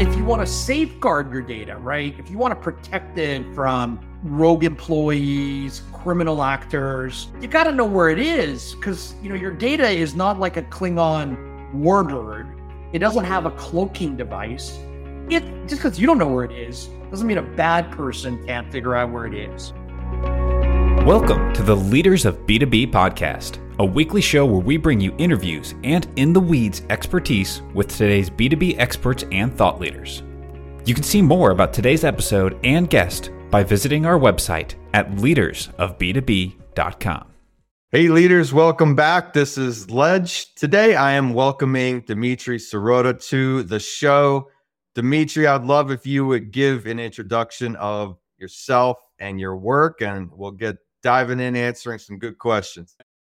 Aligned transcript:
if 0.00 0.16
you 0.16 0.24
want 0.24 0.40
to 0.40 0.46
safeguard 0.46 1.30
your 1.30 1.42
data, 1.42 1.76
right? 1.76 2.18
If 2.18 2.30
you 2.30 2.38
want 2.38 2.52
to 2.52 2.56
protect 2.58 3.18
it 3.18 3.44
from 3.54 4.00
rogue 4.22 4.64
employees, 4.64 5.82
criminal 5.92 6.42
actors, 6.42 7.28
you 7.38 7.48
got 7.48 7.64
to 7.64 7.72
know 7.72 7.84
where 7.84 8.08
it 8.08 8.18
is 8.18 8.74
because, 8.76 9.14
you 9.22 9.28
know, 9.28 9.34
your 9.34 9.50
data 9.50 9.86
is 9.86 10.14
not 10.14 10.40
like 10.40 10.56
a 10.56 10.62
Klingon 10.62 11.36
warbird. 11.74 12.50
It 12.94 13.00
doesn't 13.00 13.24
have 13.24 13.44
a 13.44 13.50
cloaking 13.50 14.16
device. 14.16 14.78
It 15.28 15.44
just 15.66 15.82
because 15.82 16.00
you 16.00 16.06
don't 16.06 16.16
know 16.16 16.28
where 16.28 16.46
it 16.46 16.52
is 16.52 16.88
doesn't 17.10 17.26
mean 17.26 17.36
a 17.36 17.42
bad 17.42 17.92
person 17.92 18.42
can't 18.46 18.72
figure 18.72 18.96
out 18.96 19.12
where 19.12 19.26
it 19.26 19.34
is. 19.34 19.74
Welcome 21.04 21.52
to 21.52 21.62
the 21.62 21.76
Leaders 21.76 22.24
of 22.24 22.38
B2B 22.46 22.90
podcast, 22.90 23.58
a 23.80 23.84
weekly 23.84 24.20
show 24.20 24.44
where 24.44 24.60
we 24.60 24.76
bring 24.76 25.00
you 25.00 25.14
interviews 25.16 25.74
and 25.84 26.06
in 26.16 26.34
the 26.34 26.40
weeds 26.40 26.82
expertise 26.90 27.62
with 27.72 27.88
today's 27.88 28.28
B2B 28.28 28.78
experts 28.78 29.24
and 29.32 29.56
thought 29.56 29.80
leaders. 29.80 30.22
You 30.84 30.92
can 30.92 31.02
see 31.02 31.22
more 31.22 31.50
about 31.50 31.72
today's 31.72 32.04
episode 32.04 32.60
and 32.62 32.90
guest 32.90 33.30
by 33.50 33.62
visiting 33.62 34.04
our 34.04 34.18
website 34.18 34.74
at 34.92 35.10
leadersofb2b.com. 35.12 37.26
Hey, 37.90 38.08
leaders, 38.08 38.52
welcome 38.52 38.94
back. 38.94 39.32
This 39.32 39.56
is 39.56 39.90
Ledge. 39.90 40.54
Today, 40.56 40.94
I 40.94 41.12
am 41.12 41.32
welcoming 41.32 42.02
Dimitri 42.02 42.58
Sirota 42.58 43.18
to 43.28 43.62
the 43.62 43.80
show. 43.80 44.50
Dimitri, 44.94 45.46
I'd 45.46 45.64
love 45.64 45.90
if 45.90 46.06
you 46.06 46.26
would 46.26 46.50
give 46.50 46.84
an 46.84 47.00
introduction 47.00 47.76
of 47.76 48.18
yourself 48.36 48.98
and 49.18 49.40
your 49.40 49.56
work, 49.56 50.02
and 50.02 50.28
we'll 50.30 50.50
get 50.50 50.76
diving 51.02 51.40
in, 51.40 51.56
answering 51.56 51.98
some 51.98 52.18
good 52.18 52.36
questions. 52.36 52.94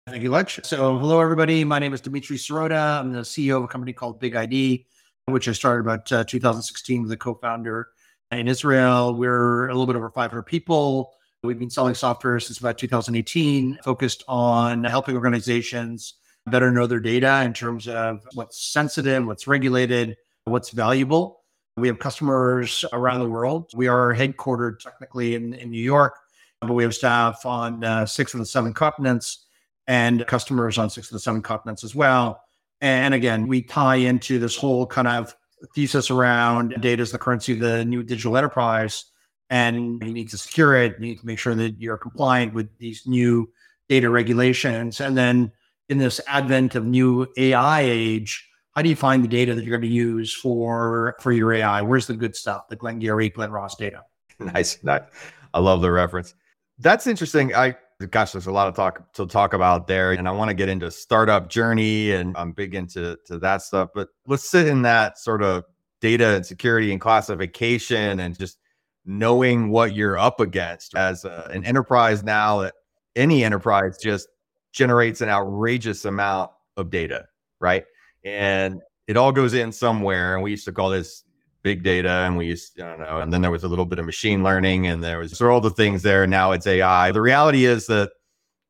Thank 0.08 0.24
you, 0.24 0.32
Ledge. 0.32 0.60
So, 0.64 0.98
hello, 0.98 1.22
everybody. 1.22 1.64
My 1.64 1.78
name 1.78 1.94
is 1.94 2.02
Dimitri 2.02 2.36
Sirota. 2.36 3.00
I'm 3.00 3.14
the 3.14 3.20
CEO 3.20 3.58
of 3.58 3.66
a 3.66 3.68
company 3.68 3.94
called 3.94 4.20
BigID, 4.20 4.84
which 5.26 5.48
I 5.48 5.52
started 5.52 5.82
about 5.82 6.12
uh, 6.12 6.24
2016 6.24 7.04
with 7.04 7.12
a 7.12 7.18
co 7.18 7.36
founder 7.36 7.90
in 8.32 8.48
Israel. 8.48 9.14
We're 9.14 9.68
a 9.68 9.74
little 9.74 9.86
bit 9.86 9.96
over 9.96 10.10
500 10.10 10.42
people. 10.42 11.14
We've 11.44 11.60
been 11.60 11.70
selling 11.70 11.94
software 11.94 12.40
since 12.40 12.58
about 12.58 12.80
2018, 12.80 13.78
focused 13.84 14.24
on 14.28 14.84
helping 14.84 15.16
organizations 15.16 16.16
better 16.48 16.72
know 16.72 16.88
their 16.88 17.00
data 17.00 17.44
in 17.44 17.54
terms 17.54 17.88
of 17.88 18.26
what's 18.34 18.60
sensitive, 18.60 19.24
what's 19.28 19.46
regulated, 19.46 20.18
what's 20.46 20.72
valuable. 20.72 21.44
We 21.78 21.88
have 21.88 22.00
customers 22.00 22.84
around 22.92 23.20
the 23.20 23.30
world. 23.30 23.70
We 23.76 23.88
are 23.88 24.16
headquartered 24.16 24.80
technically 24.80 25.36
in, 25.36 25.54
in 25.54 25.70
New 25.70 25.84
York, 25.84 26.16
but 26.60 26.74
we 26.74 26.82
have 26.82 26.96
staff 26.96 27.46
on 27.46 27.84
uh, 27.84 28.08
six 28.08 28.34
of 28.34 28.40
the 28.40 28.48
seven 28.48 28.74
continents 28.74 29.46
and 29.88 30.26
customers 30.28 30.78
on 30.78 30.90
six 30.90 31.08
of 31.08 31.14
the 31.14 31.20
seven 31.20 31.42
continents 31.42 31.84
as 31.84 31.96
well. 31.96 32.42
And 32.82 33.14
again, 33.14 33.48
we 33.48 33.62
tie 33.62 33.96
into 33.96 34.40
this 34.40 34.56
whole 34.56 34.86
kind 34.86 35.08
of 35.08 35.36
thesis 35.76 36.10
around 36.10 36.76
data 36.82 37.04
is 37.04 37.12
the 37.12 37.20
currency 37.20 37.54
of 37.54 37.60
the 37.60 37.86
new 37.86 38.04
digital 38.04 38.38
enterprise. 38.38 39.06
And 39.50 40.02
you 40.02 40.14
need 40.14 40.30
to 40.30 40.38
secure 40.38 40.76
it, 40.76 40.94
you 40.94 41.08
need 41.08 41.20
to 41.20 41.26
make 41.26 41.38
sure 41.38 41.54
that 41.54 41.76
you're 41.78 41.98
compliant 41.98 42.54
with 42.54 42.70
these 42.78 43.06
new 43.06 43.52
data 43.90 44.10
regulations. 44.10 45.02
And 45.02 45.18
then 45.18 45.52
in 45.90 45.98
this 45.98 46.22
advent 46.28 46.76
of 46.76 46.86
new 46.86 47.28
AI 47.36 47.82
age, 47.82 48.48
how 48.74 48.82
do 48.82 48.88
you 48.88 48.96
find 48.96 49.24
the 49.24 49.28
data 49.28 49.54
that 49.54 49.66
you're 49.66 49.78
going 49.78 49.90
to 49.90 49.94
use 49.94 50.34
for 50.34 51.18
for 51.20 51.34
your 51.34 51.52
AI? 51.52 51.82
Where's 51.82 52.08
the 52.08 52.16
good 52.16 52.36
stuff, 52.36 52.70
the 52.70 52.78
Glengarry 52.78 53.30
Glen 53.30 53.52
Ross 53.52 53.76
data? 53.76 54.04
Nice, 54.40 54.84
nice. 54.84 55.04
I 55.54 55.60
love 55.60 55.82
the 55.82 55.92
reference. 55.92 56.34
That's 56.80 57.06
interesting. 57.06 57.54
I 57.54 57.78
gosh, 58.08 58.32
there's 58.32 58.48
a 58.48 58.52
lot 58.52 58.68
of 58.68 58.76
talk 58.76 59.12
to 59.14 59.26
talk 59.26 59.54
about 59.54 59.88
there, 59.88 60.12
and 60.12 60.28
I 60.28 60.32
want 60.32 60.50
to 60.50 60.54
get 60.54 60.70
into 60.70 60.90
startup 60.92 61.50
journey, 61.50 62.12
and 62.12 62.36
I'm 62.38 62.52
big 62.52 62.76
into 62.76 63.18
to 63.28 63.40
that 63.40 63.62
stuff. 63.62 63.90
But 63.94 64.10
let's 64.28 64.50
sit 64.50 64.68
in 64.68 64.82
that 64.84 65.18
sort 65.18 65.44
of 65.44 65.66
data 66.00 66.36
and 66.36 66.46
security 66.46 66.92
and 66.92 67.00
classification, 67.00 68.20
and 68.20 68.38
just 68.38 68.58
knowing 69.06 69.70
what 69.70 69.96
you're 69.96 70.18
up 70.18 70.40
against 70.40 70.96
as 70.96 71.26
a, 71.26 71.50
an 71.52 71.66
enterprise 71.66 72.24
now. 72.24 72.62
That 72.62 72.74
any 73.16 73.44
enterprise 73.44 73.98
just 74.02 74.28
generates 74.72 75.22
an 75.22 75.30
outrageous 75.30 76.06
amount 76.06 76.52
of 76.78 76.90
data, 76.90 77.26
right? 77.60 77.84
And 78.24 78.82
it 79.08 79.18
all 79.18 79.32
goes 79.32 79.54
in 79.54 79.72
somewhere, 79.72 80.36
and 80.36 80.44
we 80.44 80.52
used 80.52 80.66
to 80.66 80.72
call 80.72 80.90
this 80.90 81.24
big 81.64 81.84
data 81.84 82.10
and 82.10 82.38
we 82.38 82.48
used, 82.48 82.80
I 82.80 82.90
don't 82.90 83.00
know, 83.00 83.20
and 83.20 83.32
then 83.32 83.42
there 83.42 83.52
was 83.52 83.64
a 83.64 83.68
little 83.68 83.86
bit 83.86 84.00
of 84.00 84.06
machine 84.06 84.44
learning 84.44 84.88
and 84.88 85.04
there 85.04 85.20
was 85.20 85.40
all 85.42 85.62
the 85.62 85.70
things 85.70 86.02
there. 86.02 86.26
Now 86.28 86.52
it's 86.52 86.68
AI. 86.68 87.12
The 87.12 87.22
reality 87.22 87.66
is 87.66 87.88
that 87.88 88.12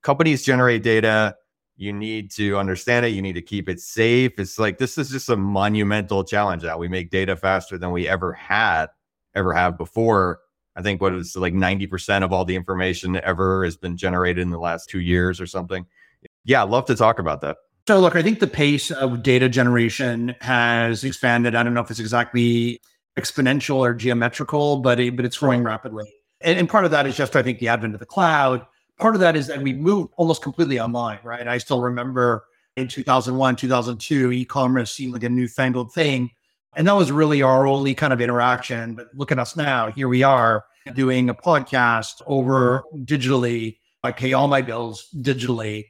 companies 0.03 0.43
generate 0.43 0.83
data. 0.83 1.35
You 1.77 1.93
need 1.93 2.31
to 2.31 2.57
understand 2.57 3.05
it. 3.05 3.09
You 3.09 3.21
need 3.21 3.33
to 3.33 3.41
keep 3.41 3.69
it 3.69 3.79
safe. 3.79 4.33
It's 4.37 4.59
like 4.59 4.77
this 4.77 4.97
is 4.97 5.09
just 5.09 5.29
a 5.29 5.37
monumental 5.37 6.23
challenge 6.23 6.63
that 6.63 6.77
we 6.77 6.87
make 6.87 7.09
data 7.09 7.35
faster 7.35 7.77
than 7.77 7.91
we 7.91 8.07
ever 8.07 8.33
had, 8.33 8.87
ever 9.35 9.53
have 9.53 9.77
before. 9.77 10.41
I 10.75 10.81
think 10.81 11.01
what 11.01 11.13
is 11.13 11.35
like 11.35 11.53
90% 11.53 12.23
of 12.23 12.31
all 12.31 12.45
the 12.45 12.55
information 12.55 13.19
ever 13.23 13.63
has 13.63 13.77
been 13.77 13.97
generated 13.97 14.41
in 14.41 14.51
the 14.51 14.59
last 14.59 14.89
two 14.89 15.01
years 15.01 15.41
or 15.41 15.47
something. 15.47 15.85
Yeah, 16.45 16.63
I'd 16.63 16.69
love 16.69 16.85
to 16.85 16.95
talk 16.95 17.19
about 17.19 17.41
that. 17.41 17.57
So, 17.87 17.99
look, 17.99 18.15
I 18.15 18.21
think 18.21 18.39
the 18.39 18.47
pace 18.47 18.91
of 18.91 19.23
data 19.23 19.49
generation 19.49 20.35
has 20.41 21.03
expanded. 21.03 21.55
I 21.55 21.63
don't 21.63 21.73
know 21.73 21.81
if 21.81 21.89
it's 21.89 21.99
exactly 21.99 22.79
exponential 23.17 23.77
or 23.77 23.93
geometrical, 23.93 24.77
but 24.77 24.99
it, 24.99 25.15
but 25.15 25.25
it's 25.25 25.37
growing 25.37 25.63
rapidly. 25.63 26.11
And, 26.41 26.59
and 26.59 26.69
part 26.69 26.85
of 26.85 26.91
that 26.91 27.07
is 27.07 27.15
just, 27.15 27.35
I 27.35 27.41
think, 27.41 27.59
the 27.59 27.69
advent 27.69 27.93
of 27.93 27.99
the 27.99 28.05
cloud. 28.05 28.65
Part 28.99 29.15
of 29.15 29.21
that 29.21 29.35
is 29.35 29.47
that 29.47 29.61
we 29.61 29.73
moved 29.73 30.13
almost 30.17 30.43
completely 30.43 30.79
online, 30.79 31.19
right? 31.23 31.47
I 31.47 31.57
still 31.57 31.81
remember 31.81 32.45
in 32.77 32.87
2001, 32.87 33.55
2002, 33.55 34.31
e-commerce 34.31 34.91
seemed 34.91 35.13
like 35.13 35.23
a 35.23 35.29
newfangled 35.29 35.91
thing. 35.91 36.29
And 36.75 36.87
that 36.87 36.95
was 36.95 37.11
really 37.11 37.41
our 37.41 37.67
only 37.67 37.95
kind 37.95 38.13
of 38.13 38.21
interaction. 38.21 38.95
But 38.95 39.07
look 39.13 39.31
at 39.31 39.39
us 39.39 39.57
now. 39.57 39.91
Here 39.91 40.07
we 40.07 40.23
are 40.23 40.63
doing 40.93 41.29
a 41.29 41.35
podcast 41.35 42.21
over 42.27 42.83
digitally. 42.95 43.77
I 44.03 44.11
pay 44.11 44.33
all 44.33 44.47
my 44.47 44.61
bills 44.61 45.07
digitally 45.15 45.85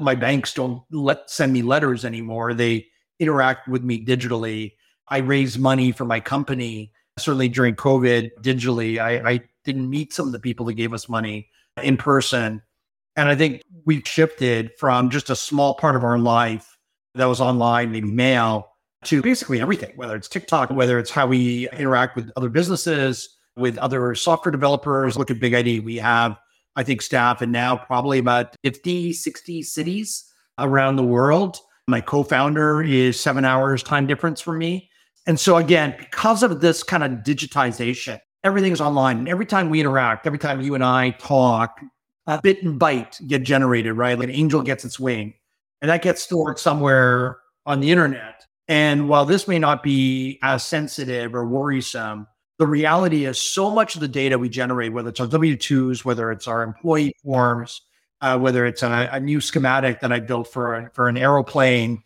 my 0.00 0.14
banks 0.14 0.54
don't 0.54 0.82
let 0.90 1.30
send 1.30 1.52
me 1.52 1.62
letters 1.62 2.04
anymore. 2.04 2.54
They 2.54 2.86
interact 3.18 3.68
with 3.68 3.82
me 3.82 4.04
digitally. 4.04 4.72
I 5.08 5.18
raise 5.18 5.58
money 5.58 5.92
for 5.92 6.04
my 6.04 6.20
company. 6.20 6.92
Certainly 7.18 7.50
during 7.50 7.74
COVID, 7.74 8.30
digitally, 8.42 8.98
I, 8.98 9.30
I 9.30 9.40
didn't 9.64 9.88
meet 9.88 10.12
some 10.12 10.26
of 10.26 10.32
the 10.32 10.38
people 10.38 10.66
that 10.66 10.74
gave 10.74 10.92
us 10.92 11.08
money 11.08 11.48
in 11.82 11.96
person. 11.96 12.62
And 13.16 13.28
I 13.28 13.34
think 13.34 13.62
we've 13.84 14.06
shifted 14.06 14.72
from 14.78 15.08
just 15.08 15.30
a 15.30 15.36
small 15.36 15.74
part 15.74 15.96
of 15.96 16.04
our 16.04 16.18
life 16.18 16.76
that 17.14 17.24
was 17.24 17.40
online, 17.40 17.92
maybe 17.92 18.10
mail, 18.10 18.68
to 19.04 19.22
basically 19.22 19.60
everything, 19.60 19.92
whether 19.96 20.16
it's 20.16 20.28
TikTok, 20.28 20.70
whether 20.70 20.98
it's 20.98 21.10
how 21.10 21.26
we 21.26 21.68
interact 21.70 22.16
with 22.16 22.30
other 22.36 22.50
businesses, 22.50 23.36
with 23.56 23.78
other 23.78 24.14
software 24.14 24.52
developers. 24.52 25.16
Look 25.16 25.30
at 25.30 25.38
BigID. 25.38 25.82
We 25.84 25.96
have 25.96 26.36
I 26.76 26.82
think, 26.82 27.02
staff 27.02 27.42
and 27.42 27.52
now 27.52 27.76
probably 27.76 28.18
about 28.18 28.54
50, 28.62 29.12
60 29.12 29.62
cities 29.62 30.30
around 30.58 30.96
the 30.96 31.04
world. 31.04 31.58
My 31.88 32.00
co 32.00 32.22
founder 32.22 32.82
is 32.82 33.18
seven 33.18 33.44
hours 33.44 33.82
time 33.82 34.06
difference 34.06 34.40
from 34.40 34.58
me. 34.58 34.90
And 35.26 35.40
so, 35.40 35.56
again, 35.56 35.94
because 35.98 36.42
of 36.42 36.60
this 36.60 36.82
kind 36.82 37.02
of 37.02 37.10
digitization, 37.24 38.20
everything 38.44 38.72
is 38.72 38.80
online. 38.80 39.18
And 39.18 39.28
every 39.28 39.46
time 39.46 39.70
we 39.70 39.80
interact, 39.80 40.26
every 40.26 40.38
time 40.38 40.60
you 40.60 40.74
and 40.74 40.84
I 40.84 41.10
talk, 41.10 41.80
a 42.26 42.40
bit 42.42 42.62
and 42.62 42.80
byte 42.80 43.26
get 43.26 43.42
generated, 43.42 43.96
right? 43.96 44.18
Like 44.18 44.28
an 44.28 44.34
angel 44.34 44.62
gets 44.62 44.84
its 44.84 44.98
wing, 44.98 45.34
and 45.80 45.90
that 45.90 46.02
gets 46.02 46.22
stored 46.22 46.58
somewhere 46.58 47.38
on 47.66 47.80
the 47.80 47.90
internet. 47.90 48.44
And 48.68 49.08
while 49.08 49.24
this 49.24 49.46
may 49.46 49.58
not 49.58 49.82
be 49.82 50.38
as 50.42 50.64
sensitive 50.64 51.34
or 51.34 51.46
worrisome, 51.46 52.26
the 52.58 52.66
reality 52.66 53.26
is 53.26 53.40
so 53.40 53.70
much 53.70 53.94
of 53.94 54.00
the 54.00 54.08
data 54.08 54.38
we 54.38 54.48
generate, 54.48 54.92
whether 54.92 55.10
it's 55.10 55.20
our 55.20 55.26
W 55.26 55.56
2s, 55.56 56.04
whether 56.04 56.30
it's 56.30 56.48
our 56.48 56.62
employee 56.62 57.14
forms, 57.22 57.82
uh, 58.20 58.38
whether 58.38 58.64
it's 58.64 58.82
a, 58.82 59.08
a, 59.12 59.20
new 59.20 59.40
schematic 59.40 60.00
that 60.00 60.12
I 60.12 60.20
built 60.20 60.48
for, 60.50 60.74
a, 60.74 60.90
for 60.94 61.08
an 61.08 61.18
aeroplane, 61.18 62.02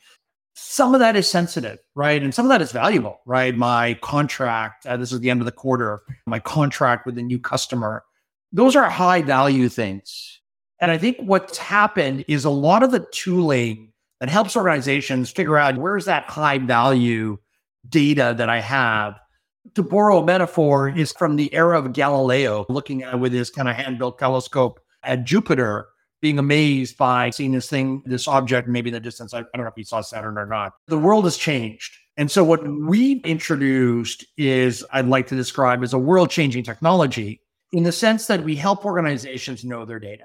some 0.54 0.92
of 0.92 1.00
that 1.00 1.14
is 1.16 1.28
sensitive, 1.28 1.78
right? 1.94 2.22
And 2.22 2.34
some 2.34 2.44
of 2.44 2.50
that 2.50 2.60
is 2.60 2.72
valuable, 2.72 3.20
right? 3.26 3.56
My 3.56 3.94
contract, 4.02 4.86
uh, 4.86 4.96
this 4.96 5.12
is 5.12 5.20
the 5.20 5.30
end 5.30 5.40
of 5.40 5.46
the 5.46 5.52
quarter, 5.52 6.02
my 6.26 6.40
contract 6.40 7.06
with 7.06 7.16
a 7.16 7.22
new 7.22 7.38
customer, 7.38 8.04
those 8.52 8.74
are 8.74 8.90
high 8.90 9.22
value 9.22 9.68
things. 9.68 10.40
And 10.80 10.90
I 10.90 10.98
think 10.98 11.18
what's 11.20 11.58
happened 11.58 12.24
is 12.26 12.44
a 12.44 12.50
lot 12.50 12.82
of 12.82 12.90
the 12.90 13.06
tooling 13.12 13.92
that 14.18 14.28
helps 14.28 14.56
organizations 14.56 15.30
figure 15.30 15.56
out 15.56 15.78
where's 15.78 16.06
that 16.06 16.24
high 16.24 16.58
value 16.58 17.38
data 17.88 18.34
that 18.36 18.48
I 18.48 18.60
have 18.60 19.14
to 19.74 19.82
borrow 19.82 20.18
a 20.18 20.24
metaphor, 20.24 20.88
is 20.88 21.12
from 21.12 21.36
the 21.36 21.52
era 21.54 21.78
of 21.78 21.92
Galileo, 21.92 22.66
looking 22.68 23.02
at 23.02 23.18
with 23.18 23.32
his 23.32 23.50
kind 23.50 23.68
of 23.68 23.76
hand 23.76 23.98
built 23.98 24.18
telescope 24.18 24.80
at 25.02 25.24
Jupiter, 25.24 25.88
being 26.20 26.38
amazed 26.38 26.98
by 26.98 27.30
seeing 27.30 27.52
this 27.52 27.68
thing, 27.68 28.02
this 28.04 28.28
object, 28.28 28.68
maybe 28.68 28.90
in 28.90 28.94
the 28.94 29.00
distance. 29.00 29.32
I, 29.32 29.40
I 29.40 29.42
don't 29.54 29.64
know 29.64 29.68
if 29.68 29.74
he 29.76 29.84
saw 29.84 30.00
Saturn 30.00 30.38
or 30.38 30.46
not. 30.46 30.72
The 30.86 30.98
world 30.98 31.24
has 31.24 31.36
changed. 31.36 31.96
And 32.16 32.30
so, 32.30 32.44
what 32.44 32.66
we've 32.66 33.24
introduced 33.24 34.26
is, 34.36 34.84
I'd 34.92 35.06
like 35.06 35.26
to 35.28 35.36
describe 35.36 35.82
as 35.82 35.94
a 35.94 35.98
world 35.98 36.30
changing 36.30 36.64
technology 36.64 37.40
in 37.72 37.82
the 37.82 37.92
sense 37.92 38.26
that 38.26 38.42
we 38.42 38.56
help 38.56 38.84
organizations 38.84 39.64
know 39.64 39.84
their 39.84 40.00
data, 40.00 40.24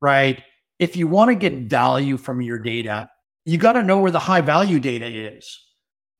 right? 0.00 0.42
If 0.78 0.96
you 0.96 1.06
want 1.06 1.30
to 1.30 1.34
get 1.34 1.68
value 1.68 2.16
from 2.16 2.42
your 2.42 2.58
data, 2.58 3.08
you 3.44 3.58
got 3.58 3.72
to 3.72 3.82
know 3.82 3.98
where 3.98 4.10
the 4.10 4.18
high 4.18 4.40
value 4.40 4.80
data 4.80 5.06
is. 5.06 5.58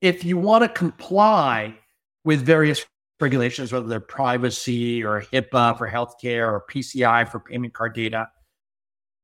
If 0.00 0.24
you 0.24 0.38
want 0.38 0.62
to 0.64 0.68
comply 0.68 1.76
with 2.24 2.42
various 2.42 2.84
regulations, 3.20 3.72
whether 3.72 3.86
they're 3.86 4.00
privacy 4.00 5.04
or 5.04 5.22
HIPAA 5.32 5.76
for 5.76 5.88
healthcare 5.88 6.48
or 6.48 6.64
PCI 6.70 7.28
for 7.28 7.40
payment 7.40 7.74
card 7.74 7.94
data. 7.94 8.28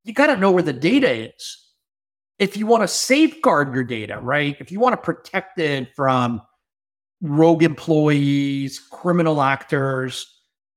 You 0.04 0.12
got 0.12 0.28
to 0.28 0.37
know 0.37 0.50
where 0.50 0.62
the 0.62 0.72
data 0.72 1.10
is. 1.10 1.62
If 2.38 2.56
you 2.56 2.66
want 2.66 2.82
to 2.82 2.88
safeguard 2.88 3.75
your 3.75 3.84
data, 3.84 4.19
right? 4.20 4.56
If 4.60 4.70
you 4.70 4.78
want 4.78 4.93
to 4.93 4.98
protect 4.98 5.58
it 5.58 5.94
from 5.96 6.43
rogue 7.22 7.62
employees, 7.62 8.78
criminal 8.78 9.40
actors, 9.40 10.26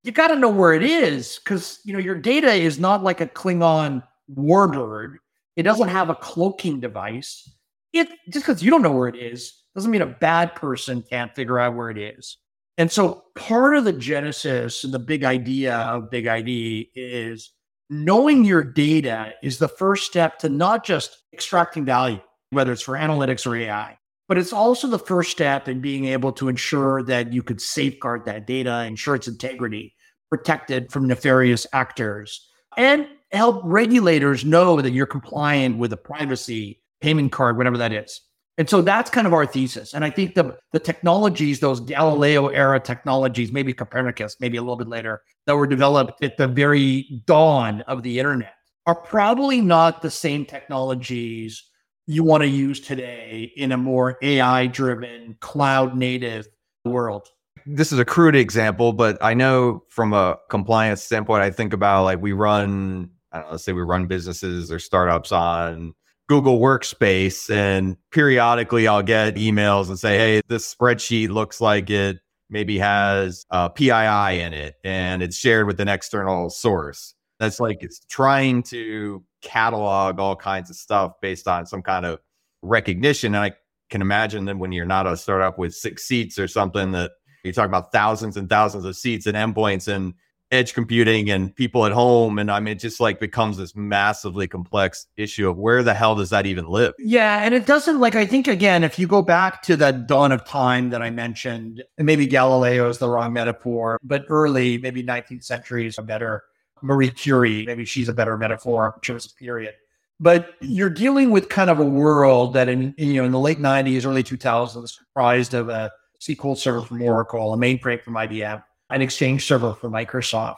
you 0.03 0.13
got 0.13 0.29
to 0.29 0.37
know 0.37 0.49
where 0.49 0.73
it 0.73 0.83
is 0.83 1.39
because 1.43 1.79
you 1.83 1.91
know 1.91 1.99
your 1.99 2.15
data 2.15 2.51
is 2.51 2.79
not 2.79 3.03
like 3.03 3.19
a 3.19 3.27
Klingon 3.27 4.01
warbird. 4.33 5.15
It 5.57 5.63
doesn't 5.63 5.89
have 5.89 6.09
a 6.09 6.15
cloaking 6.15 6.79
device. 6.79 7.49
It 7.91 8.07
just 8.29 8.45
because 8.45 8.63
you 8.63 8.71
don't 8.71 8.81
know 8.81 8.93
where 8.93 9.09
it 9.09 9.17
is 9.17 9.58
doesn't 9.75 9.91
mean 9.91 10.01
a 10.01 10.07
bad 10.07 10.55
person 10.55 11.03
can't 11.09 11.33
figure 11.35 11.59
out 11.59 11.75
where 11.75 11.89
it 11.89 11.97
is. 11.97 12.37
And 12.77 12.91
so 12.91 13.25
part 13.35 13.75
of 13.75 13.83
the 13.83 13.93
genesis 13.93 14.83
and 14.83 14.93
the 14.93 14.99
big 14.99 15.23
idea 15.23 15.75
of 15.75 16.09
BigID 16.09 16.89
is 16.95 17.51
knowing 17.89 18.45
your 18.45 18.63
data 18.63 19.33
is 19.43 19.57
the 19.57 19.67
first 19.67 20.05
step 20.05 20.39
to 20.39 20.49
not 20.49 20.85
just 20.85 21.23
extracting 21.33 21.85
value, 21.85 22.19
whether 22.51 22.71
it's 22.71 22.81
for 22.81 22.95
analytics 22.95 23.45
or 23.45 23.55
AI, 23.55 23.97
but 24.27 24.37
it's 24.37 24.53
also 24.53 24.87
the 24.87 24.99
first 24.99 25.31
step 25.31 25.67
in 25.67 25.81
being 25.81 26.05
able 26.05 26.31
to 26.31 26.47
ensure 26.47 27.03
that 27.03 27.33
you 27.33 27.43
could 27.43 27.59
safeguard 27.59 28.25
that 28.25 28.47
data, 28.47 28.83
ensure 28.85 29.15
its 29.15 29.27
integrity, 29.27 29.93
protected 30.29 30.91
from 30.91 31.07
nefarious 31.07 31.65
actors, 31.73 32.47
and 32.77 33.07
help 33.31 33.61
regulators 33.65 34.45
know 34.45 34.81
that 34.81 34.91
you're 34.91 35.05
compliant 35.05 35.77
with 35.77 35.89
the 35.89 35.97
privacy 35.97 36.81
payment 37.01 37.31
card, 37.31 37.57
whatever 37.57 37.77
that 37.77 37.91
is. 37.91 38.21
And 38.59 38.69
so 38.69 38.81
that's 38.81 39.09
kind 39.09 39.25
of 39.25 39.33
our 39.33 39.45
thesis. 39.45 39.93
And 39.93 40.03
I 40.03 40.09
think 40.09 40.35
the, 40.35 40.57
the 40.73 40.79
technologies, 40.79 41.61
those 41.61 41.79
Galileo 41.79 42.49
era 42.49 42.77
technologies, 42.77 43.53
maybe 43.53 43.73
Copernicus, 43.73 44.35
maybe 44.41 44.57
a 44.57 44.61
little 44.61 44.75
bit 44.75 44.89
later, 44.89 45.21
that 45.45 45.55
were 45.55 45.65
developed 45.65 46.21
at 46.21 46.35
the 46.35 46.45
very 46.45 47.23
dawn 47.25 47.81
of 47.83 48.03
the 48.03 48.19
internet 48.19 48.53
are 48.85 48.95
probably 48.95 49.61
not 49.61 50.01
the 50.01 50.11
same 50.11 50.45
technologies 50.45 51.63
you 52.05 52.21
want 52.21 52.43
to 52.43 52.49
use 52.49 52.81
today 52.81 53.53
in 53.55 53.71
a 53.71 53.77
more 53.77 54.17
AI 54.21 54.67
driven, 54.67 55.37
cloud 55.39 55.95
native 55.95 56.45
world. 56.83 57.29
This 57.65 57.93
is 57.93 57.99
a 57.99 58.05
crude 58.05 58.35
example, 58.35 58.91
but 58.91 59.17
I 59.21 59.35
know 59.35 59.83
from 59.89 60.11
a 60.11 60.37
compliance 60.49 61.01
standpoint, 61.01 61.43
I 61.43 61.51
think 61.51 61.71
about 61.71 62.03
like 62.03 62.21
we 62.21 62.33
run, 62.33 63.11
I 63.31 63.37
don't 63.37 63.45
know, 63.45 63.51
let's 63.51 63.63
say 63.63 63.71
we 63.71 63.83
run 63.83 64.07
businesses 64.07 64.69
or 64.69 64.79
startups 64.79 65.31
on 65.31 65.93
Google 66.29 66.59
Workspace, 66.59 67.49
and 67.49 67.97
periodically 68.11 68.87
I'll 68.87 69.01
get 69.01 69.35
emails 69.35 69.89
and 69.89 69.97
say, 69.97 70.17
hey, 70.17 70.41
this 70.47 70.73
spreadsheet 70.73 71.29
looks 71.29 71.59
like 71.59 71.89
it 71.89 72.19
maybe 72.51 72.77
has 72.77 73.45
a 73.49 73.69
PII 73.69 74.39
in 74.39 74.53
it 74.53 74.75
and 74.83 75.23
it's 75.23 75.35
shared 75.35 75.65
with 75.65 75.79
an 75.79 75.87
external 75.87 76.51
source. 76.51 77.15
That's 77.39 77.59
like 77.59 77.79
it's 77.81 77.99
trying 78.09 78.61
to 78.63 79.23
catalog 79.41 80.19
all 80.19 80.35
kinds 80.35 80.69
of 80.69 80.75
stuff 80.75 81.13
based 81.19 81.47
on 81.47 81.65
some 81.65 81.81
kind 81.81 82.05
of 82.05 82.19
recognition. 82.61 83.33
And 83.33 83.43
I 83.43 83.53
can 83.89 84.01
imagine 84.01 84.45
that 84.45 84.57
when 84.59 84.71
you're 84.71 84.85
not 84.85 85.07
a 85.07 85.17
startup 85.17 85.57
with 85.57 85.73
six 85.73 86.03
seats 86.03 86.37
or 86.37 86.47
something, 86.47 86.91
that 86.91 87.11
you're 87.43 87.53
talking 87.53 87.71
about 87.71 87.91
thousands 87.91 88.37
and 88.37 88.47
thousands 88.47 88.85
of 88.85 88.95
seats 88.95 89.25
and 89.25 89.35
endpoints 89.35 89.87
and 89.87 90.13
edge 90.51 90.73
computing 90.73 91.29
and 91.29 91.55
people 91.55 91.85
at 91.85 91.91
home. 91.91 92.39
And 92.39 92.49
I 92.49 92.59
mean, 92.59 92.73
it 92.73 92.79
just 92.79 92.99
like 92.99 93.19
becomes 93.19 93.57
this 93.57 93.75
massively 93.75 94.47
complex 94.47 95.07
issue 95.15 95.49
of 95.49 95.57
where 95.57 95.83
the 95.83 95.93
hell 95.93 96.15
does 96.15 96.31
that 96.31 96.45
even 96.45 96.67
live? 96.67 96.93
Yeah. 96.97 97.43
And 97.43 97.53
it 97.53 97.65
doesn't 97.65 97.99
like, 97.99 98.15
I 98.15 98.25
think, 98.25 98.47
again, 98.47 98.83
if 98.83 98.97
you 98.97 99.07
go 99.07 99.21
back 99.21 99.61
to 99.63 99.75
that 99.77 100.07
dawn 100.07 100.31
of 100.31 100.45
time 100.45 100.89
that 100.89 101.01
I 101.01 101.11
mentioned, 101.11 101.83
and 101.97 102.05
maybe 102.05 102.25
Galileo 102.25 102.89
is 102.89 102.97
the 102.97 103.09
wrong 103.09 103.33
metaphor, 103.33 103.99
but 104.03 104.25
early, 104.29 104.77
maybe 104.79 105.03
19th 105.03 105.43
century 105.43 105.85
is 105.85 105.97
a 105.97 106.03
better 106.03 106.43
Marie 106.81 107.11
Curie, 107.11 107.65
maybe 107.65 107.85
she's 107.85 108.09
a 108.09 108.13
better 108.13 108.37
metaphor 108.37 108.93
in 108.95 109.01
terms 109.01 109.25
of 109.25 109.35
period. 109.35 109.73
But 110.19 110.55
you're 110.61 110.89
dealing 110.89 111.29
with 111.31 111.49
kind 111.49 111.69
of 111.69 111.79
a 111.79 111.85
world 111.85 112.53
that 112.53 112.67
in, 112.69 112.93
you 112.97 113.15
know 113.15 113.25
in 113.25 113.31
the 113.31 113.39
late 113.39 113.59
90s, 113.59 114.05
early 114.05 114.23
2000s, 114.23 114.97
comprised 114.97 115.53
of 115.53 115.69
a 115.69 115.91
SQL 116.21 116.57
server 116.57 116.81
from 116.81 117.01
Oracle, 117.01 117.53
a 117.53 117.57
mainframe 117.57 118.01
from 118.01 118.15
IBM, 118.15 118.63
an 118.89 119.01
Exchange 119.01 119.45
server 119.45 119.73
for 119.73 119.89
Microsoft. 119.89 120.55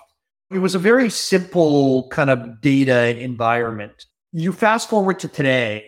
It 0.51 0.60
was 0.60 0.75
a 0.75 0.80
very 0.80 1.10
simple 1.10 2.07
kind 2.10 2.30
of 2.30 2.62
data 2.62 3.18
environment. 3.18 4.06
You 4.33 4.51
fast 4.51 4.89
forward 4.89 5.19
to 5.19 5.28
today, 5.28 5.86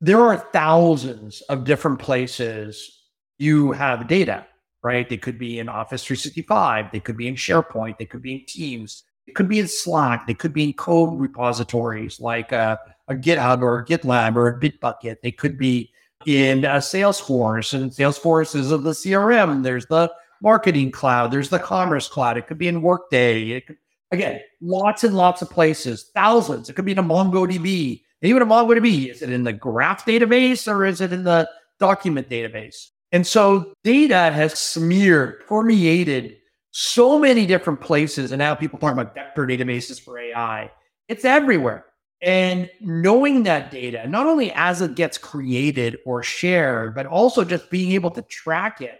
there 0.00 0.20
are 0.20 0.38
thousands 0.52 1.42
of 1.42 1.64
different 1.64 1.98
places 1.98 3.00
you 3.38 3.72
have 3.72 4.08
data, 4.08 4.46
right? 4.82 5.08
They 5.08 5.18
could 5.18 5.38
be 5.38 5.58
in 5.58 5.68
Office 5.68 6.04
365, 6.04 6.92
they 6.92 7.00
could 7.00 7.16
be 7.16 7.28
in 7.28 7.34
SharePoint, 7.34 7.98
they 7.98 8.06
could 8.06 8.22
be 8.22 8.34
in 8.34 8.44
Teams, 8.46 9.04
it 9.26 9.34
could 9.34 9.48
be 9.48 9.58
in 9.58 9.68
Slack, 9.68 10.26
they 10.26 10.34
could 10.34 10.52
be 10.52 10.64
in 10.64 10.72
code 10.72 11.18
repositories 11.18 12.20
like 12.20 12.52
a, 12.52 12.78
a 13.08 13.14
GitHub 13.14 13.62
or 13.62 13.78
a 13.78 13.84
GitLab 13.84 14.36
or 14.36 14.48
a 14.48 14.58
Bitbucket. 14.58 15.20
They 15.22 15.32
could 15.32 15.58
be 15.58 15.90
in 16.26 16.64
uh, 16.64 16.76
Salesforce, 16.76 17.74
and 17.74 17.90
Salesforce 17.90 18.54
is 18.54 18.70
of 18.70 18.82
the 18.82 18.90
CRM. 18.90 19.62
There's 19.62 19.86
the 19.86 20.10
marketing 20.42 20.90
cloud, 20.90 21.30
there's 21.30 21.50
the 21.50 21.58
commerce 21.58 22.08
cloud. 22.08 22.36
It 22.36 22.46
could 22.46 22.58
be 22.58 22.68
in 22.68 22.82
Workday. 22.82 23.60
Could, 23.60 23.76
again, 24.10 24.40
lots 24.60 25.04
and 25.04 25.16
lots 25.16 25.42
of 25.42 25.50
places, 25.50 26.10
thousands. 26.14 26.68
It 26.68 26.74
could 26.74 26.84
be 26.84 26.92
in 26.92 26.98
a 26.98 27.02
MongoDB. 27.02 28.02
even 28.22 28.42
a 28.42 28.46
MongoDB, 28.46 29.10
is 29.10 29.22
it 29.22 29.30
in 29.30 29.44
the 29.44 29.52
graph 29.52 30.04
database 30.04 30.70
or 30.70 30.84
is 30.84 31.00
it 31.00 31.12
in 31.12 31.24
the 31.24 31.48
document 31.78 32.28
database? 32.28 32.88
And 33.12 33.26
so 33.26 33.72
data 33.82 34.30
has 34.32 34.58
smeared, 34.58 35.46
permeated 35.46 36.36
so 36.70 37.18
many 37.18 37.46
different 37.46 37.80
places. 37.80 38.32
And 38.32 38.38
now 38.38 38.54
people 38.54 38.78
talk 38.78 38.92
about 38.92 39.14
vector 39.14 39.46
databases 39.46 40.00
for 40.00 40.18
AI. 40.18 40.70
It's 41.08 41.24
everywhere. 41.24 41.86
And 42.22 42.70
knowing 42.80 43.44
that 43.44 43.70
data, 43.70 44.06
not 44.06 44.26
only 44.26 44.52
as 44.52 44.82
it 44.82 44.94
gets 44.94 45.16
created 45.16 45.96
or 46.04 46.22
shared, 46.22 46.94
but 46.94 47.06
also 47.06 47.44
just 47.44 47.70
being 47.70 47.92
able 47.92 48.10
to 48.10 48.22
track 48.22 48.80
it 48.80 48.98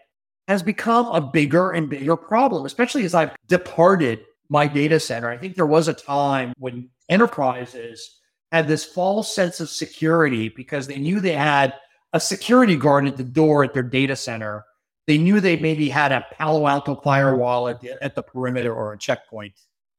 has 0.49 0.63
become 0.63 1.07
a 1.07 1.21
bigger 1.21 1.71
and 1.71 1.89
bigger 1.89 2.17
problem, 2.17 2.67
especially 2.67 3.05
as 3.05 3.15
I've 3.15 3.35
departed 3.47 4.21
my 4.49 4.67
data 4.67 4.99
center. 4.99 5.31
I 5.31 5.39
think 5.39 5.55
there 5.55 5.67
was 5.67 5.89
a 5.89 5.95
time 5.95 6.53
when 6.59 6.91
enterprises 7.09 8.21
had 8.53 8.67
this 8.67 8.85
false 8.85 9.33
sense 9.33 9.61
of 9.61 9.71
security 9.71 10.49
because 10.49 10.87
they 10.87 10.99
knew 10.99 11.21
they 11.21 11.33
had 11.33 11.75
a 12.13 12.21
security 12.21 12.77
guard 12.77 13.07
at 13.07 13.17
the 13.17 13.25
door 13.25 13.65
at 13.65 13.73
their 13.73 13.85
data 13.85 14.17
center. 14.17 14.65
They 15.07 15.19
knew 15.19 15.41
they 15.41 15.57
maybe 15.57 15.89
had 15.89 16.13
a 16.13 16.27
Palo 16.33 16.67
Alto 16.67 16.97
firewall 16.97 17.69
at 17.69 17.81
the, 17.81 18.03
at 18.03 18.15
the 18.15 18.23
perimeter 18.23 18.75
or 18.75 18.93
a 18.93 18.99
checkpoint. 18.99 19.55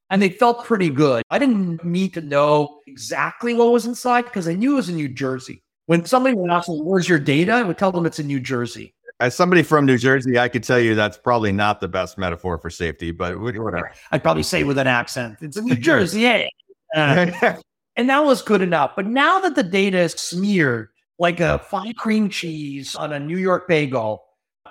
And 0.09 0.21
they 0.21 0.29
felt 0.29 0.65
pretty 0.65 0.89
good. 0.89 1.23
I 1.29 1.39
didn't 1.39 1.85
need 1.85 2.13
to 2.15 2.21
know 2.21 2.79
exactly 2.85 3.53
what 3.53 3.71
was 3.71 3.85
inside 3.85 4.23
because 4.23 4.47
I 4.47 4.53
knew 4.53 4.73
it 4.73 4.75
was 4.75 4.89
in 4.89 4.95
New 4.95 5.07
Jersey. 5.07 5.63
When 5.85 6.05
somebody 6.05 6.35
would 6.35 6.51
ask 6.51 6.67
me, 6.67 6.79
Where's 6.81 7.07
your 7.07 7.19
data? 7.19 7.53
I 7.53 7.63
would 7.63 7.77
tell 7.77 7.93
them 7.93 8.05
it's 8.05 8.19
in 8.19 8.27
New 8.27 8.41
Jersey. 8.41 8.93
As 9.21 9.35
somebody 9.35 9.61
from 9.61 9.85
New 9.85 9.99
Jersey, 9.99 10.39
I 10.39 10.49
could 10.49 10.63
tell 10.63 10.79
you 10.79 10.95
that's 10.95 11.15
probably 11.15 11.51
not 11.51 11.79
the 11.79 11.87
best 11.87 12.17
metaphor 12.17 12.57
for 12.57 12.71
safety, 12.71 13.11
but 13.11 13.39
whatever. 13.39 13.91
I'd 14.11 14.23
probably 14.23 14.41
say 14.41 14.63
with 14.63 14.79
an 14.79 14.87
accent, 14.87 15.37
it's 15.41 15.57
New 15.57 15.75
Jersey. 15.89 16.21
Yeah. 16.21 16.47
Uh, 16.95 17.53
and 17.95 18.09
that 18.09 18.25
was 18.25 18.41
good 18.41 18.63
enough. 18.63 18.93
But 18.95 19.05
now 19.05 19.39
that 19.41 19.53
the 19.53 19.61
data 19.61 19.99
is 19.99 20.13
smeared 20.13 20.89
like 21.19 21.39
a 21.39 21.59
fine 21.59 21.93
cream 21.93 22.29
cheese 22.29 22.95
on 22.95 23.13
a 23.13 23.19
New 23.19 23.37
York 23.37 23.67
bagel 23.67 24.23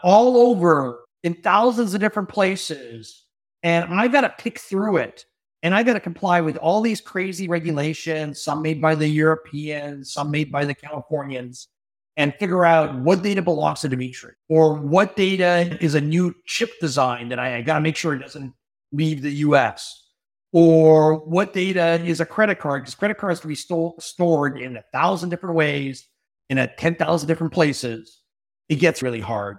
all 0.02 0.36
over 0.36 0.98
in 1.22 1.34
thousands 1.34 1.94
of 1.94 2.00
different 2.00 2.28
places, 2.28 3.26
and 3.62 3.94
I've 3.94 4.10
got 4.10 4.22
to 4.22 4.34
pick 4.36 4.58
through 4.58 4.96
it 4.96 5.26
and 5.62 5.76
I've 5.76 5.86
got 5.86 5.92
to 5.92 6.00
comply 6.00 6.40
with 6.40 6.56
all 6.56 6.80
these 6.80 7.00
crazy 7.00 7.46
regulations, 7.46 8.42
some 8.42 8.62
made 8.62 8.82
by 8.82 8.96
the 8.96 9.06
Europeans, 9.06 10.12
some 10.12 10.32
made 10.32 10.50
by 10.50 10.64
the 10.64 10.74
Californians 10.74 11.68
and 12.16 12.34
figure 12.34 12.64
out 12.64 12.94
what 13.00 13.22
data 13.22 13.42
belongs 13.42 13.80
to 13.80 13.88
Dimitri 13.88 14.32
or 14.48 14.74
what 14.74 15.16
data 15.16 15.78
is 15.80 15.94
a 15.94 16.00
new 16.00 16.34
chip 16.46 16.70
design 16.80 17.28
that 17.28 17.38
I, 17.38 17.56
I 17.56 17.62
got 17.62 17.74
to 17.74 17.80
make 17.80 17.96
sure 17.96 18.14
it 18.14 18.18
doesn't 18.18 18.52
leave 18.92 19.22
the 19.22 19.30
US 19.30 20.10
or 20.52 21.24
what 21.24 21.52
data 21.52 22.00
is 22.04 22.20
a 22.20 22.26
credit 22.26 22.58
card 22.58 22.82
because 22.82 22.94
credit 22.94 23.18
cards 23.18 23.40
can 23.40 23.48
be 23.48 23.54
sto- 23.54 23.94
stored 24.00 24.60
in 24.60 24.76
a 24.76 24.84
thousand 24.92 25.28
different 25.28 25.54
ways 25.54 26.08
in 26.48 26.58
a 26.58 26.66
10,000 26.66 27.28
different 27.28 27.52
places. 27.52 28.22
It 28.68 28.76
gets 28.76 29.02
really 29.02 29.20
hard. 29.20 29.58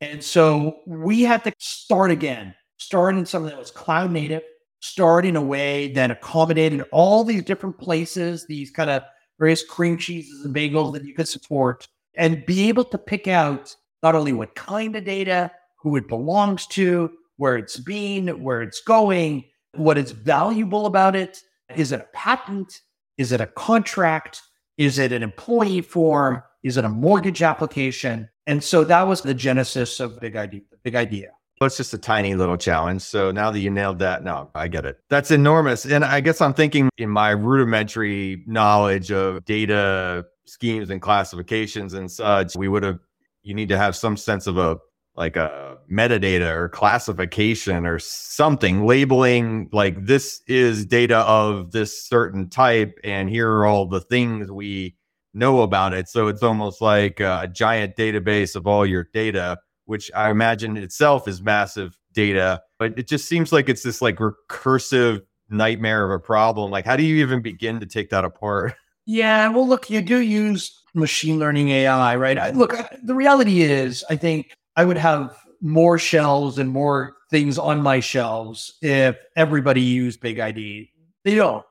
And 0.00 0.22
so 0.24 0.78
we 0.86 1.22
had 1.22 1.44
to 1.44 1.52
start 1.58 2.10
again, 2.10 2.54
start 2.78 3.14
in 3.16 3.26
something 3.26 3.50
that 3.50 3.58
was 3.58 3.70
cloud 3.70 4.10
native, 4.10 4.42
start 4.80 5.26
in 5.26 5.36
a 5.36 5.42
way 5.42 5.92
that 5.92 6.10
accommodated 6.10 6.82
all 6.90 7.22
these 7.22 7.44
different 7.44 7.78
places, 7.78 8.46
these 8.46 8.70
kind 8.70 8.88
of 8.88 9.02
various 9.40 9.64
cream 9.64 9.96
cheeses 9.96 10.44
and 10.44 10.54
bagels 10.54 10.92
that 10.92 11.04
you 11.04 11.14
could 11.14 11.26
support, 11.26 11.88
and 12.14 12.46
be 12.46 12.68
able 12.68 12.84
to 12.84 12.98
pick 12.98 13.26
out 13.26 13.74
not 14.02 14.14
only 14.14 14.32
what 14.32 14.54
kind 14.54 14.94
of 14.94 15.04
data, 15.04 15.50
who 15.82 15.96
it 15.96 16.06
belongs 16.06 16.66
to, 16.68 17.10
where 17.38 17.56
it's 17.56 17.78
been, 17.78 18.28
where 18.42 18.62
it's 18.62 18.82
going, 18.82 19.42
what 19.74 19.98
is 19.98 20.12
valuable 20.12 20.86
about 20.86 21.16
it. 21.16 21.40
Is 21.74 21.90
it 21.90 22.00
a 22.00 22.08
patent? 22.12 22.80
Is 23.16 23.32
it 23.32 23.40
a 23.40 23.46
contract? 23.46 24.42
Is 24.76 24.98
it 24.98 25.12
an 25.12 25.22
employee 25.22 25.80
form? 25.80 26.42
Is 26.62 26.76
it 26.76 26.84
a 26.84 26.88
mortgage 26.88 27.42
application? 27.42 28.28
And 28.46 28.62
so 28.62 28.84
that 28.84 29.06
was 29.06 29.22
the 29.22 29.34
genesis 29.34 30.00
of 30.00 30.20
Big 30.20 30.36
Idea. 30.36 30.62
Big 30.82 30.94
idea. 30.94 31.30
Well, 31.60 31.66
it's 31.66 31.76
just 31.76 31.92
a 31.92 31.98
tiny 31.98 32.34
little 32.34 32.56
challenge. 32.56 33.02
So 33.02 33.30
now 33.32 33.50
that 33.50 33.60
you 33.60 33.68
nailed 33.68 33.98
that, 33.98 34.24
no, 34.24 34.50
I 34.54 34.66
get 34.66 34.86
it. 34.86 34.98
That's 35.10 35.30
enormous. 35.30 35.84
And 35.84 36.06
I 36.06 36.20
guess 36.20 36.40
I'm 36.40 36.54
thinking 36.54 36.88
in 36.96 37.10
my 37.10 37.30
rudimentary 37.30 38.42
knowledge 38.46 39.12
of 39.12 39.44
data 39.44 40.24
schemes 40.46 40.88
and 40.88 41.02
classifications 41.02 41.92
and 41.92 42.10
such, 42.10 42.56
we 42.56 42.68
would 42.68 42.82
have, 42.82 42.98
you 43.42 43.52
need 43.52 43.68
to 43.68 43.76
have 43.76 43.94
some 43.94 44.16
sense 44.16 44.46
of 44.46 44.56
a 44.56 44.78
like 45.16 45.36
a 45.36 45.76
metadata 45.92 46.50
or 46.54 46.70
classification 46.70 47.84
or 47.84 47.98
something 47.98 48.86
labeling 48.86 49.68
like 49.70 50.06
this 50.06 50.40
is 50.46 50.86
data 50.86 51.18
of 51.18 51.72
this 51.72 52.06
certain 52.08 52.48
type 52.48 52.96
and 53.04 53.28
here 53.28 53.50
are 53.50 53.66
all 53.66 53.86
the 53.86 54.00
things 54.00 54.50
we 54.52 54.96
know 55.34 55.62
about 55.62 55.92
it 55.92 56.08
so 56.08 56.28
it's 56.28 56.44
almost 56.44 56.80
like 56.80 57.18
a 57.18 57.50
giant 57.52 57.96
database 57.96 58.54
of 58.54 58.68
all 58.68 58.86
your 58.86 59.08
data 59.12 59.58
which 59.90 60.10
i 60.14 60.30
imagine 60.30 60.76
itself 60.76 61.28
is 61.28 61.42
massive 61.42 61.96
data 62.12 62.62
but 62.78 62.98
it 62.98 63.06
just 63.06 63.28
seems 63.28 63.52
like 63.52 63.68
it's 63.68 63.82
this 63.82 64.00
like 64.00 64.16
recursive 64.16 65.20
nightmare 65.48 66.04
of 66.04 66.10
a 66.10 66.22
problem 66.22 66.70
like 66.70 66.84
how 66.84 66.96
do 66.96 67.02
you 67.02 67.16
even 67.16 67.42
begin 67.42 67.78
to 67.80 67.86
take 67.86 68.10
that 68.10 68.24
apart 68.24 68.74
yeah 69.06 69.48
well 69.48 69.66
look 69.66 69.90
you 69.90 70.00
do 70.00 70.18
use 70.18 70.82
machine 70.94 71.38
learning 71.38 71.68
ai 71.70 72.16
right 72.16 72.38
I, 72.38 72.50
look 72.50 72.74
the 73.02 73.14
reality 73.14 73.62
is 73.62 74.04
i 74.08 74.16
think 74.16 74.52
I 74.76 74.84
would 74.84 74.96
have 74.96 75.36
more 75.60 75.98
shelves 75.98 76.58
and 76.58 76.70
more 76.70 77.16
things 77.30 77.58
on 77.58 77.82
my 77.82 78.00
shelves 78.00 78.78
if 78.80 79.16
everybody 79.36 79.82
used 79.82 80.20
BigID. 80.20 80.88
They 81.24 81.34
don't. 81.34 81.64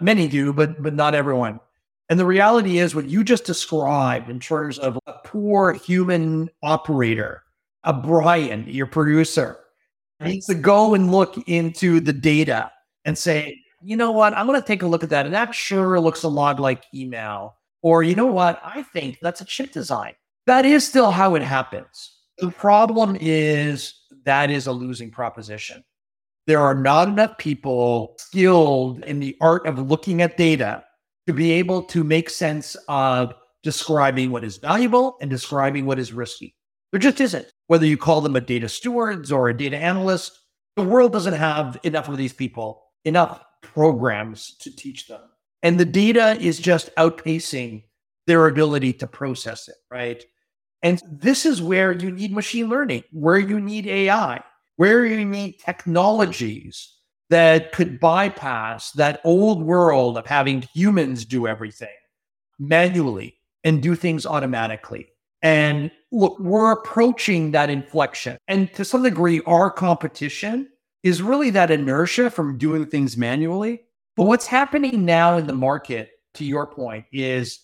Many 0.00 0.28
do, 0.28 0.52
but 0.52 0.82
but 0.82 0.94
not 0.94 1.14
everyone. 1.14 1.60
And 2.08 2.18
the 2.18 2.26
reality 2.26 2.78
is 2.78 2.94
what 2.94 3.08
you 3.08 3.22
just 3.22 3.44
described 3.44 4.30
in 4.30 4.40
terms 4.40 4.78
of 4.78 4.98
a 5.06 5.12
poor 5.24 5.72
human 5.72 6.48
operator, 6.62 7.42
a 7.84 7.92
Brian, 7.92 8.64
your 8.66 8.86
producer, 8.86 9.58
needs 10.20 10.46
to 10.46 10.54
go 10.54 10.94
and 10.94 11.12
look 11.12 11.36
into 11.48 12.00
the 12.00 12.12
data 12.12 12.70
and 13.04 13.16
say, 13.16 13.56
you 13.80 13.96
know 13.96 14.10
what, 14.10 14.34
I'm 14.34 14.46
going 14.46 14.60
to 14.60 14.66
take 14.66 14.82
a 14.82 14.86
look 14.86 15.04
at 15.04 15.10
that. 15.10 15.26
And 15.26 15.34
that 15.34 15.54
sure 15.54 16.00
looks 16.00 16.24
a 16.24 16.28
lot 16.28 16.58
like 16.58 16.84
email. 16.94 17.56
Or, 17.82 18.02
you 18.02 18.16
know 18.16 18.26
what, 18.26 18.60
I 18.64 18.82
think 18.82 19.18
that's 19.22 19.40
a 19.40 19.44
chip 19.44 19.72
design. 19.72 20.14
That 20.46 20.66
is 20.66 20.86
still 20.86 21.10
how 21.10 21.36
it 21.36 21.42
happens. 21.42 22.16
The 22.38 22.50
problem 22.50 23.16
is 23.20 23.94
that 24.24 24.50
is 24.50 24.66
a 24.66 24.72
losing 24.72 25.10
proposition. 25.10 25.84
There 26.46 26.60
are 26.60 26.74
not 26.74 27.08
enough 27.08 27.38
people 27.38 28.16
skilled 28.18 29.04
in 29.04 29.20
the 29.20 29.36
art 29.40 29.66
of 29.66 29.78
looking 29.90 30.22
at 30.22 30.36
data 30.36 30.82
to 31.26 31.32
be 31.32 31.52
able 31.52 31.82
to 31.82 32.02
make 32.02 32.30
sense 32.30 32.76
of 32.88 33.34
describing 33.62 34.30
what 34.30 34.44
is 34.44 34.56
valuable 34.56 35.16
and 35.20 35.30
describing 35.30 35.84
what 35.84 35.98
is 35.98 36.12
risky. 36.12 36.56
There 36.90 36.98
just 36.98 37.20
isn't. 37.20 37.52
Whether 37.68 37.86
you 37.86 37.96
call 37.96 38.20
them 38.20 38.36
a 38.36 38.40
data 38.40 38.68
stewards 38.68 39.30
or 39.30 39.48
a 39.48 39.56
data 39.56 39.76
analyst, 39.76 40.38
the 40.76 40.82
world 40.82 41.12
doesn't 41.12 41.34
have 41.34 41.78
enough 41.84 42.08
of 42.08 42.16
these 42.16 42.32
people, 42.32 42.82
enough 43.04 43.42
programs 43.62 44.56
to 44.60 44.74
teach 44.74 45.06
them. 45.06 45.20
And 45.62 45.78
the 45.78 45.84
data 45.84 46.36
is 46.40 46.58
just 46.58 46.94
outpacing 46.96 47.84
their 48.26 48.46
ability 48.46 48.92
to 48.94 49.06
process 49.06 49.68
it, 49.68 49.76
right? 49.90 50.24
And 50.82 51.02
this 51.10 51.44
is 51.44 51.60
where 51.60 51.92
you 51.92 52.10
need 52.10 52.32
machine 52.32 52.68
learning, 52.68 53.04
where 53.10 53.38
you 53.38 53.60
need 53.60 53.86
AI, 53.86 54.42
where 54.76 55.04
you 55.04 55.24
need 55.24 55.58
technologies 55.58 56.94
that 57.30 57.72
could 57.72 58.00
bypass 58.00 58.92
that 58.92 59.20
old 59.24 59.62
world 59.62 60.16
of 60.16 60.26
having 60.26 60.62
humans 60.72 61.24
do 61.24 61.46
everything 61.46 61.88
manually 62.58 63.36
and 63.64 63.82
do 63.82 63.94
things 63.94 64.24
automatically. 64.24 65.08
And 65.42 65.90
look, 66.10 66.38
we're 66.38 66.72
approaching 66.72 67.50
that 67.52 67.70
inflection. 67.70 68.38
And 68.48 68.72
to 68.74 68.84
some 68.84 69.02
degree, 69.02 69.40
our 69.46 69.70
competition 69.70 70.68
is 71.02 71.22
really 71.22 71.50
that 71.50 71.70
inertia 71.70 72.30
from 72.30 72.58
doing 72.58 72.86
things 72.86 73.16
manually. 73.16 73.82
But 74.16 74.24
what's 74.24 74.46
happening 74.46 75.04
now 75.04 75.36
in 75.36 75.46
the 75.46 75.52
market, 75.52 76.10
to 76.34 76.44
your 76.44 76.66
point, 76.66 77.04
is 77.12 77.60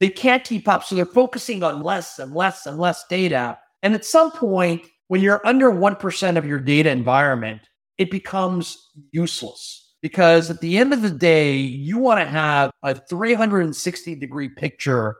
they 0.00 0.08
can't 0.08 0.44
keep 0.44 0.68
up. 0.68 0.84
So 0.84 0.94
they're 0.94 1.04
focusing 1.04 1.62
on 1.62 1.82
less 1.82 2.18
and 2.18 2.34
less 2.34 2.66
and 2.66 2.78
less 2.78 3.04
data. 3.08 3.58
And 3.82 3.94
at 3.94 4.04
some 4.04 4.30
point, 4.30 4.86
when 5.08 5.20
you're 5.20 5.46
under 5.46 5.70
1% 5.70 6.36
of 6.36 6.46
your 6.46 6.60
data 6.60 6.90
environment, 6.90 7.62
it 7.98 8.10
becomes 8.10 8.90
useless 9.10 9.94
because 10.00 10.50
at 10.50 10.60
the 10.60 10.78
end 10.78 10.92
of 10.92 11.02
the 11.02 11.10
day, 11.10 11.56
you 11.56 11.98
want 11.98 12.20
to 12.20 12.26
have 12.26 12.70
a 12.82 12.94
360 12.94 14.14
degree 14.14 14.48
picture 14.48 15.16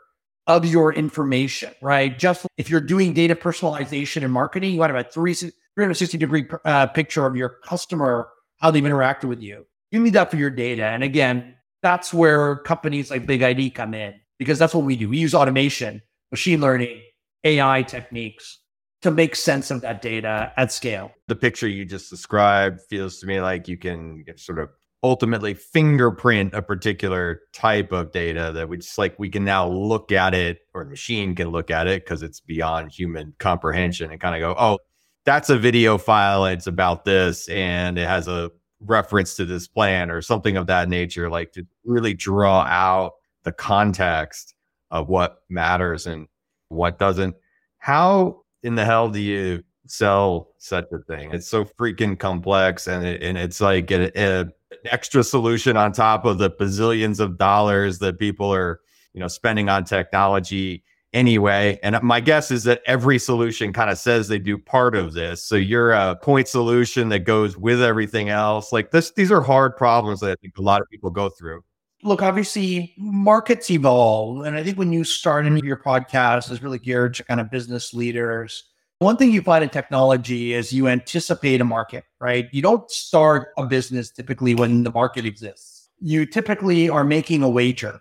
of 0.49 0.65
your 0.65 0.93
information, 0.95 1.73
right? 1.83 2.19
Just 2.19 2.47
if 2.57 2.71
you're 2.71 2.81
doing 2.81 3.13
data 3.13 3.37
personalization 3.37 4.25
and 4.25 4.33
marketing, 4.33 4.73
you 4.73 4.79
want 4.79 4.91
to 4.91 4.97
have 4.97 5.07
a 5.07 5.11
360 5.11 6.19
degree 6.19 6.49
uh, 6.65 6.87
picture 6.87 7.27
of 7.27 7.37
your 7.37 7.51
customer, 7.65 8.31
how 8.57 8.71
they've 8.71 8.83
interacted 8.83 9.25
with 9.25 9.43
you. 9.43 9.67
You 9.91 10.01
need 10.01 10.15
that 10.15 10.31
for 10.31 10.37
your 10.37 10.51
data. 10.51 10.85
And 10.85 11.05
again, 11.05 11.55
that's 11.83 12.13
where 12.13 12.57
companies 12.57 13.11
like 13.11 13.27
BigID 13.27 13.75
come 13.75 13.95
in 13.95 14.15
because 14.39 14.59
that's 14.59 14.75
what 14.75 14.85
we 14.85 14.97
do. 14.97 15.11
We 15.11 15.19
use 15.19 15.35
automation, 15.35 16.03
machine 16.31 16.61
learning, 16.61 17.03
AI 17.45 17.83
techniques 17.83 18.59
to 19.03 19.11
make 19.11 19.37
sense 19.37 19.71
of 19.71 19.83
that 19.83 20.03
data 20.03 20.53
at 20.57 20.73
scale. 20.73 21.13
The 21.29 21.37
picture 21.37 21.69
you 21.69 21.85
just 21.85 22.11
described 22.11 22.81
feels 22.89 23.19
to 23.21 23.27
me 23.27 23.41
like 23.41 23.69
you 23.69 23.77
can 23.77 24.25
sort 24.37 24.59
of 24.59 24.71
ultimately 25.03 25.55
fingerprint 25.55 26.55
a 26.55 26.63
particular 26.63 27.43
type 27.53 27.93
of 27.93 28.11
data 28.11 28.51
that 28.53 28.69
we 28.69 28.77
just 28.79 28.99
like 28.99 29.17
we 29.19 29.29
can 29.29 29.45
now 29.45 29.69
look 29.69 30.11
at 30.11 30.35
it 30.35 30.61
or 30.75 30.85
the 30.85 30.91
machine 30.91 31.35
can 31.35 31.49
look 31.49 31.71
at 31.71 31.87
it 31.87 32.05
because 32.05 32.23
it's 32.23 32.41
beyond 32.41 32.91
human 32.91 33.33
comprehension 33.39 34.11
and 34.11 34.21
kind 34.21 34.35
of 34.35 34.41
go, 34.41 34.61
oh, 34.61 34.79
that's 35.25 35.51
a 35.51 35.59
video 35.59 35.99
file. 35.99 36.47
It's 36.47 36.67
about 36.67 37.05
this 37.05 37.49
and 37.49 37.97
it 37.97 38.09
has 38.09 38.27
a 38.27 38.51
reference 38.81 39.35
to 39.37 39.45
this 39.45 39.69
plan 39.69 40.11
or 40.11 40.21
something 40.21 40.57
of 40.57 40.67
that 40.67 40.89
nature, 40.89 41.31
like 41.31 41.53
to 41.53 41.67
really 41.85 42.15
draw 42.15 42.63
out 42.63 43.13
the 43.45 43.53
context 43.53 44.55
of 44.91 45.09
what 45.09 45.43
matters 45.49 46.07
and 46.07 46.27
what 46.69 46.99
doesn't. 46.99 47.37
How 47.79 48.43
in 48.63 48.75
the 48.75 48.85
hell 48.85 49.09
do 49.09 49.21
you 49.21 49.63
sell 49.87 50.55
such 50.59 50.87
a 50.93 50.99
thing? 50.99 51.33
It's 51.33 51.49
so 51.49 51.65
freaking 51.65 52.19
complex, 52.19 52.87
and 52.87 53.05
it, 53.05 53.23
and 53.23 53.39
it's 53.39 53.61
like 53.61 53.91
a, 53.91 54.17
an 54.19 54.53
extra 54.85 55.25
solution 55.25 55.77
on 55.77 55.93
top 55.93 56.25
of 56.25 56.39
the 56.39 56.51
bazillions 56.51 57.21
of 57.21 57.39
dollars 57.39 57.99
that 57.99 58.19
people 58.19 58.53
are 58.53 58.81
you 59.15 59.21
know 59.21 59.29
spending 59.29 59.69
on 59.69 59.85
technology 59.85 60.85
anyway. 61.15 61.79
And 61.83 61.99
my 62.03 62.21
guess 62.21 62.51
is 62.51 62.65
that 62.65 62.83
every 62.87 63.19
solution 63.19 63.73
kind 63.73 63.89
of 63.89 63.97
says 63.97 64.29
they 64.29 64.39
do 64.39 64.59
part 64.59 64.95
of 64.95 65.15
this. 65.15 65.43
So 65.43 65.57
you're 65.57 65.93
a 65.93 66.17
point 66.17 66.49
solution 66.49 67.09
that 67.09 67.21
goes 67.21 67.57
with 67.57 67.83
everything 67.83 68.29
else. 68.29 68.73
Like 68.73 68.91
this, 68.91 69.11
these 69.13 69.33
are 69.33 69.41
hard 69.41 69.75
problems 69.75 70.21
that 70.21 70.33
I 70.33 70.37
think 70.43 70.59
a 70.59 70.63
lot 70.63 70.83
of 70.83 70.89
people 70.91 71.09
go 71.09 71.31
through 71.31 71.63
look, 72.03 72.23
obviously 72.23 72.95
markets 72.97 73.71
evolve. 73.71 74.45
And 74.45 74.57
I 74.57 74.63
think 74.63 74.79
when 74.79 74.93
you 74.93 75.05
start 75.05 75.47
in 75.47 75.57
your 75.59 75.77
podcast 75.77 76.51
is 76.51 76.63
really 76.63 76.79
geared 76.79 77.15
to 77.15 77.25
kind 77.25 77.41
of 77.41 77.51
business 77.51 77.93
leaders. 77.93 78.65
One 79.01 79.17
thing 79.17 79.31
you 79.31 79.43
find 79.43 79.63
in 79.63 79.71
technology 79.71 80.55
is 80.55 80.73
you 80.73 80.89
anticipate 80.89 81.61
a 81.61 81.65
market, 81.65 82.05
right? 82.21 82.49
You 82.51 82.63
don't 82.63 82.91
start 82.91 83.51
a 83.57 83.65
business 83.65 84.11
typically 84.11 84.57
when 84.57 84.83
the 84.83 84.91
market 84.91 85.25
exists. 85.25 85.89
You 86.01 86.27
typically 86.27 86.89
are 86.89 87.05
making 87.05 87.45
a 87.45 87.49
wager 87.49 88.01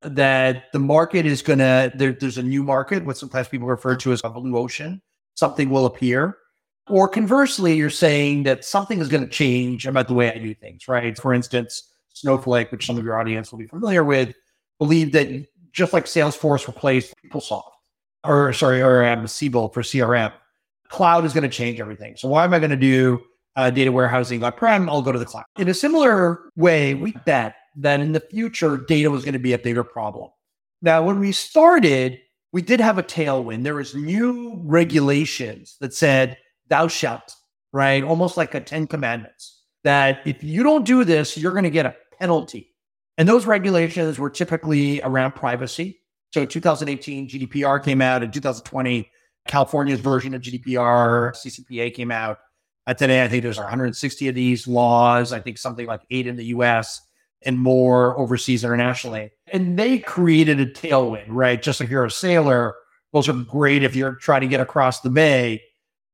that 0.00 0.64
the 0.72 0.80
market 0.80 1.26
is 1.26 1.42
going 1.42 1.60
to, 1.60 1.92
there, 1.94 2.12
there's 2.12 2.38
a 2.38 2.42
new 2.42 2.64
market, 2.64 3.04
what 3.04 3.16
sometimes 3.16 3.46
people 3.46 3.68
refer 3.68 3.94
to 3.96 4.10
as 4.10 4.20
a 4.24 4.30
blue 4.30 4.56
ocean. 4.56 5.00
Something 5.34 5.70
will 5.70 5.86
appear. 5.86 6.38
Or 6.88 7.08
conversely, 7.08 7.74
you're 7.74 7.88
saying 7.88 8.42
that 8.42 8.64
something 8.64 8.98
is 8.98 9.06
going 9.06 9.22
to 9.22 9.30
change 9.30 9.86
about 9.86 10.08
the 10.08 10.14
way 10.14 10.32
I 10.32 10.38
do 10.38 10.54
things, 10.54 10.88
right? 10.88 11.16
For 11.16 11.32
instance, 11.32 11.88
Snowflake, 12.14 12.72
which 12.72 12.84
some 12.84 12.98
of 12.98 13.04
your 13.04 13.16
audience 13.16 13.52
will 13.52 13.60
be 13.60 13.68
familiar 13.68 14.02
with, 14.02 14.34
believe 14.80 15.12
that 15.12 15.46
just 15.70 15.92
like 15.92 16.06
Salesforce 16.06 16.66
replaced 16.66 17.14
PeopleSoft, 17.24 17.70
or 18.24 18.52
sorry, 18.52 18.80
or 18.82 19.04
um, 19.04 19.26
Siebel 19.26 19.68
for 19.68 19.82
CRM, 19.82 20.32
cloud 20.88 21.24
is 21.24 21.32
going 21.32 21.42
to 21.42 21.48
change 21.48 21.80
everything. 21.80 22.16
So 22.16 22.28
why 22.28 22.44
am 22.44 22.54
I 22.54 22.58
going 22.58 22.70
to 22.70 22.76
do 22.76 23.22
uh, 23.56 23.70
data 23.70 23.90
warehousing 23.90 24.42
on-prem? 24.42 24.88
I'll 24.88 25.02
go 25.02 25.12
to 25.12 25.18
the 25.18 25.24
cloud. 25.24 25.44
In 25.58 25.68
a 25.68 25.74
similar 25.74 26.50
way, 26.56 26.94
we 26.94 27.12
bet 27.26 27.56
that 27.76 28.00
in 28.00 28.12
the 28.12 28.20
future, 28.20 28.76
data 28.76 29.10
was 29.10 29.24
going 29.24 29.32
to 29.32 29.38
be 29.38 29.52
a 29.52 29.58
bigger 29.58 29.84
problem. 29.84 30.30
Now, 30.82 31.02
when 31.02 31.18
we 31.18 31.32
started, 31.32 32.18
we 32.52 32.60
did 32.60 32.80
have 32.80 32.98
a 32.98 33.02
tailwind. 33.02 33.62
There 33.64 33.74
was 33.74 33.94
new 33.94 34.60
regulations 34.64 35.76
that 35.80 35.94
said, 35.94 36.36
thou 36.68 36.88
shalt, 36.88 37.34
right? 37.72 38.02
Almost 38.02 38.36
like 38.36 38.54
a 38.54 38.60
10 38.60 38.88
commandments 38.88 39.62
that 39.84 40.20
if 40.26 40.42
you 40.44 40.62
don't 40.62 40.84
do 40.84 41.04
this, 41.04 41.36
you're 41.36 41.52
going 41.52 41.64
to 41.64 41.70
get 41.70 41.86
a 41.86 41.96
penalty. 42.20 42.74
And 43.18 43.28
those 43.28 43.46
regulations 43.46 44.18
were 44.18 44.30
typically 44.30 45.00
around 45.02 45.32
privacy. 45.32 46.00
So 46.32 46.46
2018, 46.46 47.28
GDPR 47.28 47.84
came 47.84 48.00
out. 48.00 48.22
In 48.22 48.30
2020, 48.30 49.10
California's 49.46 50.00
version 50.00 50.34
of 50.34 50.40
GDPR, 50.40 51.32
CCPA 51.32 51.92
came 51.94 52.10
out. 52.10 52.38
Uh, 52.86 52.94
today, 52.94 53.22
I 53.22 53.28
think 53.28 53.42
there's 53.42 53.58
160 53.58 54.28
of 54.28 54.34
these 54.34 54.66
laws. 54.66 55.32
I 55.32 55.40
think 55.40 55.58
something 55.58 55.86
like 55.86 56.00
eight 56.10 56.26
in 56.26 56.36
the 56.36 56.46
US. 56.46 57.00
and 57.44 57.58
more 57.58 58.16
overseas 58.18 58.62
internationally. 58.64 59.30
And 59.52 59.76
they 59.78 59.98
created 59.98 60.60
a 60.60 60.66
tailwind, 60.66 61.26
right? 61.28 61.60
Just 61.60 61.80
like 61.80 61.90
you're 61.90 62.04
a 62.04 62.10
sailor, 62.10 62.74
those 63.12 63.28
are 63.28 63.32
great 63.32 63.82
if 63.82 63.96
you're 63.96 64.14
trying 64.14 64.42
to 64.42 64.46
get 64.46 64.60
across 64.60 65.00
the 65.00 65.10
bay. 65.10 65.60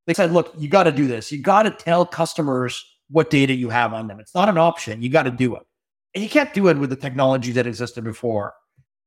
They 0.06 0.14
said, 0.14 0.32
look, 0.32 0.54
you 0.56 0.68
got 0.68 0.84
to 0.84 0.92
do 0.92 1.06
this. 1.06 1.30
You 1.30 1.42
got 1.42 1.64
to 1.64 1.70
tell 1.70 2.06
customers 2.06 2.82
what 3.10 3.28
data 3.28 3.52
you 3.52 3.68
have 3.68 3.92
on 3.92 4.06
them. 4.06 4.20
It's 4.20 4.34
not 4.34 4.48
an 4.48 4.56
option. 4.56 5.02
You 5.02 5.10
got 5.10 5.24
to 5.24 5.30
do 5.30 5.54
it. 5.54 5.62
And 6.14 6.24
you 6.24 6.30
can't 6.30 6.52
do 6.54 6.68
it 6.68 6.78
with 6.78 6.88
the 6.90 6.96
technology 6.96 7.52
that 7.52 7.66
existed 7.66 8.04
before. 8.04 8.54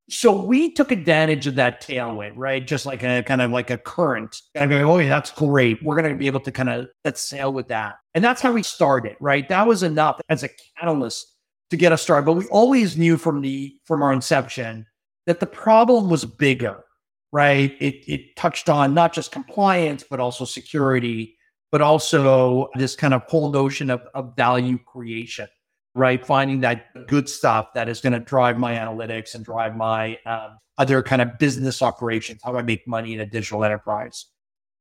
So 0.09 0.43
we 0.43 0.73
took 0.73 0.91
advantage 0.91 1.47
of 1.47 1.55
that 1.55 1.81
tailwind, 1.81 2.33
right? 2.35 2.65
Just 2.65 2.85
like 2.85 3.03
a 3.03 3.23
kind 3.23 3.41
of 3.41 3.51
like 3.51 3.69
a 3.69 3.77
current. 3.77 4.41
And 4.55 4.73
I 4.73 4.79
go, 4.79 4.91
oh, 4.91 4.97
yeah, 4.97 5.09
that's 5.09 5.31
great. 5.31 5.81
We're 5.81 5.95
going 5.95 6.11
to 6.11 6.17
be 6.17 6.27
able 6.27 6.41
to 6.41 6.51
kind 6.51 6.69
of 6.69 6.87
let 7.05 7.17
sail 7.17 7.53
with 7.53 7.69
that. 7.69 7.95
And 8.13 8.23
that's 8.23 8.41
how 8.41 8.51
we 8.51 8.63
started, 8.63 9.15
right? 9.21 9.47
That 9.47 9.67
was 9.67 9.83
enough 9.83 10.19
as 10.27 10.43
a 10.43 10.49
catalyst 10.77 11.33
to 11.69 11.77
get 11.77 11.93
us 11.93 12.01
started. 12.01 12.25
But 12.25 12.33
we 12.33 12.45
always 12.47 12.97
knew 12.97 13.17
from 13.17 13.41
the 13.41 13.73
from 13.85 14.03
our 14.03 14.11
inception 14.11 14.85
that 15.27 15.39
the 15.39 15.47
problem 15.47 16.09
was 16.09 16.25
bigger, 16.25 16.83
right? 17.31 17.75
It 17.79 18.03
it 18.07 18.35
touched 18.35 18.69
on 18.69 18.93
not 18.93 19.13
just 19.13 19.31
compliance, 19.31 20.03
but 20.09 20.19
also 20.19 20.43
security, 20.43 21.37
but 21.71 21.81
also 21.81 22.69
this 22.75 22.95
kind 22.95 23.13
of 23.13 23.23
whole 23.23 23.51
notion 23.51 23.89
of, 23.89 24.01
of 24.13 24.35
value 24.35 24.77
creation 24.77 25.47
right? 25.95 26.25
Finding 26.25 26.61
that 26.61 27.07
good 27.07 27.27
stuff 27.27 27.73
that 27.73 27.89
is 27.89 28.01
going 28.01 28.13
to 28.13 28.19
drive 28.19 28.57
my 28.57 28.75
analytics 28.75 29.35
and 29.35 29.43
drive 29.43 29.75
my 29.75 30.17
um, 30.25 30.57
other 30.77 31.03
kind 31.03 31.21
of 31.21 31.37
business 31.37 31.81
operations, 31.81 32.41
how 32.43 32.55
I 32.55 32.61
make 32.61 32.87
money 32.87 33.13
in 33.13 33.19
a 33.19 33.25
digital 33.25 33.63
enterprise. 33.63 34.25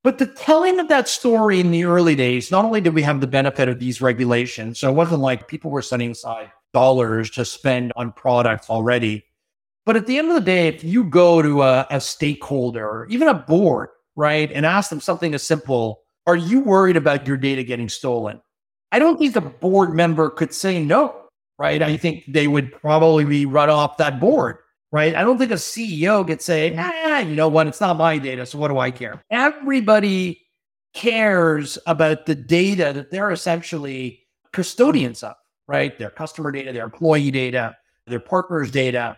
But 0.03 0.19
the 0.19 0.27
telling 0.27 0.81
of 0.81 0.89
that 0.89 1.09
story 1.09 1.61
in 1.61 1.71
the 1.71 1.85
early 1.85 2.15
days, 2.15 2.51
not 2.51 2.65
only 2.65 2.81
did 2.81 2.95
we 2.95 3.03
have 3.03 3.21
the 3.21 3.27
benefit 3.27 3.69
of 3.69 3.79
these 3.79 4.01
regulations, 4.01 4.79
so 4.79 4.91
it 4.91 4.95
wasn't 4.95 5.21
like 5.21 5.47
people 5.47 5.71
were 5.71 5.83
setting 5.83 6.13
aside 6.13 6.51
dollars 6.73 7.31
to 7.31 7.45
spend 7.45 7.93
on 7.97 8.13
products 8.13 8.71
already. 8.71 9.25
But 9.85 9.97
at 9.97 10.07
the 10.07 10.19
end 10.19 10.29
of 10.29 10.35
the 10.35 10.41
day, 10.41 10.69
if 10.69 10.85
you 10.85 11.05
go 11.05 11.43
to 11.43 11.63
a, 11.63 11.87
a 11.91 12.01
stakeholder 12.01 13.07
even 13.11 13.29
a 13.29 13.35
board, 13.35 13.89
right, 14.17 14.51
and 14.53 14.65
ask 14.65 14.89
them 14.89 15.01
something 15.01 15.35
as 15.35 15.43
simple, 15.43 16.03
are 16.27 16.37
you 16.37 16.61
worried 16.61 16.97
about 16.97 17.27
your 17.27 17.37
data 17.37 17.63
getting 17.63 17.89
stolen? 17.89 18.41
I 18.93 18.99
don't 18.99 19.19
think 19.19 19.35
the 19.35 19.41
board 19.41 19.95
member 19.95 20.31
could 20.31 20.53
say 20.53 20.83
no, 20.83 21.15
right? 21.59 21.83
I 21.83 21.97
think 21.97 22.25
they 22.27 22.49
would 22.49 22.73
probably 22.73 23.25
be 23.25 23.47
run 23.47 23.71
off 23.71 23.97
that 23.99 24.21
board, 24.21 24.59
right? 24.93 25.15
I 25.15 25.23
don't 25.23 25.39
think 25.39 25.53
a 25.53 25.55
CEO 25.55 26.27
could 26.27 26.43
say, 26.43 26.75
ah, 26.77 27.21
you 27.21 27.35
know 27.35 27.49
what? 27.49 27.67
It's 27.67 27.81
not 27.81 27.97
my 27.97 28.19
data. 28.19 28.47
So 28.47 28.59
what 28.59 28.69
do 28.69 28.79
I 28.79 28.91
care? 28.91 29.23
Everybody 29.31 30.43
cares 30.95 31.79
about 31.87 32.27
the 32.27 32.35
data 32.35 32.93
that 32.93 33.11
they're 33.11 33.31
essentially 33.31 34.27
custodians 34.53 35.23
of, 35.23 35.35
right? 35.69 35.97
Their 35.99 36.11
customer 36.11 36.51
data, 36.51 36.73
their 36.73 36.85
employee 36.85 37.31
data, 37.31 37.77
their 38.07 38.21
partners' 38.21 38.71
data. 38.71 39.17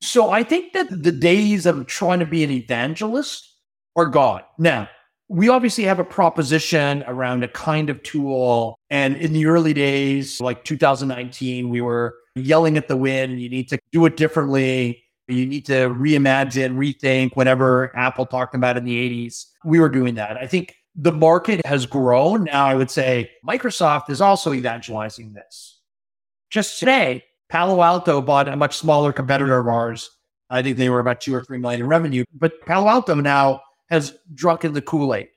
So 0.00 0.30
I 0.30 0.42
think 0.42 0.72
that 0.72 0.88
the 1.02 1.12
days 1.12 1.66
of 1.66 1.86
trying 1.86 2.20
to 2.20 2.26
be 2.26 2.42
an 2.42 2.50
evangelist 2.50 3.54
are 3.96 4.06
gone. 4.06 4.42
Now, 4.58 4.88
we 5.28 5.48
obviously 5.48 5.84
have 5.84 5.98
a 5.98 6.04
proposition 6.04 7.04
around 7.06 7.44
a 7.44 7.48
kind 7.48 7.90
of 7.90 8.02
tool. 8.02 8.78
And 8.90 9.16
in 9.16 9.32
the 9.32 9.46
early 9.46 9.72
days, 9.72 10.40
like 10.40 10.64
2019, 10.64 11.68
we 11.68 11.80
were 11.80 12.16
yelling 12.34 12.76
at 12.76 12.88
the 12.88 12.96
wind, 12.96 13.40
you 13.40 13.48
need 13.48 13.68
to 13.68 13.78
do 13.92 14.04
it 14.06 14.16
differently. 14.16 15.04
You 15.28 15.46
need 15.46 15.64
to 15.66 15.90
reimagine, 15.90 16.74
rethink 16.76 17.36
whatever 17.36 17.96
Apple 17.96 18.26
talked 18.26 18.56
about 18.56 18.76
in 18.76 18.84
the 18.84 19.28
80s. 19.28 19.46
We 19.64 19.78
were 19.78 19.88
doing 19.88 20.16
that. 20.16 20.36
I 20.36 20.46
think 20.46 20.74
the 20.96 21.12
market 21.12 21.64
has 21.64 21.86
grown. 21.86 22.44
Now, 22.44 22.66
I 22.66 22.74
would 22.74 22.90
say 22.90 23.30
Microsoft 23.46 24.10
is 24.10 24.20
also 24.20 24.52
evangelizing 24.52 25.32
this. 25.32 25.80
Just 26.50 26.80
today, 26.80 27.22
Palo 27.48 27.80
Alto 27.82 28.20
bought 28.20 28.48
a 28.48 28.56
much 28.56 28.76
smaller 28.76 29.12
competitor 29.12 29.58
of 29.58 29.68
ours. 29.68 30.10
I 30.50 30.62
think 30.62 30.76
they 30.76 30.88
were 30.88 30.98
about 30.98 31.20
two 31.20 31.32
or 31.34 31.44
three 31.44 31.58
million 31.58 31.82
in 31.82 31.86
revenue, 31.86 32.24
but 32.34 32.60
Palo 32.66 32.88
Alto 32.88 33.14
now 33.14 33.60
has 33.88 34.16
drunk 34.34 34.64
in 34.64 34.72
the 34.72 34.82
Kool 34.82 35.14
Aid. 35.14 35.28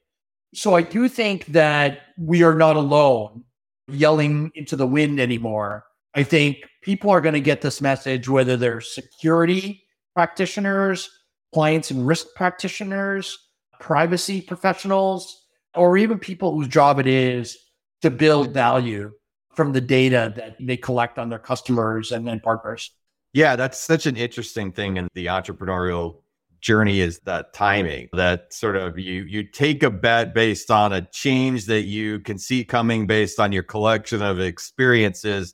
So 0.55 0.75
I 0.75 0.81
do 0.81 1.07
think 1.07 1.45
that 1.47 2.01
we 2.17 2.43
are 2.43 2.55
not 2.55 2.75
alone 2.75 3.43
yelling 3.87 4.51
into 4.55 4.75
the 4.75 4.87
wind 4.87 5.19
anymore. 5.19 5.85
I 6.15 6.23
think 6.23 6.57
people 6.81 7.09
are 7.09 7.21
going 7.21 7.33
to 7.33 7.41
get 7.41 7.61
this 7.61 7.81
message, 7.81 8.29
whether 8.29 8.55
they're 8.55 8.81
security 8.81 9.83
practitioners, 10.15 11.09
clients 11.53 11.91
and 11.91 12.05
risk 12.05 12.27
practitioners, 12.35 13.37
privacy 13.79 14.41
professionals, 14.41 15.45
or 15.75 15.97
even 15.97 16.19
people 16.19 16.53
whose 16.53 16.67
job 16.67 16.99
it 16.99 17.07
is 17.07 17.57
to 18.01 18.11
build 18.11 18.53
value 18.53 19.11
from 19.55 19.71
the 19.71 19.81
data 19.81 20.33
that 20.35 20.55
they 20.59 20.77
collect 20.77 21.17
on 21.17 21.29
their 21.29 21.39
customers 21.39 22.11
and 22.11 22.27
then 22.27 22.39
partners. 22.39 22.91
Yeah, 23.33 23.55
that's 23.55 23.79
such 23.79 24.05
an 24.05 24.15
interesting 24.15 24.71
thing 24.71 24.97
in 24.97 25.07
the 25.13 25.27
entrepreneurial 25.27 26.21
journey 26.63 27.01
is 27.01 27.19
that 27.25 27.53
timing 27.53 28.07
that 28.13 28.51
sort 28.53 28.77
of 28.77 28.97
you 28.97 29.23
you 29.23 29.43
take 29.43 29.83
a 29.83 29.91
bet 29.91 30.33
based 30.33 30.71
on 30.71 30.93
a 30.93 31.01
change 31.11 31.65
that 31.65 31.81
you 31.81 32.21
can 32.21 32.39
see 32.39 32.63
coming 32.63 33.05
based 33.05 33.39
on 33.39 33.51
your 33.51 33.63
collection 33.63 34.21
of 34.21 34.39
experiences. 34.39 35.53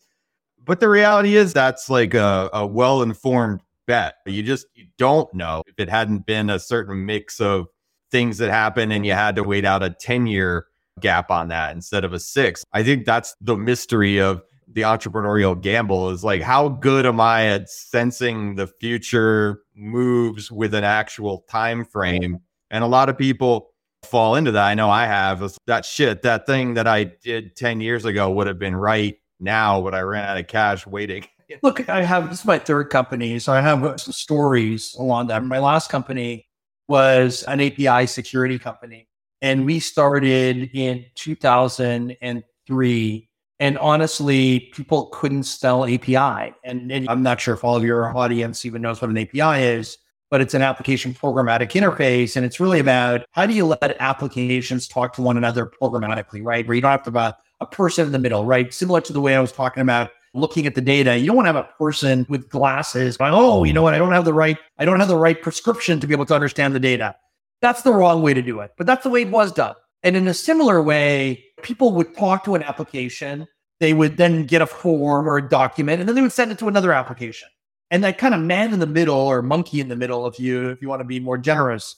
But 0.63 0.79
the 0.79 0.87
reality 0.87 1.35
is 1.35 1.51
that's 1.51 1.89
like 1.89 2.13
a, 2.13 2.49
a 2.53 2.67
well-informed 2.67 3.61
bet. 3.87 4.15
You 4.27 4.43
just 4.43 4.67
you 4.75 4.85
don't 4.99 5.33
know 5.33 5.63
if 5.65 5.79
it 5.79 5.89
hadn't 5.89 6.27
been 6.27 6.49
a 6.51 6.59
certain 6.59 7.05
mix 7.07 7.41
of 7.41 7.65
things 8.11 8.37
that 8.37 8.51
happen 8.51 8.91
and 8.91 9.03
you 9.05 9.13
had 9.13 9.35
to 9.35 9.43
wait 9.43 9.65
out 9.65 9.81
a 9.81 9.89
10 9.89 10.27
year 10.27 10.67
gap 10.99 11.31
on 11.31 11.47
that 11.47 11.75
instead 11.75 12.03
of 12.03 12.13
a 12.13 12.19
six. 12.19 12.63
I 12.71 12.83
think 12.83 13.05
that's 13.05 13.35
the 13.41 13.57
mystery 13.57 14.19
of 14.19 14.43
the 14.71 14.81
entrepreneurial 14.81 15.59
gamble 15.59 16.09
is 16.09 16.23
like 16.23 16.41
how 16.41 16.69
good 16.69 17.05
am 17.05 17.19
i 17.19 17.47
at 17.47 17.69
sensing 17.69 18.55
the 18.55 18.67
future 18.67 19.61
moves 19.75 20.51
with 20.51 20.73
an 20.73 20.83
actual 20.83 21.45
time 21.49 21.85
frame? 21.85 22.39
And 22.69 22.83
a 22.83 22.87
lot 22.87 23.09
of 23.09 23.17
people 23.17 23.71
fall 24.05 24.35
into 24.35 24.51
that. 24.51 24.65
I 24.65 24.75
know 24.75 24.89
i 24.89 25.05
have. 25.05 25.55
That 25.67 25.85
shit 25.85 26.21
that 26.21 26.45
thing 26.45 26.75
that 26.75 26.87
i 26.87 27.05
did 27.05 27.55
10 27.55 27.81
years 27.81 28.05
ago 28.05 28.29
would 28.31 28.47
have 28.47 28.59
been 28.59 28.75
right 28.75 29.17
now 29.39 29.81
but 29.81 29.95
i 29.95 30.01
ran 30.01 30.29
out 30.29 30.37
of 30.37 30.47
cash 30.47 30.85
waiting. 30.85 31.25
Look 31.63 31.89
i 31.89 32.03
have 32.03 32.29
this 32.29 32.39
is 32.39 32.45
my 32.45 32.59
third 32.59 32.89
company 32.89 33.39
so 33.39 33.53
i 33.53 33.61
have 33.61 33.99
some 33.99 34.13
stories 34.13 34.95
along 34.99 35.27
that. 35.27 35.43
My 35.43 35.59
last 35.59 35.89
company 35.89 36.47
was 36.87 37.43
an 37.43 37.61
api 37.61 38.05
security 38.05 38.59
company 38.59 39.07
and 39.41 39.65
we 39.65 39.79
started 39.79 40.69
in 40.73 41.05
2003 41.15 43.28
and 43.59 43.77
honestly, 43.79 44.71
people 44.73 45.07
couldn't 45.07 45.43
spell 45.43 45.83
API. 45.83 46.53
And, 46.63 46.91
and, 46.91 47.09
I'm 47.09 47.21
not 47.21 47.41
sure 47.41 47.53
if 47.53 47.63
all 47.63 47.75
of 47.75 47.83
your 47.83 48.15
audience 48.17 48.65
even 48.65 48.81
knows 48.81 49.01
what 49.01 49.11
an 49.11 49.17
API 49.17 49.63
is, 49.63 49.97
but 50.31 50.39
it's 50.39 50.53
an 50.53 50.61
application 50.61 51.13
programmatic 51.13 51.71
interface. 51.71 52.37
And 52.37 52.45
it's 52.45 52.59
really 52.59 52.79
about 52.79 53.25
how 53.31 53.45
do 53.45 53.53
you 53.53 53.65
let 53.65 53.97
applications 53.99 54.87
talk 54.87 55.13
to 55.15 55.21
one 55.21 55.35
another 55.35 55.65
programmatically, 55.65 56.43
right? 56.43 56.65
Where 56.65 56.75
you 56.75 56.81
don't 56.81 56.91
have 56.91 57.03
to 57.03 57.11
have 57.11 57.15
a, 57.15 57.37
a 57.59 57.65
person 57.65 58.05
in 58.05 58.11
the 58.13 58.19
middle, 58.19 58.45
right? 58.45 58.73
Similar 58.73 59.01
to 59.01 59.13
the 59.13 59.21
way 59.21 59.35
I 59.35 59.41
was 59.41 59.51
talking 59.51 59.81
about 59.81 60.11
looking 60.33 60.65
at 60.65 60.75
the 60.75 60.81
data. 60.81 61.17
You 61.17 61.27
don't 61.27 61.35
want 61.35 61.47
to 61.47 61.53
have 61.53 61.65
a 61.65 61.77
person 61.77 62.25
with 62.29 62.49
glasses 62.49 63.17
going, 63.17 63.33
oh, 63.33 63.65
you 63.65 63.73
know 63.73 63.81
what? 63.81 63.93
I 63.93 63.97
don't 63.97 64.13
have 64.13 64.25
the 64.25 64.33
right, 64.33 64.57
I 64.77 64.85
don't 64.85 64.99
have 64.99 65.09
the 65.09 65.17
right 65.17 65.41
prescription 65.41 65.99
to 65.99 66.07
be 66.07 66.13
able 66.13 66.25
to 66.27 66.35
understand 66.35 66.75
the 66.75 66.79
data. 66.79 67.15
That's 67.61 67.81
the 67.81 67.91
wrong 67.91 68.21
way 68.21 68.33
to 68.33 68.41
do 68.41 68.61
it. 68.61 68.71
But 68.77 68.87
that's 68.87 69.03
the 69.03 69.09
way 69.09 69.23
it 69.23 69.31
was 69.31 69.51
done. 69.51 69.75
And 70.03 70.15
in 70.15 70.27
a 70.27 70.33
similar 70.33 70.81
way, 70.81 71.43
people 71.63 71.93
would 71.93 72.15
talk 72.15 72.43
to 72.45 72.55
an 72.55 72.63
application. 72.63 73.47
They 73.79 73.93
would 73.93 74.17
then 74.17 74.45
get 74.45 74.61
a 74.61 74.67
form 74.67 75.27
or 75.27 75.37
a 75.37 75.47
document, 75.47 75.99
and 75.99 76.07
then 76.07 76.15
they 76.15 76.21
would 76.21 76.33
send 76.33 76.51
it 76.51 76.59
to 76.59 76.67
another 76.67 76.91
application. 76.91 77.47
And 77.91 78.03
that 78.03 78.17
kind 78.17 78.35
of 78.35 78.41
man 78.41 78.73
in 78.73 78.79
the 78.79 78.87
middle 78.87 79.15
or 79.15 79.41
monkey 79.41 79.79
in 79.79 79.87
the 79.87 79.95
middle, 79.95 80.27
if 80.27 80.39
you 80.39 80.69
if 80.69 80.81
you 80.81 80.89
want 80.89 80.99
to 80.99 81.05
be 81.05 81.19
more 81.19 81.37
generous, 81.37 81.95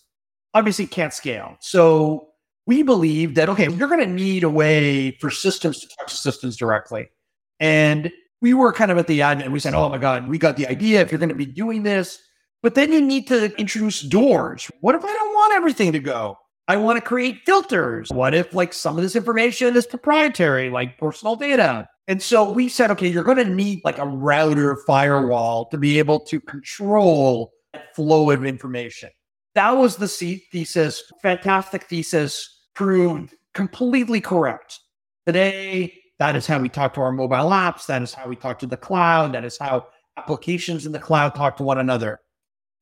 obviously 0.54 0.88
can't 0.88 1.14
scale. 1.14 1.58
So 1.60 2.30
we 2.66 2.84
believe 2.84 3.36
that 3.36 3.50
okay, 3.50 3.70
you're 3.70 3.90
going 3.90 4.06
to 4.06 4.12
need 4.12 4.44
a 4.44 4.50
way 4.50 5.12
for 5.20 5.30
systems 5.30 5.80
to 5.80 5.88
talk 5.98 6.08
to 6.08 6.16
systems 6.16 6.56
directly. 6.56 7.10
And 7.60 8.12
we 8.42 8.54
were 8.54 8.74
kind 8.74 8.92
of 8.92 8.98
at 8.98 9.08
the 9.08 9.22
end, 9.22 9.42
and 9.42 9.52
we 9.52 9.60
said, 9.60 9.74
"Oh 9.74 9.90
my 9.90 9.98
God, 9.98 10.28
we 10.28 10.38
got 10.38 10.58
the 10.58 10.68
idea. 10.68 11.02
If 11.02 11.12
you're 11.12 11.20
going 11.20 11.30
to 11.30 11.36
be 11.36 11.46
doing 11.46 11.84
this, 11.84 12.20
but 12.62 12.76
then 12.76 12.92
you 12.94 13.02
need 13.02 13.28
to 13.28 13.56
introduce 13.60 14.02
doors. 14.02 14.70
What 14.82 14.96
if 14.96 15.04
I 15.04 15.12
don't 15.12 15.34
want 15.34 15.54
everything 15.56 15.92
to 15.94 16.00
go? 16.00 16.38
I 16.68 16.78
want 16.78 16.98
to 16.98 17.02
create 17.02 17.42
filters. 17.46 18.10
What 18.12 18.34
if 18.34 18.54
like 18.54 18.74
some 18.74 18.98
of 18.98 19.04
this 19.04 19.16
information 19.16 19.76
is 19.76 19.86
proprietary, 19.86 20.70
like 20.70 20.98
personal 20.98 21.36
data? 21.36 21.88
And 22.08 22.22
so 22.22 22.52
we 22.52 22.70
said, 22.70 22.92
okay, 22.92 23.08
you're 23.08 23.24
going 23.24 23.38
to 23.38 23.46
need 23.46 23.82
like 23.84 23.98
a 23.98 24.06
router 24.06 24.78
firewall 24.88 25.66
to 25.70 25.78
be 25.78 26.00
able 26.00 26.20
to 26.22 26.40
control 26.40 27.52
that 27.74 27.96
flow 27.96 28.32
of 28.32 28.46
information. 28.46 29.10
That 29.56 29.72
was 29.72 29.98
the 29.98 30.08
thesis, 30.08 31.04
fantastic 31.22 31.84
thesis, 31.84 32.64
proved 32.74 33.36
completely 33.54 34.22
correct. 34.22 34.80
Today, 35.26 35.94
that 36.20 36.36
is 36.36 36.48
how 36.48 36.60
we 36.60 36.70
talk 36.70 36.94
to 36.94 37.02
our 37.02 37.12
mobile 37.12 37.50
apps. 37.50 37.86
That 37.88 38.02
is 38.02 38.14
how 38.14 38.28
we 38.28 38.36
talk 38.36 38.60
to 38.60 38.68
the 38.68 38.78
cloud. 38.78 39.34
That 39.34 39.44
is 39.44 39.58
how 39.58 39.88
applications 40.18 40.86
in 40.86 40.92
the 40.92 41.00
cloud 41.00 41.36
talk 41.36 41.58
to 41.58 41.64
one 41.64 41.80
another. 41.80 42.20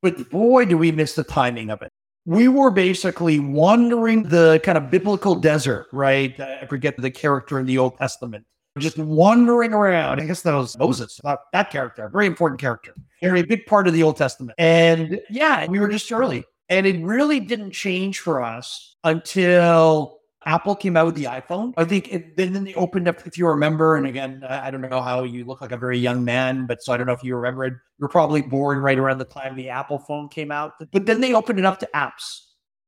But 0.01 0.29
boy, 0.29 0.65
do 0.65 0.77
we 0.77 0.91
miss 0.91 1.15
the 1.15 1.23
timing 1.23 1.69
of 1.69 1.81
it 1.81 1.91
we 2.29 2.47
were 2.47 2.69
basically 2.69 3.39
wandering 3.39 4.21
the 4.21 4.61
kind 4.63 4.77
of 4.77 4.91
biblical 4.91 5.33
desert, 5.33 5.87
right? 5.91 6.39
I 6.39 6.67
forget 6.67 6.95
the 6.95 7.09
character 7.09 7.59
in 7.59 7.65
the 7.65 7.79
Old 7.79 7.97
Testament. 7.97 8.45
just 8.77 8.99
wandering 8.99 9.73
around. 9.73 10.21
I 10.21 10.25
guess 10.27 10.43
that 10.43 10.53
was 10.53 10.77
Moses, 10.77 11.19
that, 11.23 11.39
that 11.53 11.71
character, 11.71 12.07
very 12.07 12.27
important 12.27 12.61
character, 12.61 12.93
very 13.19 13.41
big 13.41 13.65
part 13.65 13.87
of 13.87 13.95
the 13.95 14.03
Old 14.03 14.15
Testament. 14.15 14.53
And 14.59 15.19
yeah, 15.31 15.65
we 15.65 15.79
were 15.79 15.87
just 15.87 16.11
early. 16.11 16.45
And 16.69 16.85
it 16.85 17.03
really 17.03 17.39
didn't 17.39 17.71
change 17.71 18.19
for 18.19 18.43
us 18.43 18.95
until 19.03 20.18
Apple 20.45 20.75
came 20.75 20.95
out 20.95 21.06
with 21.06 21.15
the 21.15 21.25
iPhone. 21.25 21.73
I 21.75 21.84
think 21.84 22.13
it, 22.13 22.38
then 22.38 22.63
they 22.63 22.73
opened 22.75 23.08
up, 23.08 23.28
if 23.28 23.38
you 23.38 23.47
remember, 23.47 23.97
and 23.97 24.08
again, 24.08 24.43
I 24.47 24.71
don't 24.71 24.82
know 24.82 25.02
how 25.02 25.23
you 25.23 25.43
look 25.43 25.60
like 25.60 25.73
a 25.73 25.78
very 25.78 25.97
young 25.97 26.23
man, 26.23 26.65
but 26.65 26.82
so 26.82 26.93
I 26.93 26.97
don't 26.97 27.08
know 27.08 27.13
if 27.13 27.23
you 27.23 27.36
remember 27.36 27.65
it. 27.65 27.73
You 27.73 28.04
were 28.04 28.08
probably 28.08 28.41
born 28.41 28.80
right 28.80 28.97
around 28.97 29.17
the 29.17 29.25
time 29.25 29.56
the 29.56 29.69
Apple 29.69 29.99
phone 29.99 30.30
came 30.30 30.52
out. 30.52 30.73
But 30.91 31.06
then 31.06 31.19
they 31.19 31.34
opened 31.34 31.60
it 31.60 31.65
up 31.65 31.80
to 31.80 31.89
apps. 31.93 32.41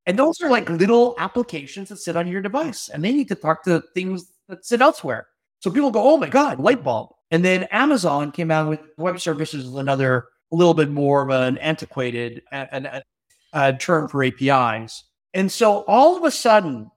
And 0.05 0.17
those 0.17 0.41
are 0.41 0.49
like 0.49 0.69
little 0.69 1.15
applications 1.19 1.89
that 1.89 1.97
sit 1.97 2.15
on 2.15 2.27
your 2.27 2.41
device 2.41 2.89
and 2.89 3.03
they 3.03 3.11
need 3.11 3.27
to 3.27 3.35
talk 3.35 3.63
to 3.65 3.83
things 3.93 4.31
that 4.47 4.65
sit 4.65 4.81
elsewhere. 4.81 5.27
So 5.59 5.69
people 5.69 5.91
go, 5.91 6.01
oh 6.01 6.17
my 6.17 6.29
God, 6.29 6.59
light 6.59 6.83
bulb. 6.83 7.09
And 7.29 7.45
then 7.45 7.63
Amazon 7.65 8.31
came 8.31 8.49
out 8.49 8.67
with 8.67 8.79
web 8.97 9.19
services, 9.19 9.73
another 9.75 10.25
a 10.51 10.55
little 10.55 10.73
bit 10.73 10.89
more 10.89 11.21
of 11.21 11.29
an 11.29 11.57
antiquated 11.59 12.41
an, 12.51 12.67
an, 12.71 13.01
a 13.53 13.73
term 13.73 14.07
for 14.07 14.23
APIs. 14.23 15.03
And 15.33 15.51
so 15.51 15.83
all 15.87 16.17
of 16.17 16.23
a 16.23 16.31
sudden, 16.31 16.89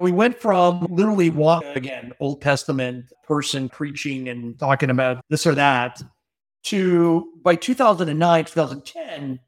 we 0.00 0.12
went 0.12 0.38
from 0.38 0.86
literally 0.90 1.30
one, 1.30 1.64
again, 1.76 2.12
Old 2.20 2.40
Testament 2.40 3.12
person 3.24 3.68
preaching 3.68 4.28
and 4.28 4.58
talking 4.58 4.90
about 4.90 5.22
this 5.28 5.46
or 5.46 5.54
that 5.54 6.02
to 6.64 7.32
by 7.42 7.54
2009, 7.54 8.44
2010, 8.46 9.38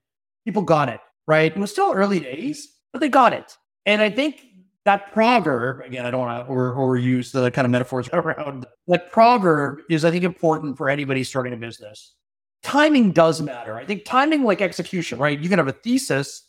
people 0.44 0.62
got 0.62 0.88
it, 0.88 1.00
right? 1.26 1.50
It 1.50 1.58
was 1.58 1.70
still 1.70 1.92
early 1.92 2.20
days, 2.20 2.68
but 2.92 3.00
they 3.00 3.08
got 3.08 3.32
it. 3.32 3.56
And 3.86 4.02
I 4.02 4.10
think 4.10 4.44
that 4.84 5.12
proverb, 5.12 5.80
again, 5.86 6.04
I 6.04 6.10
don't 6.10 6.20
want 6.20 6.46
to 6.46 6.52
or, 6.52 6.74
or 6.74 6.96
use 6.96 7.32
the 7.32 7.50
kind 7.50 7.64
of 7.64 7.70
metaphors 7.70 8.08
around 8.12 8.66
that 8.88 9.10
proverb 9.10 9.80
is, 9.88 10.04
I 10.04 10.10
think, 10.10 10.24
important 10.24 10.76
for 10.76 10.90
anybody 10.90 11.24
starting 11.24 11.54
a 11.54 11.56
business. 11.56 12.14
Timing 12.62 13.10
does 13.10 13.40
matter. 13.40 13.76
I 13.76 13.84
think 13.84 14.04
timing, 14.04 14.44
like 14.44 14.60
execution, 14.60 15.18
right? 15.18 15.38
You 15.38 15.48
can 15.48 15.58
have 15.58 15.68
a 15.68 15.72
thesis, 15.72 16.44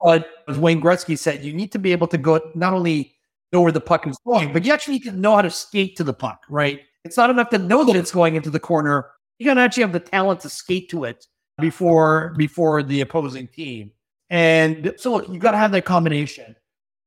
but 0.00 0.28
as 0.48 0.58
Wayne 0.58 0.80
Gretzky 0.80 1.16
said, 1.16 1.44
you 1.44 1.52
need 1.52 1.70
to 1.72 1.78
be 1.78 1.92
able 1.92 2.08
to 2.08 2.18
go 2.18 2.40
not 2.54 2.72
only 2.72 3.14
know 3.52 3.60
where 3.60 3.72
the 3.72 3.80
puck 3.80 4.06
is 4.06 4.18
going, 4.26 4.50
oh. 4.50 4.52
but 4.52 4.64
you 4.64 4.72
actually 4.72 4.94
need 4.94 5.04
to 5.04 5.12
know 5.12 5.36
how 5.36 5.42
to 5.42 5.50
skate 5.50 5.96
to 5.96 6.04
the 6.04 6.14
puck, 6.14 6.44
right? 6.48 6.80
It's 7.04 7.16
not 7.16 7.30
enough 7.30 7.50
to 7.50 7.58
know 7.58 7.84
that 7.84 7.96
it's 7.96 8.12
going 8.12 8.36
into 8.36 8.50
the 8.50 8.60
corner. 8.60 9.10
You 9.38 9.46
got 9.46 9.54
to 9.54 9.60
actually 9.60 9.82
have 9.82 9.92
the 9.92 10.00
talent 10.00 10.40
to 10.40 10.48
skate 10.48 10.88
to 10.90 11.04
it 11.04 11.26
before 11.60 12.34
before 12.36 12.82
the 12.82 13.00
opposing 13.00 13.48
team. 13.48 13.90
And 14.30 14.94
so 14.96 15.12
look, 15.12 15.28
you 15.28 15.38
got 15.38 15.50
to 15.50 15.58
have 15.58 15.72
that 15.72 15.84
combination. 15.84 16.56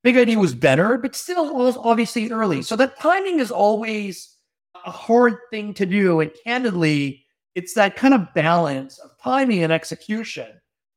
Big 0.03 0.17
idea 0.17 0.38
was 0.38 0.53
better, 0.53 0.97
but 0.97 1.15
still 1.15 1.55
was 1.55 1.77
obviously 1.77 2.31
early. 2.31 2.62
So 2.62 2.75
that 2.75 2.99
timing 2.99 3.39
is 3.39 3.49
always 3.49 4.38
a 4.86 4.91
hard 4.91 5.38
thing 5.49 5.73
to 5.75 5.86
do. 5.86 6.19
And 6.19 6.31
candidly, 6.43 7.25
it's 7.55 7.73
that 7.73 7.95
kind 7.95 8.13
of 8.13 8.31
balance 8.36 8.99
of 8.99 9.12
timing 9.23 9.63
and 9.63 9.73
execution 9.73 10.47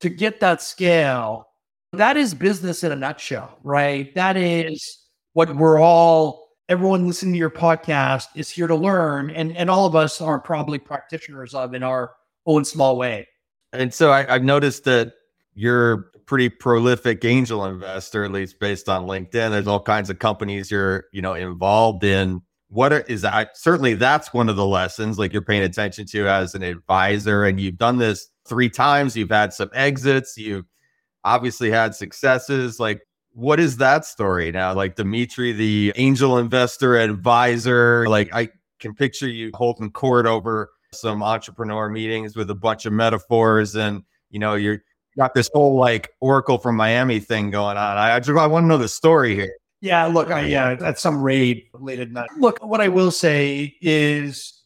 to 0.01 0.11
get 0.11 0.41
that 0.41 0.61
scale. 0.61 1.47
That 1.95 2.19
is 2.19 2.35
business 2.35 2.85
in 2.85 2.93
a 2.93 2.97
nutshell, 2.97 3.59
right? 3.63 4.15
That 4.15 4.37
is 4.37 4.98
what 5.39 5.55
we're 5.55 5.79
all, 5.79 6.49
everyone 6.69 7.07
listening 7.07 7.33
to 7.33 7.39
your 7.39 7.49
podcast 7.49 8.27
is 8.35 8.51
here 8.51 8.67
to 8.67 8.75
learn. 8.75 9.31
And, 9.31 9.57
and 9.57 9.71
all 9.71 9.87
of 9.87 9.95
us 9.95 10.21
are 10.21 10.41
probably 10.41 10.81
practitioners 10.81 11.55
of 11.55 11.75
in 11.75 11.85
our 11.85 12.11
own 12.45 12.65
small 12.65 12.97
way. 12.97 13.29
And 13.73 13.95
so 13.95 14.11
I, 14.11 14.35
I've 14.35 14.43
noticed 14.43 14.83
that 14.87 15.13
you're 15.55 15.93
a 15.93 16.03
pretty 16.27 16.49
prolific 16.49 17.25
angel 17.25 17.65
investor, 17.67 18.25
at 18.25 18.33
least 18.33 18.59
based 18.59 18.89
on 18.89 19.07
LinkedIn. 19.07 19.53
There's 19.53 19.69
all 19.69 19.81
kinds 19.81 20.11
of 20.11 20.19
companies 20.19 20.73
you're, 20.73 21.05
you 21.13 21.23
know, 21.23 21.35
involved 21.35 22.03
in. 22.03 22.43
What 22.69 22.93
are, 22.93 23.03
is 23.03 23.23
that? 23.23 23.57
Certainly, 23.57 23.95
that's 23.95 24.35
one 24.35 24.49
of 24.49 24.57
the 24.57 24.67
lessons 24.67 25.21
like 25.21 25.33
you're 25.33 25.41
paying 25.41 25.63
attention 25.63 26.05
to 26.07 26.27
as 26.27 26.57
an 26.57 26.65
advisor, 26.65 27.45
and 27.45 27.61
you've 27.61 27.79
done 27.79 27.99
this 27.99 28.27
three 28.49 28.69
times. 28.69 29.17
You've 29.17 29.31
had 29.31 29.53
some 29.53 29.71
exits. 29.73 30.37
You've 30.37 30.67
obviously 31.23 31.71
had 31.71 31.95
successes. 31.95 32.81
Like, 32.81 33.03
what 33.39 33.61
is 33.61 33.77
that 33.77 34.05
story 34.05 34.51
now? 34.51 34.75
Like 34.75 34.97
Dimitri, 34.97 35.53
the 35.53 35.93
angel 35.95 36.39
investor 36.39 36.97
advisor. 36.97 38.09
Like, 38.09 38.35
I 38.35 38.49
can 38.81 38.95
picture 38.95 39.29
you 39.29 39.53
holding 39.55 39.93
court 39.93 40.27
over 40.27 40.71
some 40.93 41.23
entrepreneur 41.23 41.89
meetings 41.89 42.35
with 42.35 42.51
a 42.51 42.55
bunch 42.55 42.85
of 42.85 42.93
metaphors 42.93 43.77
and 43.77 44.03
you 44.31 44.39
know 44.39 44.55
you're 44.55 44.83
got 45.19 45.35
this 45.35 45.51
whole 45.53 45.77
like 45.77 46.11
Oracle 46.21 46.59
from 46.59 46.77
Miami 46.77 47.21
thing 47.21 47.51
going 47.51 47.77
on. 47.77 47.97
I, 47.97 48.17
I 48.17 48.21
just 48.21 48.37
I 48.37 48.47
want 48.47 48.65
to 48.65 48.69
know 48.69 48.79
the 48.79 48.89
story 48.89 49.35
here. 49.35 49.55
Yeah, 49.81 50.07
look, 50.07 50.31
I, 50.33 50.47
yeah, 50.47 50.77
at 50.81 50.99
some 50.99 51.23
raid 51.23 51.67
late 51.75 52.01
at 52.01 52.11
night. 52.11 52.31
Look, 52.39 52.59
what 52.65 52.81
I 52.81 52.89
will 52.89 53.13
say 53.13 53.77
is 53.81 54.65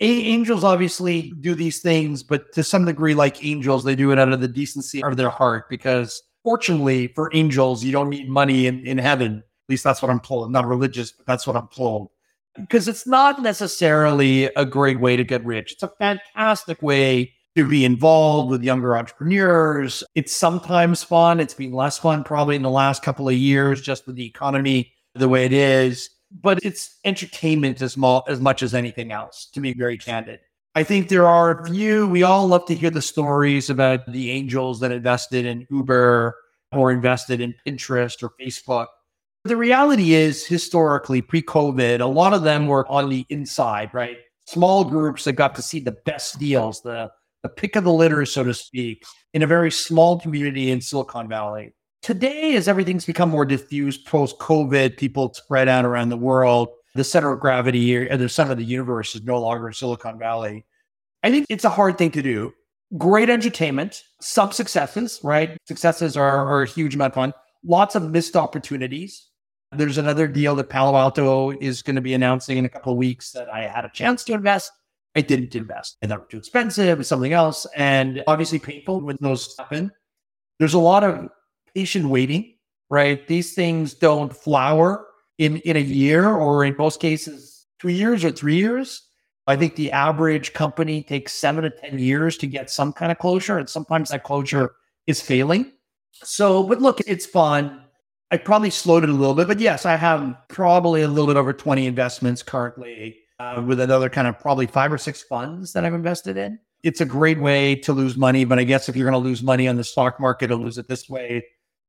angels 0.00 0.64
obviously 0.64 1.32
do 1.40 1.54
these 1.54 1.80
things, 1.80 2.22
but 2.22 2.52
to 2.54 2.62
some 2.64 2.86
degree, 2.86 3.14
like 3.14 3.44
angels, 3.44 3.84
they 3.84 3.94
do 3.94 4.12
it 4.12 4.18
out 4.18 4.32
of 4.32 4.40
the 4.40 4.48
decency 4.48 5.02
of 5.02 5.18
their 5.18 5.28
heart 5.28 5.68
because 5.68 6.22
fortunately 6.46 7.08
for 7.08 7.28
angels, 7.34 7.82
you 7.82 7.90
don't 7.90 8.08
need 8.08 8.28
money 8.28 8.68
in, 8.68 8.86
in 8.86 8.98
heaven. 8.98 9.38
At 9.38 9.68
least 9.68 9.82
that's 9.82 10.00
what 10.00 10.12
I'm 10.12 10.20
told. 10.20 10.46
I'm 10.46 10.52
not 10.52 10.64
religious, 10.64 11.10
but 11.10 11.26
that's 11.26 11.44
what 11.44 11.56
I'm 11.56 11.66
told. 11.74 12.10
Because 12.54 12.86
it's 12.86 13.04
not 13.04 13.42
necessarily 13.42 14.44
a 14.44 14.64
great 14.64 15.00
way 15.00 15.16
to 15.16 15.24
get 15.24 15.44
rich. 15.44 15.72
It's 15.72 15.82
a 15.82 15.90
fantastic 15.98 16.80
way 16.80 17.32
to 17.56 17.68
be 17.68 17.84
involved 17.84 18.48
with 18.48 18.62
younger 18.62 18.96
entrepreneurs. 18.96 20.04
It's 20.14 20.36
sometimes 20.36 21.02
fun. 21.02 21.40
It's 21.40 21.52
been 21.52 21.72
less 21.72 21.98
fun 21.98 22.22
probably 22.22 22.54
in 22.54 22.62
the 22.62 22.70
last 22.70 23.02
couple 23.02 23.28
of 23.28 23.34
years, 23.34 23.82
just 23.82 24.06
with 24.06 24.14
the 24.14 24.24
economy 24.24 24.92
the 25.16 25.28
way 25.28 25.46
it 25.46 25.52
is. 25.52 26.10
But 26.30 26.60
it's 26.62 26.96
entertainment 27.04 27.82
as, 27.82 27.96
mo- 27.96 28.22
as 28.28 28.40
much 28.40 28.62
as 28.62 28.72
anything 28.72 29.10
else, 29.10 29.50
to 29.52 29.60
be 29.60 29.74
very 29.74 29.98
candid. 29.98 30.38
I 30.76 30.84
think 30.84 31.08
there 31.08 31.26
are 31.26 31.58
a 31.58 31.66
few, 31.66 32.06
we 32.06 32.22
all 32.22 32.46
love 32.46 32.66
to 32.66 32.74
hear 32.74 32.90
the 32.90 33.00
stories 33.00 33.70
about 33.70 34.00
the 34.12 34.30
angels 34.30 34.78
that 34.80 34.92
invested 34.92 35.46
in 35.46 35.66
Uber 35.70 36.36
or 36.70 36.92
invested 36.92 37.40
in 37.40 37.54
Pinterest 37.66 38.22
or 38.22 38.32
Facebook. 38.38 38.88
But 39.42 39.48
the 39.48 39.56
reality 39.56 40.12
is, 40.12 40.44
historically, 40.44 41.22
pre 41.22 41.40
COVID, 41.40 42.00
a 42.00 42.06
lot 42.06 42.34
of 42.34 42.42
them 42.42 42.66
were 42.66 42.86
on 42.88 43.08
the 43.08 43.24
inside, 43.30 43.88
right? 43.94 44.18
Small 44.48 44.84
groups 44.84 45.24
that 45.24 45.32
got 45.32 45.54
to 45.54 45.62
see 45.62 45.80
the 45.80 45.96
best 46.04 46.38
deals, 46.38 46.82
the 46.82 47.10
the 47.42 47.48
pick 47.48 47.74
of 47.76 47.84
the 47.84 47.92
litter, 47.92 48.26
so 48.26 48.44
to 48.44 48.52
speak, 48.52 49.02
in 49.32 49.42
a 49.42 49.46
very 49.46 49.70
small 49.70 50.20
community 50.20 50.70
in 50.70 50.82
Silicon 50.82 51.26
Valley. 51.26 51.72
Today, 52.02 52.54
as 52.54 52.68
everything's 52.68 53.06
become 53.06 53.30
more 53.30 53.46
diffused 53.46 54.04
post 54.04 54.38
COVID, 54.40 54.98
people 54.98 55.32
spread 55.32 55.68
out 55.68 55.86
around 55.86 56.10
the 56.10 56.18
world, 56.18 56.68
the 56.96 57.04
center 57.04 57.32
of 57.32 57.40
gravity 57.40 57.96
or 57.96 58.16
the 58.16 58.28
center 58.28 58.52
of 58.52 58.58
the 58.58 58.64
universe 58.64 59.14
is 59.14 59.22
no 59.22 59.40
longer 59.40 59.72
Silicon 59.72 60.18
Valley. 60.18 60.64
I 61.22 61.30
think 61.30 61.46
it's 61.48 61.64
a 61.64 61.70
hard 61.70 61.98
thing 61.98 62.10
to 62.12 62.22
do. 62.22 62.52
Great 62.96 63.30
entertainment, 63.30 64.04
some 64.20 64.52
successes, 64.52 65.20
right? 65.22 65.56
Successes 65.66 66.16
are, 66.16 66.46
are 66.46 66.62
a 66.62 66.66
huge 66.66 66.94
amount 66.94 67.12
of 67.12 67.14
fun. 67.14 67.32
Lots 67.64 67.94
of 67.94 68.10
missed 68.10 68.36
opportunities. 68.36 69.28
There's 69.72 69.98
another 69.98 70.28
deal 70.28 70.54
that 70.54 70.70
Palo 70.70 70.96
Alto 70.96 71.50
is 71.50 71.82
going 71.82 71.96
to 71.96 72.02
be 72.02 72.14
announcing 72.14 72.58
in 72.58 72.64
a 72.64 72.68
couple 72.68 72.92
of 72.92 72.98
weeks 72.98 73.32
that 73.32 73.48
I 73.52 73.66
had 73.66 73.84
a 73.84 73.90
chance 73.90 74.22
to 74.24 74.34
invest 74.34 74.70
I 75.16 75.22
didn't 75.22 75.56
invest. 75.56 75.96
And 76.02 76.10
that 76.10 76.20
was 76.20 76.28
too 76.28 76.36
expensive, 76.36 76.98
was 76.98 77.08
something 77.08 77.32
else. 77.32 77.66
And 77.74 78.22
obviously 78.26 78.58
painful 78.58 79.00
when 79.00 79.16
those 79.20 79.56
happen. 79.58 79.90
There's 80.58 80.74
a 80.74 80.78
lot 80.78 81.04
of 81.04 81.30
patient 81.74 82.06
waiting, 82.08 82.54
right? 82.90 83.26
These 83.26 83.54
things 83.54 83.94
don't 83.94 84.34
flower 84.36 85.05
in, 85.38 85.58
in 85.58 85.76
a 85.76 85.80
year 85.80 86.28
or 86.28 86.64
in 86.64 86.76
most 86.76 87.00
cases, 87.00 87.66
two 87.78 87.88
years 87.88 88.24
or 88.24 88.30
three 88.30 88.56
years. 88.56 89.02
I 89.46 89.56
think 89.56 89.76
the 89.76 89.92
average 89.92 90.52
company 90.54 91.02
takes 91.02 91.32
seven 91.32 91.62
to 91.64 91.70
10 91.70 91.98
years 91.98 92.36
to 92.38 92.46
get 92.46 92.68
some 92.68 92.92
kind 92.92 93.12
of 93.12 93.18
closure. 93.18 93.58
And 93.58 93.68
sometimes 93.68 94.10
that 94.10 94.24
closure 94.24 94.74
is 95.06 95.20
failing. 95.20 95.72
So, 96.12 96.64
but 96.64 96.80
look, 96.80 97.00
it's 97.06 97.26
fun. 97.26 97.82
I 98.30 98.38
probably 98.38 98.70
slowed 98.70 99.04
it 99.04 99.10
a 99.10 99.12
little 99.12 99.34
bit, 99.34 99.46
but 99.46 99.60
yes, 99.60 99.86
I 99.86 99.94
have 99.94 100.36
probably 100.48 101.02
a 101.02 101.08
little 101.08 101.28
bit 101.28 101.36
over 101.36 101.52
20 101.52 101.86
investments 101.86 102.42
currently 102.42 103.18
uh, 103.38 103.62
with 103.64 103.78
another 103.78 104.08
kind 104.08 104.26
of 104.26 104.38
probably 104.40 104.66
five 104.66 104.92
or 104.92 104.98
six 104.98 105.22
funds 105.22 105.72
that 105.74 105.84
I've 105.84 105.94
invested 105.94 106.36
in. 106.36 106.58
It's 106.82 107.00
a 107.00 107.04
great 107.04 107.40
way 107.40 107.76
to 107.76 107.92
lose 107.92 108.16
money, 108.16 108.44
but 108.44 108.58
I 108.58 108.64
guess 108.64 108.88
if 108.88 108.96
you're 108.96 109.08
going 109.08 109.20
to 109.20 109.28
lose 109.28 109.42
money 109.44 109.68
on 109.68 109.76
the 109.76 109.84
stock 109.84 110.18
market 110.18 110.50
or 110.50 110.56
lose 110.56 110.76
it 110.76 110.88
this 110.88 111.08
way, 111.08 111.44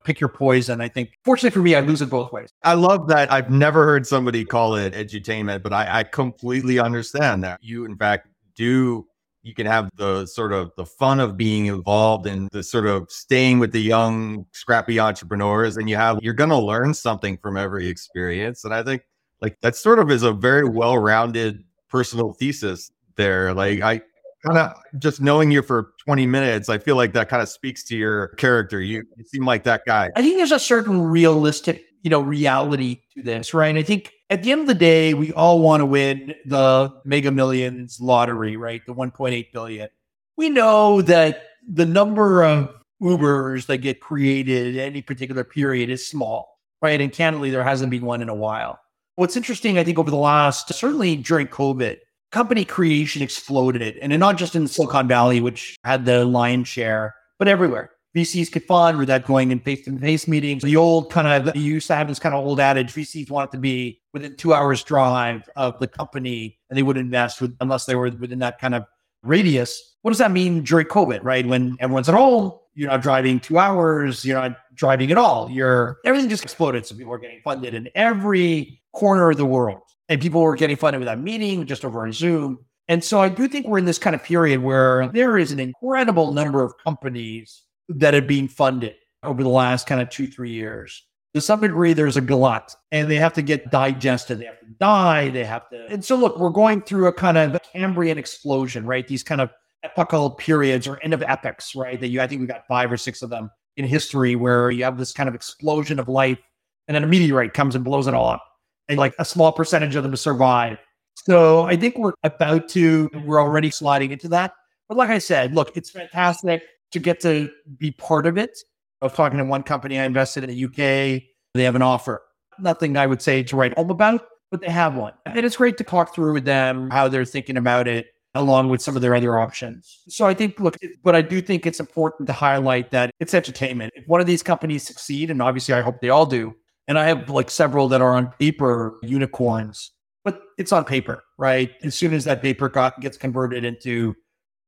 pick 0.07 0.19
your 0.19 0.29
poison. 0.29 0.81
I 0.81 0.87
think, 0.87 1.11
fortunately 1.23 1.53
for 1.53 1.61
me, 1.61 1.75
I 1.75 1.81
lose 1.81 2.01
it 2.01 2.09
both 2.09 2.31
ways. 2.31 2.49
I 2.63 2.73
love 2.73 3.07
that. 3.09 3.31
I've 3.31 3.51
never 3.51 3.85
heard 3.85 4.07
somebody 4.07 4.43
call 4.45 4.75
it 4.75 4.93
edutainment, 4.93 5.61
but 5.61 5.73
I, 5.73 5.99
I 5.99 6.03
completely 6.03 6.79
understand 6.79 7.43
that. 7.43 7.59
You, 7.61 7.85
in 7.85 7.95
fact, 7.95 8.27
do 8.55 9.05
you 9.43 9.53
can 9.53 9.65
have 9.65 9.89
the 9.95 10.25
sort 10.25 10.51
of 10.51 10.71
the 10.77 10.85
fun 10.85 11.19
of 11.19 11.37
being 11.37 11.67
involved 11.67 12.27
in 12.27 12.49
the 12.51 12.63
sort 12.63 12.85
of 12.85 13.09
staying 13.11 13.59
with 13.59 13.71
the 13.71 13.81
young 13.81 14.45
scrappy 14.51 14.99
entrepreneurs 14.99 15.77
and 15.77 15.89
you 15.89 15.95
have 15.95 16.19
you're 16.21 16.33
going 16.33 16.49
to 16.49 16.57
learn 16.57 16.93
something 16.93 17.37
from 17.37 17.55
every 17.55 17.87
experience 17.87 18.65
and 18.65 18.73
i 18.73 18.83
think 18.83 19.03
like 19.41 19.57
that 19.61 19.75
sort 19.75 19.99
of 19.99 20.11
is 20.11 20.23
a 20.23 20.33
very 20.33 20.67
well-rounded 20.67 21.63
personal 21.89 22.33
thesis 22.33 22.91
there. 23.17 23.53
Like 23.53 23.81
I 23.81 24.01
kind 24.45 24.57
of 24.57 24.73
just 24.99 25.21
knowing 25.21 25.51
you 25.51 25.61
for 25.61 25.93
20 26.05 26.25
minutes, 26.27 26.69
I 26.69 26.77
feel 26.77 26.95
like 26.95 27.13
that 27.13 27.29
kind 27.29 27.41
of 27.41 27.49
speaks 27.49 27.83
to 27.85 27.97
your 27.97 28.29
character. 28.29 28.81
You, 28.81 29.03
you 29.17 29.23
seem 29.25 29.45
like 29.45 29.63
that 29.63 29.83
guy. 29.85 30.09
I 30.15 30.21
think 30.21 30.37
there's 30.37 30.51
a 30.51 30.59
certain 30.59 31.01
realistic 31.01 31.83
you 32.07 32.09
know, 32.09 32.21
reality 32.21 33.01
to 33.13 33.21
this, 33.21 33.53
right? 33.53 33.67
And 33.67 33.77
I 33.77 33.83
think 33.83 34.13
at 34.29 34.41
the 34.41 34.53
end 34.53 34.61
of 34.61 34.67
the 34.67 34.73
day, 34.73 35.13
we 35.13 35.33
all 35.33 35.59
want 35.59 35.81
to 35.81 35.85
win 35.85 36.35
the 36.45 36.93
mega 37.03 37.31
millions 37.31 37.99
lottery, 37.99 38.55
right? 38.55 38.81
The 38.85 38.93
1.8 38.93 39.51
billion. 39.51 39.89
We 40.37 40.49
know 40.49 41.01
that 41.01 41.43
the 41.67 41.85
number 41.85 42.43
of 42.43 42.73
Ubers 43.01 43.65
that 43.65 43.79
get 43.79 43.99
created 43.99 44.77
at 44.77 44.85
any 44.85 45.01
particular 45.01 45.43
period 45.43 45.89
is 45.89 46.07
small, 46.07 46.59
right? 46.81 47.01
And 47.01 47.11
candidly, 47.11 47.49
there 47.49 47.63
hasn't 47.63 47.91
been 47.91 48.05
one 48.05 48.21
in 48.21 48.29
a 48.29 48.35
while. 48.35 48.79
What's 49.15 49.35
interesting, 49.35 49.77
I 49.77 49.83
think, 49.83 49.99
over 49.99 50.09
the 50.09 50.15
last, 50.15 50.73
certainly 50.73 51.17
during 51.17 51.47
COVID, 51.47 51.97
company 52.31 52.65
creation 52.65 53.21
exploded. 53.21 53.97
And 53.97 54.17
not 54.19 54.37
just 54.37 54.55
in 54.55 54.67
Silicon 54.67 55.07
Valley, 55.07 55.41
which 55.41 55.77
had 55.83 56.05
the 56.05 56.25
lion's 56.25 56.67
share, 56.67 57.15
but 57.39 57.47
everywhere. 57.47 57.91
VCs 58.15 58.51
could 58.51 58.63
fund 58.63 58.97
without 58.97 59.25
going 59.25 59.51
in 59.51 59.59
face 59.59 59.85
to 59.85 59.95
face 59.99 60.27
meetings. 60.27 60.63
The 60.63 60.75
old 60.75 61.11
kind 61.11 61.27
of, 61.27 61.55
you 61.55 61.61
used 61.61 61.87
to 61.87 61.95
have 61.95 62.07
this 62.07 62.17
kind 62.17 62.33
of 62.33 62.43
old 62.43 62.59
adage 62.59 62.93
VCs 62.93 63.29
wanted 63.29 63.51
to 63.51 63.57
be 63.59 64.01
within 64.11 64.35
two 64.35 64.55
hours 64.55 64.83
drive 64.83 65.47
of 65.55 65.77
the 65.79 65.87
company 65.87 66.57
and 66.69 66.77
they 66.77 66.83
would 66.83 66.97
invest 66.97 67.41
with, 67.41 67.55
unless 67.61 67.85
they 67.85 67.93
were 67.93 68.09
within 68.09 68.39
that 68.39 68.59
kind 68.59 68.73
of 68.73 68.85
radius. 69.21 69.95
What 70.01 70.11
does 70.11 70.17
that 70.17 70.31
mean 70.31 70.63
during 70.63 70.87
COVID, 70.87 71.23
right? 71.23 71.45
When 71.45 71.77
everyone's 71.79 72.09
at 72.09 72.15
home, 72.15 72.53
you're 72.73 72.89
not 72.89 73.01
driving 73.01 73.39
two 73.39 73.59
hours, 73.59 74.25
you're 74.25 74.39
not 74.39 74.57
driving 74.73 75.11
at 75.11 75.17
all. 75.17 75.49
You're 75.51 75.97
everything 76.05 76.29
just 76.29 76.43
exploded. 76.43 76.85
So 76.85 76.95
people 76.95 77.13
are 77.13 77.19
getting 77.19 77.41
funded 77.43 77.73
in 77.73 77.89
every 77.93 78.81
corner 78.93 79.29
of 79.29 79.37
the 79.37 79.45
world. 79.45 79.81
And 80.09 80.21
people 80.21 80.41
were 80.41 80.55
getting 80.55 80.77
funded 80.77 80.99
without 80.99 81.19
meeting, 81.19 81.65
just 81.65 81.83
over 81.83 82.05
on 82.05 82.13
Zoom. 82.13 82.59
And 82.87 83.03
so 83.03 83.19
I 83.19 83.29
do 83.29 83.47
think 83.47 83.67
we're 83.67 83.79
in 83.79 83.85
this 83.85 83.99
kind 83.99 84.15
of 84.15 84.23
period 84.23 84.61
where 84.61 85.09
there 85.09 85.37
is 85.37 85.51
an 85.51 85.59
incredible 85.59 86.31
number 86.31 86.63
of 86.63 86.73
companies 86.83 87.63
that 87.89 88.13
have 88.13 88.27
been 88.27 88.47
funded 88.47 88.95
over 89.23 89.43
the 89.43 89.49
last 89.49 89.87
kind 89.87 90.01
of 90.01 90.09
two, 90.09 90.27
three 90.27 90.51
years. 90.51 91.03
To 91.33 91.41
some 91.41 91.59
degree, 91.59 91.93
there's 91.93 92.17
a 92.17 92.21
glut 92.21 92.73
and 92.91 93.11
they 93.11 93.17
have 93.17 93.33
to 93.33 93.41
get 93.41 93.69
digested. 93.69 94.39
They 94.39 94.45
have 94.45 94.59
to 94.59 94.65
die. 94.79 95.29
They 95.29 95.43
have 95.43 95.69
to. 95.69 95.85
And 95.87 96.03
so, 96.03 96.15
look, 96.15 96.39
we're 96.39 96.49
going 96.49 96.81
through 96.81 97.07
a 97.07 97.13
kind 97.13 97.37
of 97.37 97.61
Cambrian 97.73 98.17
explosion, 98.17 98.85
right? 98.85 99.07
These 99.07 99.23
kind 99.23 99.41
of 99.41 99.51
epochal 99.83 100.31
periods 100.31 100.87
or 100.87 100.99
end 101.03 101.13
of 101.13 101.21
epochs, 101.21 101.75
right? 101.75 101.99
That 101.99 102.07
you, 102.07 102.21
I 102.21 102.27
think 102.27 102.41
we 102.41 102.47
got 102.47 102.65
five 102.67 102.91
or 102.91 102.97
six 102.97 103.21
of 103.21 103.29
them 103.29 103.51
in 103.75 103.85
history 103.85 104.35
where 104.35 104.71
you 104.71 104.83
have 104.85 104.97
this 104.97 105.11
kind 105.11 105.29
of 105.29 105.35
explosion 105.35 105.99
of 105.99 106.07
life 106.07 106.39
and 106.87 106.95
then 106.95 107.03
a 107.03 107.07
meteorite 107.07 107.53
comes 107.53 107.75
and 107.75 107.83
blows 107.83 108.07
it 108.07 108.13
all 108.13 108.29
up. 108.29 108.43
And 108.89 108.97
like 108.97 109.13
a 109.19 109.25
small 109.25 109.51
percentage 109.51 109.95
of 109.95 110.03
them 110.03 110.11
to 110.11 110.17
survive. 110.17 110.77
So 111.15 111.63
I 111.63 111.75
think 111.75 111.97
we're 111.97 112.13
about 112.23 112.69
to, 112.69 113.09
we're 113.25 113.41
already 113.41 113.69
sliding 113.69 114.11
into 114.11 114.29
that. 114.29 114.53
But 114.87 114.97
like 114.97 115.09
I 115.09 115.17
said, 115.17 115.53
look, 115.53 115.75
it's 115.75 115.89
fantastic 115.89 116.63
to 116.91 116.99
get 116.99 117.19
to 117.21 117.49
be 117.77 117.91
part 117.91 118.25
of 118.25 118.37
it. 118.37 118.57
I 119.01 119.05
was 119.05 119.13
talking 119.13 119.37
to 119.37 119.45
one 119.45 119.63
company 119.63 119.99
I 119.99 120.05
invested 120.05 120.43
in 120.43 120.49
the 120.49 120.65
UK. 120.65 121.23
They 121.53 121.63
have 121.63 121.75
an 121.75 121.81
offer. 121.81 122.21
Nothing 122.59 122.97
I 122.97 123.07
would 123.07 123.21
say 123.21 123.43
to 123.43 123.55
write 123.55 123.75
home 123.75 123.89
about, 123.89 124.25
but 124.49 124.61
they 124.61 124.69
have 124.69 124.95
one. 124.95 125.13
And 125.25 125.45
it's 125.45 125.57
great 125.57 125.77
to 125.77 125.83
talk 125.83 126.15
through 126.15 126.33
with 126.33 126.45
them 126.45 126.89
how 126.89 127.07
they're 127.07 127.25
thinking 127.25 127.57
about 127.57 127.87
it 127.87 128.07
along 128.33 128.69
with 128.69 128.81
some 128.81 128.95
of 128.95 129.01
their 129.01 129.15
other 129.15 129.37
options. 129.37 130.01
So 130.07 130.25
I 130.25 130.33
think, 130.33 130.59
look, 130.59 130.77
but 131.03 131.15
I 131.15 131.21
do 131.21 131.41
think 131.41 131.65
it's 131.65 131.79
important 131.79 132.27
to 132.27 132.33
highlight 132.33 132.91
that 132.91 133.11
it's 133.19 133.33
entertainment. 133.33 133.93
If 133.95 134.07
one 134.07 134.21
of 134.21 134.27
these 134.27 134.43
companies 134.43 134.83
succeed, 134.83 135.29
and 135.29 135.41
obviously 135.41 135.73
I 135.73 135.81
hope 135.81 135.99
they 136.01 136.09
all 136.09 136.25
do, 136.25 136.55
and 136.87 136.97
I 136.97 137.05
have 137.05 137.29
like 137.29 137.49
several 137.51 137.87
that 137.89 138.01
are 138.01 138.13
on 138.13 138.31
paper 138.39 138.97
unicorns, 139.03 139.91
but 140.23 140.41
it's 140.57 140.71
on 140.71 140.85
paper, 140.85 141.23
right? 141.37 141.71
As 141.83 141.95
soon 141.95 142.13
as 142.13 142.23
that 142.25 142.41
paper 142.41 142.69
got, 142.69 142.99
gets 143.01 143.17
converted 143.17 143.65
into 143.65 144.15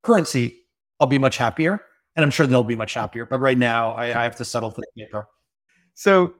currency, 0.04 0.62
I'll 1.00 1.08
be 1.08 1.18
much 1.18 1.38
happier. 1.38 1.82
And 2.16 2.24
I'm 2.24 2.32
sure 2.32 2.48
they'll 2.48 2.64
be 2.64 2.76
much 2.76 2.96
happier. 2.96 3.26
But 3.26 3.40
right 3.40 3.58
now, 3.58 3.92
I, 3.92 4.06
I 4.08 4.24
have 4.24 4.36
to 4.38 4.46
settle 4.46 4.72
for 4.72 4.82
the 4.82 5.06
paper. 5.06 5.28
So 5.94 6.34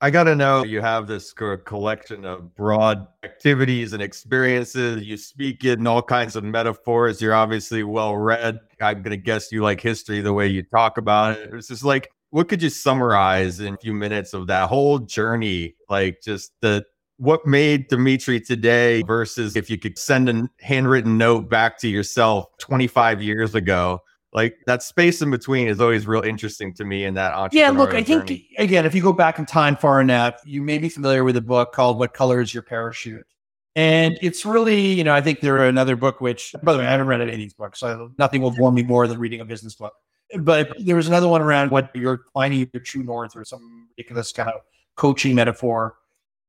I 0.00 0.10
got 0.10 0.24
to 0.24 0.34
know 0.34 0.64
you 0.64 0.80
have 0.80 1.06
this 1.06 1.34
collection 1.34 2.24
of 2.24 2.54
broad 2.54 3.06
activities 3.22 3.92
and 3.92 4.02
experiences. 4.02 5.02
You 5.02 5.18
speak 5.18 5.64
in 5.64 5.86
all 5.86 6.00
kinds 6.00 6.36
of 6.36 6.44
metaphors. 6.44 7.20
You're 7.20 7.34
obviously 7.34 7.82
well 7.82 8.16
read. 8.16 8.60
I'm 8.80 9.02
going 9.02 9.10
to 9.10 9.18
guess 9.18 9.52
you 9.52 9.62
like 9.62 9.82
history 9.82 10.22
the 10.22 10.32
way 10.32 10.46
you 10.46 10.62
talk 10.62 10.96
about 10.96 11.38
it. 11.38 11.52
It's 11.52 11.68
just 11.68 11.84
like, 11.84 12.10
what 12.30 12.48
could 12.48 12.62
you 12.62 12.70
summarize 12.70 13.60
in 13.60 13.74
a 13.74 13.78
few 13.78 13.92
minutes 13.92 14.32
of 14.34 14.46
that 14.46 14.68
whole 14.68 14.98
journey? 14.98 15.74
Like, 15.88 16.20
just 16.22 16.52
the 16.60 16.84
what 17.18 17.46
made 17.46 17.88
Dimitri 17.88 18.40
today 18.40 19.02
versus 19.02 19.54
if 19.54 19.68
you 19.68 19.76
could 19.76 19.98
send 19.98 20.28
a 20.30 20.48
handwritten 20.60 21.18
note 21.18 21.50
back 21.50 21.76
to 21.78 21.88
yourself 21.88 22.46
25 22.58 23.20
years 23.20 23.54
ago 23.54 24.00
like 24.32 24.56
that 24.66 24.82
space 24.82 25.22
in 25.22 25.30
between 25.30 25.68
is 25.68 25.80
always 25.80 26.06
real 26.06 26.22
interesting 26.22 26.72
to 26.74 26.84
me 26.84 27.04
in 27.04 27.14
that 27.14 27.52
yeah 27.52 27.70
look 27.70 27.94
i 27.94 28.02
journey. 28.02 28.24
think 28.24 28.46
again 28.58 28.86
if 28.86 28.94
you 28.94 29.02
go 29.02 29.12
back 29.12 29.38
in 29.38 29.46
time 29.46 29.76
far 29.76 30.00
enough 30.00 30.40
you 30.44 30.62
may 30.62 30.78
be 30.78 30.88
familiar 30.88 31.24
with 31.24 31.36
a 31.36 31.40
book 31.40 31.72
called 31.72 31.98
what 31.98 32.14
color 32.14 32.40
is 32.40 32.54
your 32.54 32.62
parachute 32.62 33.26
and 33.76 34.18
it's 34.22 34.44
really 34.44 34.80
you 34.80 35.04
know 35.04 35.14
i 35.14 35.20
think 35.20 35.40
there 35.40 35.56
are 35.56 35.66
another 35.66 35.96
book 35.96 36.20
which 36.20 36.54
by 36.62 36.72
the 36.72 36.78
way 36.78 36.86
i 36.86 36.90
haven't 36.90 37.06
read 37.06 37.20
any 37.20 37.32
of 37.32 37.38
these 37.38 37.54
books 37.54 37.80
so 37.80 38.10
nothing 38.18 38.40
will 38.40 38.52
bore 38.52 38.72
me 38.72 38.82
more 38.82 39.06
than 39.06 39.18
reading 39.18 39.40
a 39.40 39.44
business 39.44 39.74
book 39.74 39.94
but 40.38 40.72
there 40.78 40.96
was 40.96 41.08
another 41.08 41.28
one 41.28 41.42
around 41.42 41.70
what 41.70 41.90
you're 41.94 42.26
finding 42.32 42.68
your 42.72 42.82
true 42.82 43.02
north 43.02 43.36
or 43.36 43.44
some 43.44 43.88
ridiculous 43.90 44.32
kind 44.32 44.48
of 44.48 44.60
coaching 44.96 45.34
metaphor 45.34 45.96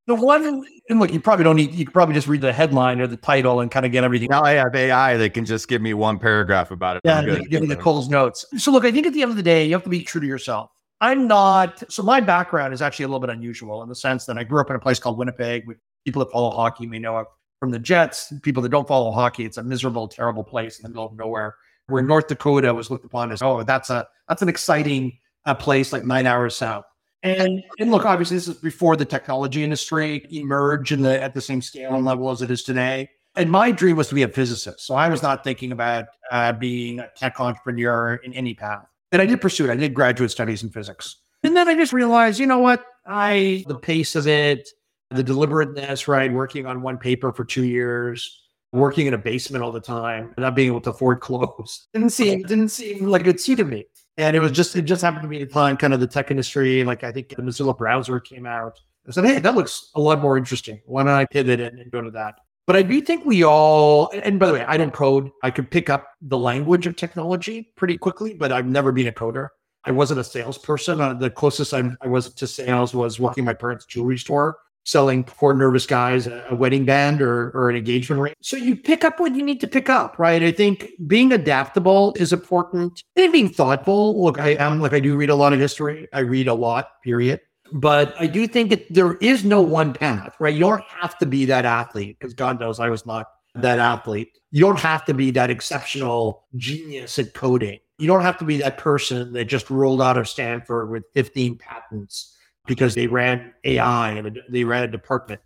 the 0.07 0.15
one, 0.15 0.65
and 0.89 0.99
look, 0.99 1.13
you 1.13 1.19
probably 1.19 1.43
don't 1.43 1.55
need, 1.55 1.73
you 1.73 1.85
could 1.85 1.93
probably 1.93 2.15
just 2.15 2.27
read 2.27 2.41
the 2.41 2.51
headline 2.51 2.99
or 2.99 3.07
the 3.07 3.17
title 3.17 3.59
and 3.59 3.69
kind 3.69 3.85
of 3.85 3.91
get 3.91 4.03
everything. 4.03 4.29
Now 4.29 4.43
I 4.43 4.53
have 4.53 4.75
AI 4.75 5.15
that 5.17 5.33
can 5.33 5.45
just 5.45 5.67
give 5.67 5.81
me 5.81 5.93
one 5.93 6.17
paragraph 6.17 6.71
about 6.71 6.97
it. 6.97 7.01
Yeah, 7.05 7.21
give 7.49 7.61
me 7.61 7.67
the 7.67 7.75
Coles 7.75 8.09
Notes. 8.09 8.45
So 8.57 8.71
look, 8.71 8.83
I 8.83 8.91
think 8.91 9.05
at 9.05 9.13
the 9.13 9.21
end 9.21 9.31
of 9.31 9.37
the 9.37 9.43
day, 9.43 9.65
you 9.65 9.73
have 9.73 9.83
to 9.83 9.89
be 9.89 10.03
true 10.03 10.19
to 10.19 10.27
yourself. 10.27 10.71
I'm 11.01 11.27
not, 11.27 11.83
so 11.91 12.03
my 12.03 12.19
background 12.19 12.73
is 12.73 12.81
actually 12.81 13.05
a 13.05 13.07
little 13.07 13.19
bit 13.19 13.29
unusual 13.29 13.83
in 13.83 13.89
the 13.89 13.95
sense 13.95 14.25
that 14.25 14.37
I 14.37 14.43
grew 14.43 14.59
up 14.59 14.69
in 14.69 14.75
a 14.75 14.79
place 14.79 14.99
called 14.99 15.17
Winnipeg. 15.17 15.67
With 15.67 15.77
people 16.03 16.23
that 16.25 16.31
follow 16.31 16.49
hockey 16.49 16.87
may 16.87 16.99
know 16.99 17.19
it 17.19 17.27
from 17.59 17.71
the 17.71 17.79
Jets. 17.79 18.33
People 18.41 18.61
that 18.63 18.69
don't 18.69 18.87
follow 18.87 19.11
hockey, 19.11 19.45
it's 19.45 19.57
a 19.57 19.63
miserable, 19.63 20.07
terrible 20.07 20.43
place 20.43 20.79
in 20.79 20.83
the 20.83 20.89
middle 20.89 21.05
of 21.05 21.13
nowhere. 21.13 21.55
Where 21.91 22.01
North 22.01 22.27
Dakota 22.27 22.73
was 22.73 22.89
looked 22.89 23.05
upon 23.05 23.31
as, 23.31 23.41
oh, 23.41 23.63
that's 23.63 23.89
a 23.89 24.07
that's 24.27 24.41
an 24.41 24.49
exciting 24.49 25.17
uh, 25.45 25.53
place 25.53 25.93
like 25.93 26.05
nine 26.05 26.25
hours 26.25 26.55
south. 26.55 26.85
And 27.23 27.63
and 27.79 27.91
look, 27.91 28.05
obviously, 28.05 28.37
this 28.37 28.47
is 28.47 28.55
before 28.55 28.95
the 28.95 29.05
technology 29.05 29.63
industry 29.63 30.25
emerged 30.31 30.91
in 30.91 31.03
the 31.03 31.21
at 31.21 31.33
the 31.33 31.41
same 31.41 31.61
scale 31.61 31.93
and 31.93 32.03
level 32.03 32.31
as 32.31 32.41
it 32.41 32.49
is 32.49 32.63
today. 32.63 33.09
And 33.35 33.49
my 33.51 33.71
dream 33.71 33.95
was 33.95 34.09
to 34.09 34.15
be 34.15 34.23
a 34.23 34.27
physicist, 34.27 34.85
so 34.85 34.95
I 34.95 35.07
was 35.07 35.21
not 35.21 35.43
thinking 35.43 35.71
about 35.71 36.05
uh, 36.31 36.51
being 36.53 36.99
a 36.99 37.09
tech 37.15 37.39
entrepreneur 37.39 38.15
in 38.15 38.33
any 38.33 38.53
path. 38.53 38.85
And 39.11 39.21
I 39.21 39.25
did 39.25 39.39
pursue 39.39 39.65
it. 39.65 39.71
I 39.71 39.75
did 39.75 39.93
graduate 39.93 40.31
studies 40.31 40.63
in 40.63 40.69
physics, 40.69 41.17
and 41.43 41.55
then 41.55 41.67
I 41.67 41.75
just 41.75 41.93
realized, 41.93 42.39
you 42.39 42.47
know 42.47 42.59
what? 42.59 42.83
I 43.05 43.63
the 43.67 43.75
pace 43.75 44.15
of 44.15 44.27
it, 44.27 44.67
the 45.11 45.23
deliberateness, 45.23 46.07
right? 46.07 46.31
Working 46.31 46.65
on 46.65 46.81
one 46.81 46.97
paper 46.97 47.31
for 47.31 47.45
two 47.45 47.65
years, 47.65 48.40
working 48.71 49.07
in 49.07 49.13
a 49.13 49.17
basement 49.17 49.63
all 49.63 49.71
the 49.71 49.81
time, 49.81 50.33
not 50.37 50.55
being 50.55 50.67
able 50.67 50.81
to 50.81 50.91
afford 50.91 51.19
clothes 51.19 51.87
didn't 51.93 52.11
seem 52.11 52.41
didn't 52.47 52.69
seem 52.69 53.05
like 53.05 53.25
a 53.25 53.31
it 53.31 53.41
suited 53.41 53.67
me. 53.67 53.85
And 54.17 54.35
it 54.35 54.39
was 54.39 54.51
just, 54.51 54.75
it 54.75 54.83
just 54.83 55.01
happened 55.01 55.23
to 55.23 55.27
be 55.27 55.45
time 55.45 55.77
kind 55.77 55.93
of 55.93 55.99
the 55.99 56.07
tech 56.07 56.31
industry. 56.31 56.83
Like 56.83 57.03
I 57.03 57.11
think 57.11 57.29
the 57.29 57.41
Mozilla 57.41 57.77
browser 57.77 58.19
came 58.19 58.45
out. 58.45 58.79
I 59.07 59.11
said, 59.11 59.25
hey, 59.25 59.39
that 59.39 59.55
looks 59.55 59.89
a 59.95 60.01
lot 60.01 60.21
more 60.21 60.37
interesting. 60.37 60.79
Why 60.85 61.03
don't 61.03 61.13
I 61.13 61.25
pivot 61.25 61.59
and, 61.59 61.79
and 61.79 61.91
go 61.91 62.01
to 62.01 62.11
that? 62.11 62.35
But 62.67 62.75
I 62.75 62.83
do 62.83 63.01
think 63.01 63.25
we 63.25 63.43
all, 63.43 64.11
and 64.13 64.39
by 64.39 64.45
the 64.45 64.53
way, 64.53 64.65
I 64.65 64.77
don't 64.77 64.93
code. 64.93 65.31
I 65.41 65.49
could 65.49 65.71
pick 65.71 65.89
up 65.89 66.07
the 66.21 66.37
language 66.37 66.85
of 66.85 66.95
technology 66.95 67.73
pretty 67.75 67.97
quickly, 67.97 68.33
but 68.33 68.51
I've 68.51 68.67
never 68.67 68.91
been 68.91 69.07
a 69.07 69.11
coder. 69.11 69.47
I 69.83 69.91
wasn't 69.91 70.19
a 70.19 70.23
salesperson. 70.23 71.01
Uh, 71.01 71.15
the 71.15 71.31
closest 71.31 71.73
I, 71.73 71.89
I 72.01 72.07
was 72.07 72.31
to 72.35 72.45
sales 72.45 72.93
was 72.93 73.19
working 73.19 73.43
my 73.43 73.53
parents' 73.53 73.85
jewelry 73.85 74.19
store 74.19 74.57
selling 74.83 75.23
poor 75.23 75.53
nervous 75.53 75.85
guys 75.85 76.27
a, 76.27 76.55
wedding 76.55 76.85
band 76.85 77.21
or, 77.21 77.51
or 77.51 77.69
an 77.69 77.75
engagement 77.75 78.21
ring. 78.21 78.33
So 78.41 78.57
you 78.57 78.75
pick 78.75 79.03
up 79.03 79.19
what 79.19 79.35
you 79.35 79.43
need 79.43 79.61
to 79.61 79.67
pick 79.67 79.89
up, 79.89 80.17
right? 80.17 80.41
I 80.41 80.51
think 80.51 80.91
being 81.07 81.31
adaptable 81.31 82.13
is 82.17 82.33
important 82.33 83.03
and 83.15 83.31
being 83.31 83.49
thoughtful. 83.49 84.23
Look, 84.23 84.39
I 84.39 84.49
am 84.49 84.79
like 84.79 84.93
I 84.93 84.99
do 84.99 85.15
read 85.15 85.29
a 85.29 85.35
lot 85.35 85.53
of 85.53 85.59
history. 85.59 86.07
I 86.13 86.19
read 86.19 86.47
a 86.47 86.53
lot, 86.53 87.01
period. 87.03 87.41
But 87.73 88.13
I 88.19 88.27
do 88.27 88.47
think 88.47 88.69
that 88.71 88.93
there 88.93 89.13
is 89.15 89.45
no 89.45 89.61
one 89.61 89.93
path, 89.93 90.35
right? 90.39 90.53
You 90.53 90.59
don't 90.61 90.83
have 90.83 91.17
to 91.19 91.25
be 91.25 91.45
that 91.45 91.63
athlete 91.63 92.17
because 92.19 92.33
God 92.33 92.59
knows 92.59 92.79
I 92.79 92.89
was 92.89 93.05
not 93.05 93.27
that 93.55 93.79
athlete. 93.79 94.37
You 94.51 94.61
don't 94.61 94.79
have 94.79 95.05
to 95.05 95.13
be 95.13 95.31
that 95.31 95.49
exceptional 95.49 96.45
genius 96.55 97.17
at 97.17 97.33
coding. 97.33 97.79
You 97.97 98.07
don't 98.07 98.23
have 98.23 98.37
to 98.39 98.45
be 98.45 98.57
that 98.57 98.77
person 98.77 99.31
that 99.33 99.45
just 99.45 99.69
rolled 99.69 100.01
out 100.01 100.17
of 100.17 100.27
Stanford 100.27 100.89
with 100.89 101.03
15 101.13 101.57
patents 101.57 102.35
because 102.67 102.95
they 102.95 103.07
ran 103.07 103.53
AI 103.63 104.11
and 104.11 104.39
they 104.49 104.63
ran 104.63 104.83
a 104.83 104.87
department. 104.87 105.41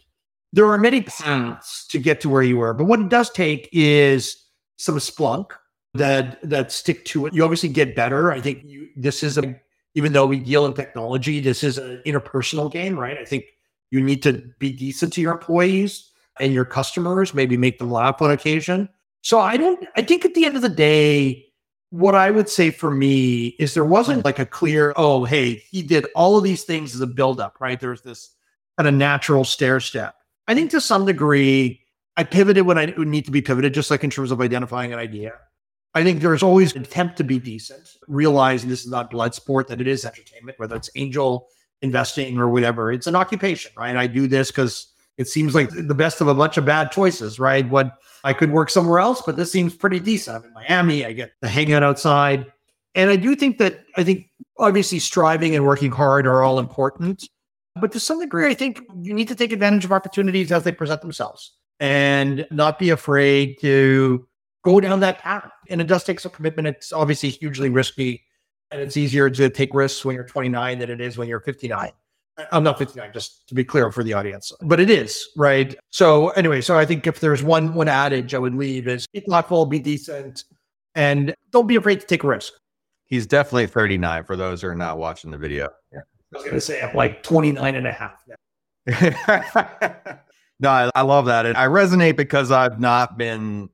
There 0.54 0.65
are 0.67 0.78
many 0.78 1.01
paths 1.01 1.88
to 1.88 1.99
get 1.99 2.21
to 2.21 2.30
where 2.30 2.43
you 2.43 2.58
were, 2.58 2.73
but 2.73 2.86
what 2.86 2.99
it 2.99 3.10
does 3.10 3.30
take 3.30 3.69
is 3.71 4.45
some 4.78 4.97
splunk 4.97 5.51
that 5.93 6.38
that 6.47 6.71
stick 6.71 7.06
to 7.06 7.25
it. 7.25 7.34
You 7.34 7.43
obviously 7.43 7.69
get 7.69 7.95
better. 7.95 8.32
I 8.32 8.41
think 8.41 8.63
you, 8.65 8.89
this 8.95 9.23
is 9.23 9.38
a 9.38 9.56
even 9.95 10.12
though 10.13 10.25
we 10.25 10.39
deal 10.39 10.65
in 10.65 10.73
technology, 10.73 11.39
this 11.39 11.63
is 11.63 11.78
an 11.78 12.01
interpersonal 12.06 12.71
game, 12.71 12.99
right? 12.99 13.17
I 13.17 13.25
think 13.25 13.45
you 13.91 14.01
need 14.01 14.21
to 14.23 14.43
be 14.60 14.73
decent 14.73 15.13
to 15.13 15.21
your 15.21 15.32
employees 15.32 16.12
and 16.39 16.54
your 16.54 16.65
customers, 16.65 17.34
maybe 17.34 17.56
make 17.56 17.80
them 17.80 17.89
laugh 17.89 18.21
on 18.21 18.32
occasion. 18.32 18.89
So 19.21 19.39
I 19.39 19.58
don't 19.58 19.88
I 19.95 20.01
think 20.01 20.25
at 20.25 20.34
the 20.34 20.45
end 20.45 20.56
of 20.56 20.62
the 20.62 20.69
day, 20.69 21.44
what 21.95 22.13
I 22.13 22.29
would 22.29 22.49
say 22.49 22.71
for 22.71 22.91
me 22.91 23.55
is 23.58 23.73
there 23.73 23.86
wasn't 23.86 24.25
like 24.25 24.38
a 24.38 24.45
clear, 24.45 24.93
oh, 24.97 25.23
hey, 25.23 25.63
he 25.71 25.81
did 25.81 26.05
all 26.13 26.38
of 26.38 26.43
these 26.43 26.65
things 26.65 26.93
as 26.93 26.99
a 26.99 27.08
buildup, 27.08 27.55
right? 27.62 27.79
There's 27.79 28.01
this 28.01 28.31
kind 28.77 28.89
of 28.89 28.93
natural 28.93 29.45
stair 29.45 29.79
step. 29.79 30.15
I 30.45 30.55
think 30.55 30.71
to 30.71 30.81
some 30.81 31.05
degree, 31.05 31.81
I 32.17 32.25
pivoted 32.25 32.65
when 32.65 32.77
I 32.77 32.93
would 32.97 33.08
need 33.08 33.23
to 33.25 33.31
be 33.31 33.41
pivoted, 33.41 33.73
just 33.73 33.89
like 33.89 34.03
in 34.03 34.10
terms 34.10 34.31
of 34.31 34.41
identifying 34.41 34.91
an 34.91 34.99
idea. 34.99 35.36
I 35.93 36.03
think 36.03 36.19
there's 36.19 36.43
always 36.43 36.75
an 36.75 36.81
attempt 36.81 37.15
to 37.17 37.23
be 37.23 37.39
decent, 37.39 37.89
realizing 38.10 38.69
this 38.69 38.84
is 38.84 38.91
not 38.91 39.10
blood 39.10 39.34
sport, 39.34 39.69
that 39.69 39.79
it 39.79 39.88
is 39.88 40.03
entertainment, 40.03 40.60
whether 40.60 40.75
it's 40.75 40.89
angel 40.95 41.47
investing 41.81 42.38
or 42.38 42.49
whatever. 42.49 42.91
It's 42.91 43.08
an 43.08 43.15
occupation, 43.15 43.71
right? 43.77 43.95
I 43.95 44.08
do 44.08 44.27
this 44.27 44.51
because 44.51 44.88
it 45.17 45.28
seems 45.28 45.56
like 45.56 45.69
the 45.69 45.95
best 45.95 46.21
of 46.21 46.28
a 46.28 46.34
bunch 46.34 46.58
of 46.58 46.65
bad 46.65 46.91
choices, 46.91 47.39
right? 47.39 47.67
What 47.69 47.97
I 48.23 48.34
could 48.34 48.51
work 48.51 48.69
somewhere 48.69 48.99
else, 48.99 49.21
but 49.25 49.38
this 49.38 49.51
seems 49.51 49.75
pretty 49.75 49.99
decent. 49.99 50.38
I'm 50.38 50.43
in 50.45 50.54
Miami, 50.54 51.06
I 51.06 51.13
get 51.13 51.32
to 51.41 51.47
hang 51.47 51.71
out 51.73 51.84
outside. 51.84 52.51
And 52.95 53.10
I 53.10 53.15
do 53.15 53.36
think 53.36 53.58
that 53.60 53.84
I 53.97 54.04
think 54.04 54.30
obviously 54.58 54.99
striving 54.99 55.56
and 55.56 55.65
working 55.65 55.91
hard 55.91 56.28
are 56.28 56.43
all 56.43 56.60
important. 56.60 57.28
But 57.80 57.91
to 57.91 57.99
some 57.99 58.19
degree, 58.19 58.47
I 58.47 58.54
think 58.54 58.82
you 59.01 59.13
need 59.13 59.28
to 59.28 59.36
take 59.36 59.51
advantage 59.51 59.84
of 59.84 59.91
opportunities 59.91 60.51
as 60.51 60.63
they 60.63 60.71
present 60.71 61.01
themselves 61.01 61.51
and 61.80 62.47
not 62.51 62.80
be 62.80 62.89
afraid 62.89 63.60
to 63.60 64.25
go 64.63 64.80
down 64.80 65.01
that 65.01 65.19
path. 65.19 65.51
And 65.69 65.82
it 65.82 65.88
does 65.88 66.06
take 66.06 66.21
some 66.21 66.32
commitment. 66.32 66.69
It's 66.69 66.93
obviously 66.93 67.30
hugely 67.30 67.69
risky. 67.69 68.23
And 68.71 68.82
it's 68.82 68.97
easier 68.97 69.30
to 69.30 69.49
take 69.49 69.73
risks 69.73 70.04
when 70.04 70.15
you're 70.15 70.25
29 70.25 70.80
than 70.80 70.89
it 70.89 71.01
is 71.01 71.17
when 71.17 71.28
you're 71.28 71.41
59. 71.41 71.91
I'm 72.52 72.63
not 72.63 72.78
59, 72.78 73.12
just 73.13 73.48
to 73.48 73.56
be 73.56 73.63
clear 73.63 73.91
for 73.91 74.04
the 74.04 74.13
audience, 74.13 74.52
but 74.62 74.80
it 74.80 74.89
is 74.89 75.26
right. 75.38 75.76
So 75.89 76.30
anyway, 76.30 76.62
so 76.62 76.78
I 76.78 76.86
think 76.86 77.08
if 77.08 77.19
there's 77.19 77.41
one 77.41 77.74
one 77.74 77.88
adage 77.88 78.34
I 78.34 78.39
would 78.39 78.56
leave 78.56 78.88
is 78.88 79.08
be 79.08 79.21
thoughtful, 79.21 79.65
be 79.65 79.80
decent, 79.80 80.43
and 80.95 81.34
don't 81.52 81.67
be 81.67 81.76
afraid 81.76 82.02
to 82.02 82.06
take 82.06 82.24
a 82.24 82.28
risk. 82.28 82.54
He's 83.06 83.26
definitely 83.28 83.67
39 83.67 84.26
for 84.26 84.36
those 84.36 84.62
who 84.62 84.67
are 84.67 84.76
not 84.76 84.98
watching 84.98 85.32
the 85.32 85.38
video. 85.38 85.69
Yeah. 85.93 86.00
I 86.34 86.38
was 86.38 86.43
going 86.43 86.56
to 86.56 86.62
say 86.62 86.82
I'm 86.82 86.95
like 86.95 87.24
29 87.24 87.76
and 87.76 87.88
a 87.88 87.91
half 87.91 88.21
now. 88.28 88.36
no, 90.60 90.69
I, 90.69 90.91
I 90.95 91.02
love 91.04 91.26
that. 91.28 91.45
And 91.45 91.56
I 91.56 91.67
resonate 91.67 92.17
because 92.17 92.52
I've 92.52 92.80
not 92.80 93.17
been 93.17 93.69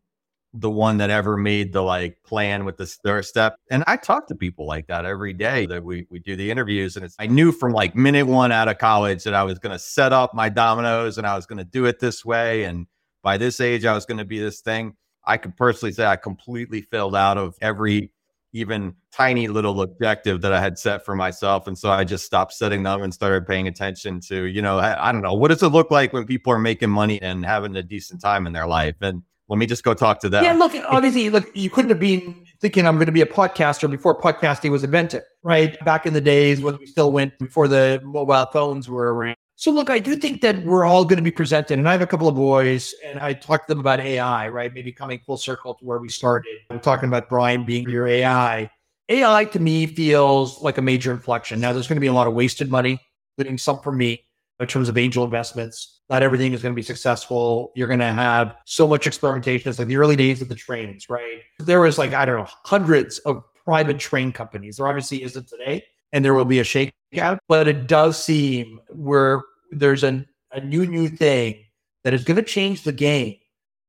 the 0.53 0.69
one 0.69 0.97
that 0.97 1.09
ever 1.09 1.37
made 1.37 1.71
the 1.71 1.81
like 1.81 2.21
plan 2.23 2.65
with 2.65 2.77
the 2.77 2.85
stair 2.85 3.23
step. 3.23 3.55
And 3.69 3.83
I 3.87 3.95
talk 3.95 4.27
to 4.27 4.35
people 4.35 4.65
like 4.65 4.87
that 4.87 5.05
every 5.05 5.33
day 5.33 5.65
that 5.67 5.83
we 5.83 6.05
we 6.09 6.19
do 6.19 6.35
the 6.35 6.51
interviews. 6.51 6.95
And 6.95 7.05
it's 7.05 7.15
I 7.19 7.27
knew 7.27 7.51
from 7.51 7.71
like 7.71 7.95
minute 7.95 8.27
one 8.27 8.51
out 8.51 8.67
of 8.67 8.77
college 8.77 9.23
that 9.23 9.33
I 9.33 9.43
was 9.43 9.59
gonna 9.59 9.79
set 9.79 10.11
up 10.11 10.33
my 10.33 10.49
dominoes 10.49 11.17
and 11.17 11.25
I 11.25 11.35
was 11.35 11.45
gonna 11.45 11.63
do 11.63 11.85
it 11.85 11.99
this 11.99 12.25
way. 12.25 12.65
And 12.65 12.87
by 13.23 13.37
this 13.37 13.61
age, 13.61 13.85
I 13.85 13.93
was 13.93 14.05
gonna 14.05 14.25
be 14.25 14.39
this 14.39 14.61
thing. 14.61 14.95
I 15.25 15.37
could 15.37 15.55
personally 15.55 15.93
say 15.93 16.05
I 16.05 16.15
completely 16.17 16.81
failed 16.81 17.15
out 17.15 17.37
of 17.37 17.55
every 17.61 18.11
even 18.53 18.93
tiny 19.13 19.47
little 19.47 19.81
objective 19.81 20.41
that 20.41 20.51
I 20.51 20.59
had 20.59 20.77
set 20.77 21.05
for 21.05 21.15
myself. 21.15 21.67
And 21.67 21.77
so 21.77 21.89
I 21.89 22.03
just 22.03 22.25
stopped 22.25 22.53
setting 22.53 22.83
them 22.83 23.01
and 23.01 23.13
started 23.13 23.47
paying 23.47 23.67
attention 23.67 24.19
to, 24.21 24.43
you 24.43 24.61
know, 24.61 24.79
I, 24.79 25.09
I 25.09 25.11
don't 25.13 25.21
know, 25.21 25.33
what 25.33 25.49
does 25.49 25.63
it 25.63 25.69
look 25.69 25.89
like 25.89 26.11
when 26.11 26.25
people 26.25 26.51
are 26.51 26.59
making 26.59 26.89
money 26.89 27.21
and 27.21 27.45
having 27.45 27.75
a 27.77 27.83
decent 27.83 28.19
time 28.19 28.45
in 28.45 28.53
their 28.53 28.67
life? 28.67 28.95
And 28.99 29.23
let 29.51 29.57
me 29.57 29.65
just 29.65 29.83
go 29.83 29.93
talk 29.93 30.21
to 30.21 30.29
them. 30.29 30.45
Yeah, 30.45 30.53
look, 30.53 30.71
obviously, 30.87 31.29
look, 31.29 31.53
you 31.53 31.69
couldn't 31.69 31.89
have 31.89 31.99
been 31.99 32.45
thinking 32.61 32.87
I'm 32.87 32.95
going 32.95 33.07
to 33.07 33.11
be 33.11 33.19
a 33.19 33.25
podcaster 33.25 33.91
before 33.91 34.17
podcasting 34.17 34.71
was 34.71 34.85
invented, 34.85 35.23
right? 35.43 35.77
Back 35.83 36.05
in 36.05 36.13
the 36.13 36.21
days 36.21 36.61
when 36.61 36.77
we 36.77 36.85
still 36.85 37.11
went 37.11 37.37
before 37.37 37.67
the 37.67 37.99
mobile 38.01 38.45
phones 38.53 38.87
were 38.87 39.13
around. 39.13 39.35
So, 39.57 39.69
look, 39.69 39.89
I 39.89 39.99
do 39.99 40.15
think 40.15 40.39
that 40.39 40.63
we're 40.63 40.85
all 40.85 41.03
going 41.03 41.17
to 41.17 41.23
be 41.23 41.31
presented, 41.31 41.77
and 41.77 41.89
I 41.89 41.91
have 41.91 42.01
a 42.01 42.07
couple 42.07 42.29
of 42.29 42.35
boys, 42.35 42.95
and 43.05 43.19
I 43.19 43.33
talked 43.33 43.67
to 43.67 43.73
them 43.73 43.81
about 43.81 43.99
AI, 43.99 44.47
right? 44.47 44.73
Maybe 44.73 44.93
coming 44.93 45.19
full 45.25 45.35
circle 45.35 45.73
to 45.73 45.83
where 45.83 45.97
we 45.97 46.07
started. 46.07 46.55
I'm 46.69 46.79
talking 46.79 47.09
about 47.09 47.27
Brian 47.27 47.65
being 47.65 47.89
your 47.89 48.07
AI. 48.07 48.71
AI 49.09 49.45
to 49.45 49.59
me 49.59 49.85
feels 49.85 50.61
like 50.61 50.77
a 50.77 50.81
major 50.81 51.11
inflection. 51.11 51.59
Now, 51.59 51.73
there's 51.73 51.89
going 51.89 51.97
to 51.97 52.01
be 52.01 52.07
a 52.07 52.13
lot 52.13 52.27
of 52.27 52.33
wasted 52.33 52.71
money, 52.71 53.01
including 53.37 53.57
some 53.57 53.81
for 53.81 53.91
me 53.91 54.23
in 54.61 54.67
terms 54.67 54.87
of 54.87 54.97
angel 54.97 55.25
investments. 55.25 55.99
Not 56.12 56.24
everything 56.24 56.52
is 56.52 56.62
going 56.62 56.74
to 56.74 56.76
be 56.76 56.84
successful. 56.84 57.71
You're 57.74 57.88
going 57.88 58.02
to 58.02 58.12
have 58.12 58.54
so 58.65 58.86
much 58.86 59.08
experimentation. 59.08 59.69
It's 59.69 59.80
like 59.80 59.88
the 59.88 59.95
early 59.95 60.17
days 60.17 60.41
of 60.41 60.50
the 60.50 60.56
trains, 60.56 61.10
right? 61.10 61.39
There 61.58 61.80
was 61.80 61.97
like, 61.97 62.13
I 62.13 62.26
don't 62.26 62.38
know, 62.38 62.50
hundreds 62.65 63.19
of 63.19 63.41
private 63.63 63.97
train 63.97 64.34
companies. 64.34 64.76
There 64.76 64.88
obviously 64.88 65.24
isn't 65.24 65.47
today, 65.47 65.86
and 66.12 66.26
there 66.26 66.34
will 66.34 66.43
be 66.43 66.60
a 66.60 66.63
shakeout, 66.63 67.39
but 67.47 67.69
it 67.69 67.88
does 67.88 68.21
seem 68.21 68.82
where 68.89 69.41
there's 69.71 70.04
an, 70.04 70.28
a 70.52 70.60
new, 70.60 70.86
new 70.86 71.08
thing 71.08 71.63
that 72.04 72.13
is 72.13 72.26
going 72.26 72.36
to 72.36 72.43
change 72.43 72.84
the 72.84 72.91
game. 72.91 73.38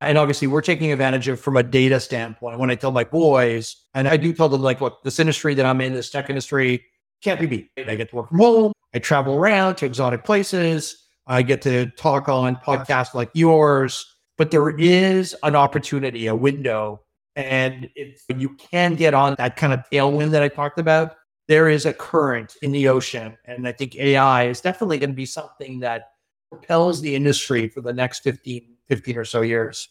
And 0.01 0.17
obviously, 0.17 0.47
we're 0.47 0.63
taking 0.63 0.93
advantage 0.93 1.27
of 1.27 1.41
from 1.41 1.57
a 1.57 1.63
data 1.65 1.99
standpoint. 1.99 2.61
When 2.61 2.71
I 2.71 2.77
tell 2.77 2.93
my 2.93 3.05
boys, 3.05 3.75
and 3.95 4.07
I 4.07 4.17
do 4.17 4.33
tell 4.33 4.49
them, 4.49 4.63
like, 4.63 4.81
look, 4.81 5.03
this 5.03 5.19
industry 5.19 5.55
that 5.55 5.67
I'm 5.67 5.81
in, 5.81 5.93
this 5.93 6.11
tech 6.11 6.31
industry, 6.31 6.85
can't 7.21 7.41
be 7.41 7.47
beat. 7.47 7.71
I 7.77 7.97
get 7.97 8.11
to 8.11 8.17
work 8.17 8.29
from 8.29 8.39
home. 8.39 8.73
I 8.95 9.01
travel 9.01 9.35
around 9.35 9.77
to 9.77 9.87
exotic 9.87 10.23
places. 10.23 11.02
I 11.33 11.40
get 11.40 11.62
to 11.62 11.87
talk 11.92 12.29
on 12.29 12.57
podcasts 12.57 13.14
like 13.14 13.31
yours, 13.33 14.05
but 14.37 14.51
there 14.51 14.68
is 14.68 15.35
an 15.42 15.57
opportunity, 15.57 16.27
a 16.27 16.35
window. 16.35 17.01
And 17.37 17.88
if 17.95 18.23
you 18.29 18.51
can 18.51 18.97
get 18.97 19.14
on 19.14 19.37
that 19.38 19.57
kind 19.57 19.73
of 19.73 19.81
tailwind 19.90 20.33
that 20.33 20.42
I 20.42 20.49
talked 20.49 20.79
about, 20.79 21.16
there 21.49 21.71
is 21.71 21.87
a 21.87 21.95
current 21.95 22.57
in 22.61 22.71
the 22.71 22.87
ocean. 22.88 23.38
And 23.47 23.66
I 23.66 23.73
think 23.73 23.97
AI 23.97 24.49
is 24.49 24.61
definitely 24.61 24.99
going 24.99 25.09
to 25.09 25.16
be 25.16 25.25
something 25.25 25.81
that 25.81 26.11
propels 26.51 27.01
the 27.01 27.16
industry 27.16 27.66
for 27.66 27.81
the 27.81 27.95
next 27.95 28.21
15, 28.21 28.77
15 28.88 29.16
or 29.16 29.25
so 29.25 29.40
years. 29.40 29.88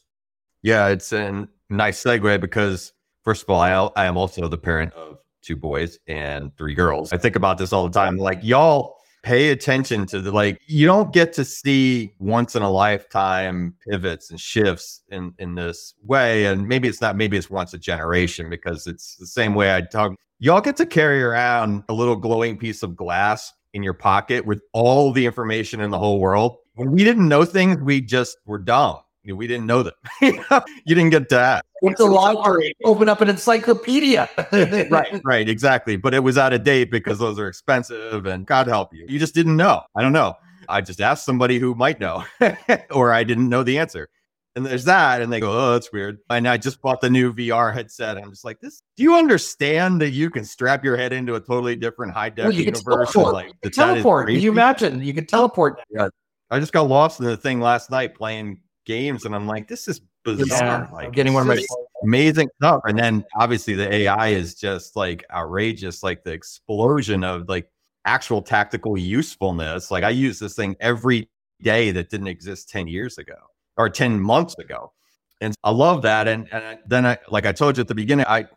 Yeah, 0.61 0.89
it's 0.89 1.11
a 1.11 1.47
nice 1.71 2.03
segue 2.03 2.39
because, 2.39 2.93
first 3.23 3.41
of 3.41 3.49
all, 3.49 3.59
I, 3.59 4.03
I 4.03 4.05
am 4.05 4.15
also 4.15 4.47
the 4.47 4.59
parent 4.59 4.93
of 4.93 5.17
two 5.41 5.55
boys 5.55 5.97
and 6.05 6.55
three 6.55 6.75
girls. 6.75 7.11
I 7.11 7.17
think 7.17 7.35
about 7.35 7.57
this 7.57 7.73
all 7.73 7.83
the 7.83 7.99
time. 7.99 8.17
Like, 8.17 8.41
y'all 8.43 9.00
pay 9.23 9.49
attention 9.49 10.05
to 10.07 10.21
the 10.21 10.31
like, 10.31 10.59
you 10.65 10.85
don't 10.85 11.13
get 11.13 11.33
to 11.33 11.45
see 11.45 12.13
once 12.19 12.55
in 12.55 12.63
a 12.63 12.69
lifetime 12.69 13.75
pivots 13.87 14.31
and 14.31 14.39
shifts 14.39 15.01
in, 15.09 15.33
in 15.39 15.55
this 15.55 15.93
way. 16.03 16.45
And 16.45 16.67
maybe 16.67 16.87
it's 16.87 17.01
not, 17.01 17.15
maybe 17.15 17.37
it's 17.37 17.49
once 17.49 17.73
a 17.73 17.77
generation 17.77 18.49
because 18.49 18.87
it's 18.87 19.15
the 19.17 19.27
same 19.27 19.53
way 19.53 19.75
I 19.75 19.81
talk. 19.81 20.13
Y'all 20.39 20.61
get 20.61 20.77
to 20.77 20.85
carry 20.85 21.21
around 21.21 21.83
a 21.89 21.93
little 21.93 22.15
glowing 22.15 22.57
piece 22.57 22.81
of 22.83 22.95
glass 22.95 23.53
in 23.73 23.83
your 23.83 23.93
pocket 23.93 24.45
with 24.45 24.61
all 24.73 25.11
the 25.11 25.25
information 25.25 25.81
in 25.81 25.91
the 25.91 25.99
whole 25.99 26.19
world. 26.19 26.57
When 26.75 26.91
we 26.91 27.03
didn't 27.03 27.27
know 27.27 27.45
things, 27.45 27.77
we 27.81 28.01
just 28.01 28.37
were 28.45 28.57
dumb 28.57 28.97
we 29.25 29.47
didn't 29.47 29.65
know 29.65 29.83
them. 29.83 29.93
you 30.21 30.95
didn't 30.95 31.11
get 31.11 31.29
that. 31.29 31.65
What's 31.81 31.99
a 31.99 32.05
library? 32.05 32.75
Open 32.83 33.09
up 33.09 33.21
an 33.21 33.29
encyclopedia. 33.29 34.29
right, 34.51 35.21
right, 35.23 35.49
exactly. 35.49 35.95
But 35.95 36.13
it 36.13 36.19
was 36.19 36.37
out 36.37 36.53
of 36.53 36.63
date 36.63 36.91
because 36.91 37.19
those 37.19 37.39
are 37.39 37.47
expensive 37.47 38.25
and 38.25 38.45
God 38.45 38.67
help 38.67 38.93
you. 38.93 39.05
You 39.07 39.19
just 39.19 39.35
didn't 39.35 39.57
know. 39.57 39.81
I 39.95 40.01
don't 40.01 40.13
know. 40.13 40.35
I 40.69 40.81
just 40.81 41.01
asked 41.01 41.25
somebody 41.25 41.59
who 41.59 41.75
might 41.75 41.99
know, 41.99 42.23
or 42.91 43.13
I 43.13 43.23
didn't 43.23 43.49
know 43.49 43.63
the 43.63 43.77
answer. 43.77 44.09
And 44.55 44.65
there's 44.65 44.83
that. 44.85 45.21
And 45.21 45.31
they 45.31 45.39
go, 45.39 45.51
oh, 45.51 45.73
that's 45.73 45.91
weird. 45.93 46.19
And 46.29 46.47
I 46.47 46.57
just 46.57 46.81
bought 46.81 46.99
the 46.99 47.09
new 47.09 47.33
VR 47.33 47.73
headset. 47.73 48.17
I'm 48.17 48.29
just 48.29 48.43
like, 48.43 48.59
this, 48.59 48.83
do 48.97 49.03
you 49.03 49.15
understand 49.15 50.01
that 50.01 50.09
you 50.09 50.29
can 50.29 50.43
strap 50.43 50.83
your 50.83 50.97
head 50.97 51.13
into 51.13 51.35
a 51.35 51.39
totally 51.39 51.75
different 51.75 52.13
high 52.13 52.29
def 52.29 52.45
well, 52.45 52.53
universe? 52.53 53.15
And 53.15 53.23
like, 53.31 53.53
teleport. 53.71 54.27
Can 54.27 54.39
you 54.39 54.51
imagine? 54.51 55.01
You 55.01 55.13
can 55.13 55.25
teleport. 55.25 55.79
Yeah. 55.89 56.09
I 56.49 56.59
just 56.59 56.73
got 56.73 56.89
lost 56.89 57.21
in 57.21 57.25
the 57.27 57.37
thing 57.37 57.61
last 57.61 57.89
night 57.89 58.13
playing 58.13 58.59
games, 58.85 59.25
and 59.25 59.35
I'm 59.35 59.47
like, 59.47 59.67
this 59.67 59.87
is 59.87 60.01
bizarre. 60.23 60.87
Yeah, 60.89 60.95
like 60.95 61.11
getting 61.13 61.33
one 61.33 61.41
of 61.41 61.47
my 61.47 61.63
amazing 62.03 62.49
stuff. 62.57 62.81
And 62.85 62.97
then 62.97 63.23
obviously 63.35 63.75
the 63.75 63.91
AI 63.93 64.29
is 64.29 64.55
just 64.55 64.95
like 64.95 65.25
outrageous, 65.31 66.03
like 66.03 66.23
the 66.23 66.31
explosion 66.31 67.23
of 67.23 67.47
like 67.47 67.69
actual 68.05 68.41
tactical 68.41 68.97
usefulness. 68.97 69.91
Like 69.91 70.03
I 70.03 70.09
use 70.09 70.39
this 70.39 70.55
thing 70.55 70.75
every 70.79 71.29
day 71.61 71.91
that 71.91 72.09
didn't 72.09 72.27
exist 72.27 72.69
10 72.69 72.87
years 72.87 73.17
ago 73.17 73.35
or 73.77 73.89
10 73.89 74.19
months 74.19 74.55
ago. 74.57 74.91
And 75.39 75.55
I 75.63 75.71
love 75.71 76.03
that. 76.03 76.27
And, 76.27 76.51
and 76.51 76.79
then 76.87 77.05
I, 77.05 77.17
like 77.29 77.45
I 77.45 77.51
told 77.51 77.77
you 77.77 77.81
at 77.81 77.87
the 77.87 77.95
beginning, 77.95 78.25
I, 78.27 78.47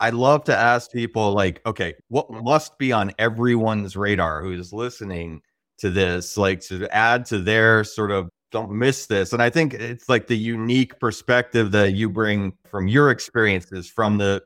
I 0.00 0.10
love 0.10 0.44
to 0.44 0.56
ask 0.56 0.90
people 0.90 1.32
like, 1.32 1.60
okay, 1.64 1.94
what 2.08 2.30
must 2.30 2.76
be 2.78 2.92
on 2.92 3.12
everyone's 3.18 3.96
radar 3.96 4.42
who's 4.42 4.72
listening 4.72 5.40
to 5.78 5.90
this, 5.90 6.36
like 6.36 6.60
to 6.60 6.88
add 6.94 7.24
to 7.26 7.38
their 7.38 7.84
sort 7.84 8.10
of 8.10 8.28
don't 8.54 8.70
miss 8.70 9.06
this. 9.06 9.32
And 9.32 9.42
I 9.42 9.50
think 9.50 9.74
it's 9.74 10.08
like 10.08 10.28
the 10.28 10.38
unique 10.38 10.98
perspective 11.00 11.72
that 11.72 11.92
you 11.92 12.08
bring 12.08 12.52
from 12.70 12.86
your 12.86 13.10
experiences, 13.10 13.90
from 13.90 14.16
the 14.16 14.42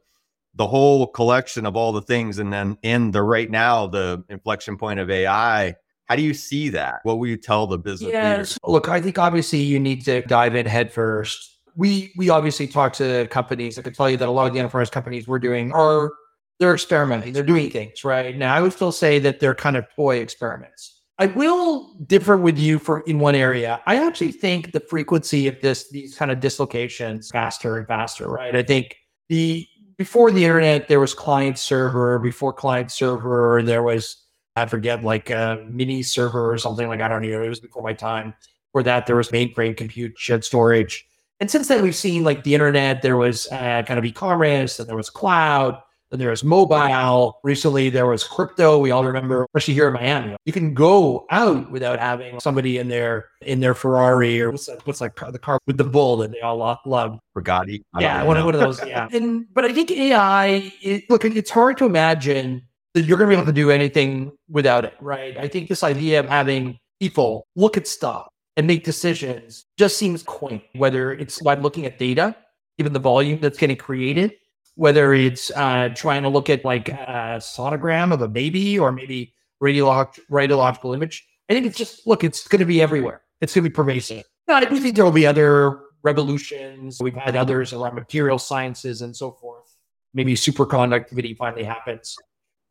the 0.55 0.66
whole 0.66 1.07
collection 1.07 1.67
of 1.67 1.77
all 1.77 1.92
the 1.92 2.02
things, 2.02 2.38
and 2.38 2.52
then 2.52 2.79
in 2.83 3.13
the 3.13 3.23
right 3.23 3.48
now, 3.48 3.87
the 3.87 4.25
inflection 4.29 4.77
point 4.77 4.98
of 4.98 5.09
AI. 5.09 5.77
How 6.06 6.17
do 6.17 6.23
you 6.23 6.33
see 6.33 6.71
that? 6.71 7.00
What 7.02 7.19
will 7.19 7.29
you 7.29 7.37
tell 7.37 7.67
the 7.67 7.79
business 7.79 8.11
yes. 8.11 8.33
leaders? 8.33 8.59
Look, 8.65 8.88
I 8.88 8.98
think 9.00 9.19
obviously 9.19 9.61
you 9.61 9.79
need 9.79 10.06
to 10.06 10.23
dive 10.23 10.54
in 10.54 10.65
head 10.65 10.90
first. 10.90 11.59
We 11.77 12.13
we 12.17 12.31
obviously 12.31 12.67
talk 12.67 12.94
to 12.94 13.29
companies. 13.29 13.79
I 13.79 13.83
can 13.83 13.92
tell 13.92 14.09
you 14.09 14.17
that 14.17 14.27
a 14.27 14.31
lot 14.31 14.46
of 14.46 14.54
the 14.54 14.59
enterprise 14.59 14.88
companies 14.88 15.29
we're 15.29 15.38
doing 15.38 15.71
are 15.73 16.11
they're 16.59 16.75
experimenting. 16.75 17.35
They're 17.35 17.42
doing 17.42 17.71
things 17.71 18.02
right 18.04 18.35
now. 18.35 18.54
I 18.54 18.63
would 18.63 18.73
still 18.73 18.90
say 18.90 19.19
that 19.19 19.38
they're 19.38 19.54
kind 19.54 19.77
of 19.77 19.85
toy 19.94 20.17
experiments 20.17 20.98
I 21.19 21.27
will 21.27 21.94
differ 22.06 22.37
with 22.37 22.58
you 22.58 22.79
for 22.79 23.00
in 23.00 23.19
one 23.19 23.35
area. 23.35 23.81
I 23.87 23.96
actually 23.96 24.33
think 24.33 24.73
the 24.73 24.81
frequency 24.81 25.48
of 25.48 25.60
this 25.60 25.90
these 25.90 26.16
kind 26.16 26.31
of 26.31 26.40
dislocations 26.40 27.31
faster 27.31 27.77
and 27.77 27.87
faster, 27.87 28.29
right? 28.29 28.54
I 28.54 28.62
think 28.62 28.96
the 29.29 29.66
before 29.98 30.31
the 30.31 30.44
internet, 30.44 30.87
there 30.87 31.00
was 31.00 31.12
client 31.12 31.58
server. 31.58 32.21
Before 32.21 32.52
client 32.52 32.92
server, 32.92 33.60
there 33.64 33.83
was, 33.83 34.25
I 34.54 34.64
forget, 34.66 35.02
like 35.02 35.29
a 35.29 35.66
mini 35.69 36.04
server 36.04 36.52
or 36.52 36.56
something 36.56 36.87
like, 36.87 37.00
I 37.00 37.08
don't 37.08 37.23
know. 37.23 37.42
It 37.42 37.48
was 37.48 37.60
before 37.60 37.83
my 37.83 37.94
time. 37.94 38.33
For 38.73 38.85
that, 38.85 39.06
there 39.06 39.16
was 39.16 39.31
mainframe 39.31 39.77
compute, 39.77 40.16
shared 40.16 40.44
storage. 40.44 41.04
And 41.40 41.50
since 41.50 41.66
then, 41.66 41.83
we've 41.83 41.96
seen 41.96 42.23
like 42.23 42.44
the 42.44 42.54
internet, 42.54 43.02
there 43.02 43.16
was 43.16 43.48
uh, 43.50 43.83
kind 43.83 43.98
of 43.98 44.04
e 44.04 44.12
commerce 44.12 44.79
and 44.79 44.88
there 44.88 44.96
was 44.96 45.10
cloud. 45.10 45.81
Then 46.11 46.21
there 46.21 46.31
was 46.31 46.42
mobile. 46.42 47.38
Recently, 47.44 47.90
there 47.90 48.06
was 48.06 48.25
crypto. 48.25 48.79
We 48.79 48.90
all 48.90 49.04
remember, 49.04 49.44
especially 49.44 49.75
here 49.75 49.88
in 49.88 49.94
Miami. 49.94 50.37
You 50.46 50.52
can 50.52 50.73
go 50.73 51.27
out 51.31 51.71
without 51.71 51.98
having 51.98 52.40
somebody 52.40 52.79
in 52.79 52.88
their 52.88 53.27
in 53.42 53.61
their 53.61 53.75
Ferrari 53.75 54.40
or 54.40 54.50
what's 54.50 54.67
that, 54.67 54.87
what's 54.87 55.00
like 55.00 55.15
the 55.17 55.38
car 55.38 55.59
with 55.67 55.77
the 55.77 55.85
bull 55.85 56.17
that 56.19 56.33
they 56.33 56.40
all 56.40 56.79
love. 56.87 57.19
Bugatti. 57.37 57.83
Yeah, 57.98 58.23
one, 58.23 58.42
one 58.42 58.54
of 58.54 58.61
those. 58.69 58.85
Yeah. 58.87 59.09
and 59.13 59.46
but 59.52 59.65
I 59.65 59.73
think 59.73 59.90
AI. 59.90 60.73
It, 60.81 61.04
look, 61.11 61.25
it's 61.25 61.50
hard 61.50 61.77
to 61.79 61.85
imagine 61.85 62.63
that 62.94 63.02
you're 63.02 63.19
going 63.19 63.29
to 63.29 63.37
be 63.37 63.40
able 63.40 63.46
to 63.46 63.52
do 63.52 63.71
anything 63.71 64.33
without 64.48 64.85
it, 64.85 64.94
right? 65.00 65.37
I 65.37 65.46
think 65.46 65.69
this 65.69 65.83
idea 65.83 66.21
of 66.21 66.27
having 66.29 66.79
people 67.00 67.46
look 67.54 67.77
at 67.77 67.87
stuff 67.87 68.29
and 68.56 68.67
make 68.67 68.83
decisions 68.83 69.67
just 69.77 69.98
seems 69.98 70.23
quaint. 70.23 70.63
Whether 70.75 71.13
it's 71.13 71.40
by 71.42 71.54
looking 71.54 71.85
at 71.85 71.98
data, 71.98 72.35
given 72.79 72.94
the 72.94 72.98
volume 72.98 73.40
that's 73.40 73.59
getting 73.59 73.77
created 73.77 74.33
whether 74.79 75.12
it's 75.12 75.50
uh, 75.56 75.88
trying 75.96 76.22
to 76.22 76.29
look 76.29 76.48
at 76.48 76.64
like 76.64 76.88
a 76.88 77.38
sonogram 77.40 78.12
of 78.12 78.22
a 78.22 78.29
baby 78.29 78.79
or 78.79 78.92
maybe 78.92 79.35
radiolog- 79.60 80.20
radiological 80.31 80.94
image. 80.94 81.26
I 81.50 81.54
think 81.54 81.66
it's 81.66 81.76
just, 81.76 82.06
look, 82.06 82.22
it's 82.22 82.46
going 82.46 82.60
to 82.60 82.64
be 82.64 82.81
everywhere. 82.81 83.22
It's 83.40 83.52
going 83.52 83.64
to 83.64 83.70
be 83.70 83.74
pervasive. 83.74 84.22
No, 84.46 84.54
I 84.54 84.64
do 84.64 84.79
think 84.79 84.94
there 84.94 85.04
will 85.04 85.10
be 85.10 85.26
other 85.26 85.81
revolutions. 86.04 87.00
We've 87.02 87.12
had 87.12 87.35
others 87.35 87.72
around 87.72 87.96
material 87.96 88.38
sciences 88.38 89.02
and 89.02 89.16
so 89.16 89.33
forth. 89.33 89.74
Maybe 90.14 90.35
superconductivity 90.35 91.37
finally 91.37 91.64
happens 91.64 92.16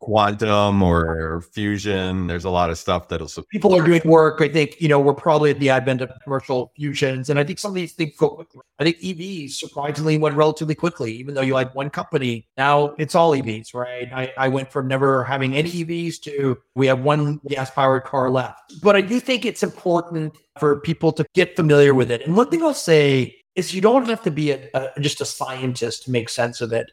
quantum 0.00 0.82
or 0.82 1.42
fusion. 1.52 2.26
There's 2.26 2.44
a 2.44 2.50
lot 2.50 2.70
of 2.70 2.78
stuff 2.78 3.08
that'll 3.08 3.28
support. 3.28 3.48
People 3.50 3.74
are 3.74 3.84
doing 3.84 4.00
work. 4.04 4.40
I 4.40 4.48
think, 4.48 4.80
you 4.80 4.88
know, 4.88 5.00
we're 5.00 5.14
probably 5.14 5.50
at 5.50 5.58
the 5.58 5.70
advent 5.70 6.00
of 6.00 6.10
commercial 6.22 6.72
fusions. 6.76 7.30
And 7.30 7.38
I 7.38 7.44
think 7.44 7.58
some 7.58 7.72
of 7.72 7.74
these 7.74 7.92
things 7.92 8.14
go 8.16 8.30
quickly. 8.30 8.60
I 8.78 8.84
think 8.84 8.98
EVs 8.98 9.52
surprisingly 9.52 10.18
went 10.18 10.36
relatively 10.36 10.74
quickly, 10.74 11.12
even 11.12 11.34
though 11.34 11.42
you 11.42 11.56
had 11.56 11.74
one 11.74 11.90
company. 11.90 12.46
Now 12.56 12.94
it's 12.98 13.14
all 13.14 13.32
EVs, 13.32 13.74
right? 13.74 14.08
I, 14.12 14.32
I 14.38 14.48
went 14.48 14.70
from 14.70 14.86
never 14.86 15.24
having 15.24 15.54
any 15.54 15.70
EVs 15.70 16.20
to 16.22 16.58
we 16.74 16.86
have 16.86 17.00
one 17.00 17.40
gas 17.48 17.70
powered 17.70 18.04
car 18.04 18.30
left. 18.30 18.74
But 18.82 18.94
I 18.94 19.00
do 19.00 19.18
think 19.20 19.44
it's 19.44 19.62
important 19.62 20.36
for 20.58 20.80
people 20.80 21.12
to 21.12 21.26
get 21.34 21.56
familiar 21.56 21.94
with 21.94 22.10
it. 22.10 22.22
And 22.22 22.36
one 22.36 22.50
thing 22.50 22.62
I'll 22.62 22.74
say 22.74 23.34
is 23.56 23.74
you 23.74 23.80
don't 23.80 24.08
have 24.08 24.22
to 24.22 24.30
be 24.30 24.52
a, 24.52 24.68
a, 24.74 25.00
just 25.00 25.20
a 25.20 25.24
scientist 25.24 26.04
to 26.04 26.12
make 26.12 26.28
sense 26.28 26.60
of 26.60 26.72
it. 26.72 26.92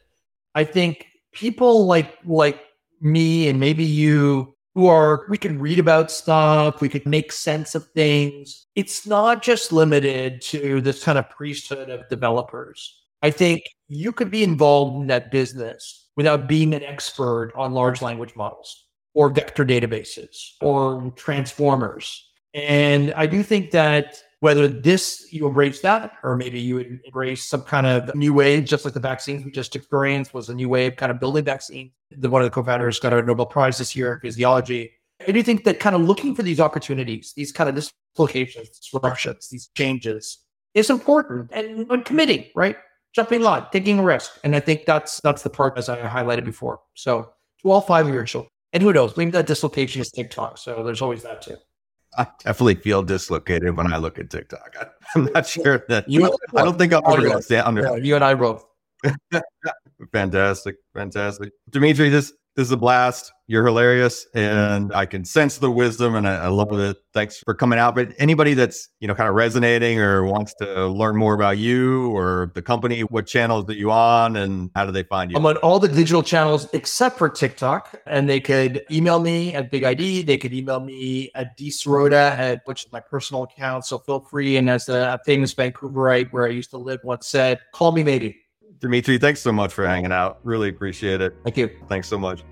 I 0.56 0.64
think 0.64 1.06
people 1.32 1.86
like 1.86 2.18
like 2.24 2.60
me 3.00 3.48
and 3.48 3.60
maybe 3.60 3.84
you 3.84 4.54
who 4.74 4.86
are, 4.86 5.26
we 5.30 5.38
can 5.38 5.58
read 5.58 5.78
about 5.78 6.10
stuff, 6.10 6.80
we 6.82 6.88
can 6.88 7.02
make 7.06 7.32
sense 7.32 7.74
of 7.74 7.86
things. 7.88 8.66
It's 8.74 9.06
not 9.06 9.42
just 9.42 9.72
limited 9.72 10.42
to 10.42 10.82
this 10.82 11.02
kind 11.02 11.16
of 11.16 11.30
priesthood 11.30 11.88
of 11.88 12.08
developers. 12.10 13.00
I 13.22 13.30
think 13.30 13.62
you 13.88 14.12
could 14.12 14.30
be 14.30 14.42
involved 14.42 15.00
in 15.00 15.06
that 15.06 15.30
business 15.30 16.08
without 16.16 16.46
being 16.46 16.74
an 16.74 16.82
expert 16.82 17.52
on 17.56 17.72
large 17.72 18.02
language 18.02 18.36
models 18.36 18.84
or 19.14 19.30
vector 19.30 19.64
databases 19.64 20.52
or 20.60 21.10
transformers. 21.16 22.28
And 22.52 23.14
I 23.14 23.26
do 23.26 23.42
think 23.42 23.70
that 23.70 24.22
whether 24.40 24.68
this 24.68 25.26
you 25.32 25.46
embrace 25.46 25.80
that 25.80 26.12
or 26.22 26.36
maybe 26.36 26.60
you 26.60 26.74
would 26.74 27.00
embrace 27.04 27.44
some 27.44 27.62
kind 27.62 27.86
of 27.86 28.14
new 28.14 28.34
wave 28.34 28.64
just 28.64 28.84
like 28.84 28.94
the 28.94 29.00
vaccines 29.00 29.44
we 29.44 29.50
just 29.50 29.74
experienced 29.74 30.34
was 30.34 30.48
a 30.48 30.54
new 30.54 30.68
wave 30.68 30.96
kind 30.96 31.10
of 31.10 31.18
building 31.18 31.44
vaccines. 31.44 31.90
The 32.10 32.28
one 32.28 32.42
of 32.42 32.46
the 32.46 32.50
co-founders 32.50 33.00
got 33.00 33.12
a 33.12 33.22
nobel 33.22 33.46
prize 33.46 33.78
this 33.78 33.96
year 33.96 34.14
in 34.14 34.20
physiology. 34.20 34.92
I 35.26 35.32
do 35.32 35.42
think 35.42 35.64
that 35.64 35.80
kind 35.80 35.96
of 35.96 36.02
looking 36.02 36.34
for 36.34 36.42
these 36.42 36.60
opportunities 36.60 37.32
these 37.36 37.52
kind 37.52 37.68
of 37.68 37.74
dislocations 37.74 38.68
disruptions 38.68 39.48
these 39.48 39.68
changes 39.74 40.38
is 40.74 40.90
important 40.90 41.50
and, 41.52 41.90
and 41.90 42.04
committing 42.04 42.46
right? 42.54 42.76
Jumping 43.14 43.40
line 43.40 43.64
taking 43.72 43.98
a 43.98 44.02
risk. 44.02 44.38
And 44.44 44.54
i 44.54 44.60
think 44.60 44.84
that's 44.84 45.20
that's 45.20 45.42
the 45.42 45.50
part 45.50 45.78
as 45.78 45.88
i 45.88 45.98
highlighted 45.98 46.44
before. 46.44 46.80
So 46.94 47.32
to 47.62 47.70
all 47.70 47.80
five 47.80 48.06
of 48.06 48.12
your 48.12 48.24
children 48.24 48.50
and 48.74 48.82
who 48.82 48.92
knows 48.92 49.16
maybe 49.16 49.30
that 49.30 49.46
dislocation 49.46 50.02
is 50.02 50.10
tiktok. 50.10 50.58
So 50.58 50.84
there's 50.84 51.00
always 51.00 51.22
that 51.22 51.40
too 51.40 51.56
I 52.18 52.26
definitely 52.42 52.76
feel 52.76 53.02
dislocated 53.02 53.76
when 53.76 53.92
I 53.92 53.98
look 53.98 54.18
at 54.18 54.30
TikTok. 54.30 54.74
I, 54.80 55.18
am 55.18 55.28
not 55.34 55.46
sure 55.46 55.84
that 55.88 56.08
you. 56.08 56.24
I 56.54 56.64
don't 56.64 56.78
think 56.78 56.92
I'm 56.92 57.02
ever 57.06 57.22
going 57.22 57.36
to 57.36 57.42
stand 57.42 57.66
under. 57.66 57.82
Yeah, 57.82 57.96
you 57.96 58.14
and 58.14 58.24
I 58.24 58.34
both. 58.34 58.64
fantastic, 60.12 60.76
fantastic, 60.94 61.52
Dimitri. 61.70 62.08
This 62.08 62.32
this 62.56 62.68
is 62.68 62.72
a 62.72 62.76
blast. 62.76 63.32
You're 63.48 63.64
hilarious, 63.64 64.26
and 64.34 64.92
I 64.92 65.06
can 65.06 65.24
sense 65.24 65.58
the 65.58 65.70
wisdom, 65.70 66.16
and 66.16 66.26
I, 66.26 66.36
I, 66.36 66.48
love 66.48 66.72
it. 66.72 66.96
Thanks 67.12 67.38
for 67.44 67.54
coming 67.54 67.78
out. 67.78 67.94
But 67.94 68.12
anybody 68.18 68.54
that's 68.54 68.88
you 68.98 69.06
know 69.06 69.14
kind 69.14 69.28
of 69.28 69.36
resonating 69.36 70.00
or 70.00 70.24
wants 70.24 70.52
to 70.54 70.86
learn 70.88 71.16
more 71.16 71.34
about 71.34 71.58
you 71.58 72.10
or 72.16 72.50
the 72.54 72.62
company, 72.62 73.02
what 73.02 73.26
channels 73.26 73.66
that 73.66 73.76
you 73.76 73.92
on, 73.92 74.36
and 74.36 74.70
how 74.74 74.86
do 74.86 74.90
they 74.90 75.04
find 75.04 75.30
you? 75.30 75.36
I'm 75.36 75.46
on 75.46 75.58
all 75.58 75.78
the 75.78 75.86
digital 75.86 76.22
channels 76.22 76.66
except 76.72 77.18
for 77.18 77.28
TikTok, 77.28 78.00
and 78.06 78.28
they 78.28 78.40
could 78.40 78.84
email 78.90 79.20
me 79.20 79.54
at 79.54 79.70
BigID. 79.70 80.26
They 80.26 80.38
could 80.38 80.54
email 80.54 80.80
me 80.80 81.30
at 81.34 81.56
Rhoda 81.86 82.34
at 82.38 82.62
which 82.64 82.86
is 82.86 82.92
my 82.92 83.00
personal 83.00 83.44
account. 83.44 83.84
So 83.84 83.98
feel 83.98 84.20
free. 84.20 84.56
And 84.56 84.68
as 84.68 84.88
a 84.88 85.20
famous 85.24 85.54
Vancouverite 85.54 86.32
where 86.32 86.46
I 86.46 86.50
used 86.50 86.70
to 86.70 86.78
live 86.78 87.00
once 87.04 87.28
said, 87.28 87.60
call 87.72 87.92
me 87.92 88.02
maybe. 88.02 88.45
Dimitri, 88.80 89.18
thanks 89.18 89.40
so 89.40 89.52
much 89.52 89.72
for 89.72 89.86
hanging 89.86 90.12
out. 90.12 90.40
Really 90.44 90.68
appreciate 90.68 91.20
it. 91.20 91.36
Thank 91.44 91.56
you. 91.56 91.70
Thanks 91.88 92.08
so 92.08 92.18
much. 92.18 92.42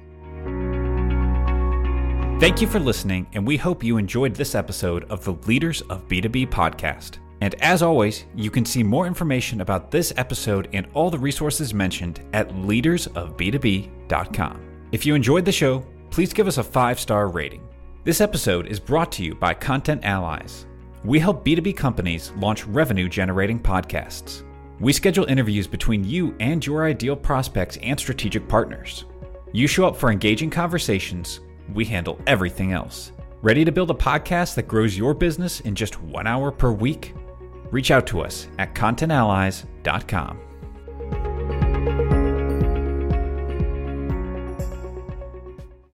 Thank 2.41 2.61
you 2.61 2.67
for 2.67 2.81
listening, 2.81 3.27
and 3.33 3.47
we 3.47 3.57
hope 3.57 3.85
you 3.85 3.97
enjoyed 3.97 4.35
this 4.35 4.55
episode 4.55 5.05
of 5.05 5.25
the 5.25 5.35
Leaders 5.47 5.81
of 5.83 6.07
B2B 6.09 6.49
podcast. 6.49 7.19
And 7.41 7.55
as 7.57 7.83
always, 7.83 8.25
you 8.35 8.51
can 8.51 8.65
see 8.65 8.83
more 8.83 9.07
information 9.07 9.61
about 9.61 9.91
this 9.91 10.13
episode 10.17 10.69
and 10.73 10.87
all 10.95 11.11
the 11.11 11.19
resources 11.19 11.75
mentioned 11.75 12.21
at 12.33 12.49
leadersofb2b.com. 12.51 14.61
If 14.93 15.07
you 15.07 15.15
enjoyed 15.15 15.45
the 15.45 15.53
show, 15.53 15.85
please 16.11 16.33
give 16.33 16.47
us 16.47 16.59
a 16.59 16.65
five 16.65 16.99
star 16.99 17.29
rating. 17.29 17.69
This 18.05 18.21
episode 18.21 18.67
is 18.67 18.81
brought 18.81 19.13
to 19.13 19.25
you 19.25 19.35
by 19.35 19.55
Content 19.55 20.05
Allies. 20.05 20.67
We 21.05 21.19
help 21.19 21.45
B2B 21.45 21.77
companies 21.77 22.33
launch 22.37 22.67
revenue 22.67 23.09
generating 23.09 23.61
podcasts. 23.61 24.43
We 24.81 24.93
schedule 24.93 25.25
interviews 25.27 25.67
between 25.67 26.05
you 26.05 26.35
and 26.41 26.65
your 26.65 26.85
ideal 26.85 27.17
prospects 27.17 27.79
and 27.83 27.99
strategic 27.99 28.49
partners. 28.49 29.05
You 29.53 29.67
show 29.67 29.87
up 29.87 29.97
for 29.97 30.11
engaging 30.11 30.51
conversations, 30.51 31.41
we 31.73 31.85
handle 31.85 32.21
everything 32.27 32.73
else. 32.73 33.13
Ready 33.41 33.65
to 33.65 33.73
build 33.73 33.91
a 33.91 33.95
podcast 33.95 34.55
that 34.57 34.67
grows 34.67 34.97
your 34.99 35.15
business 35.15 35.61
in 35.61 35.75
just 35.75 36.01
one 36.03 36.27
hour 36.27 36.51
per 36.51 36.73
week? 36.73 37.15
Reach 37.71 37.91
out 37.91 38.07
to 38.09 38.21
us 38.21 38.49
at 38.59 38.75
contentallies.com. 38.75 40.44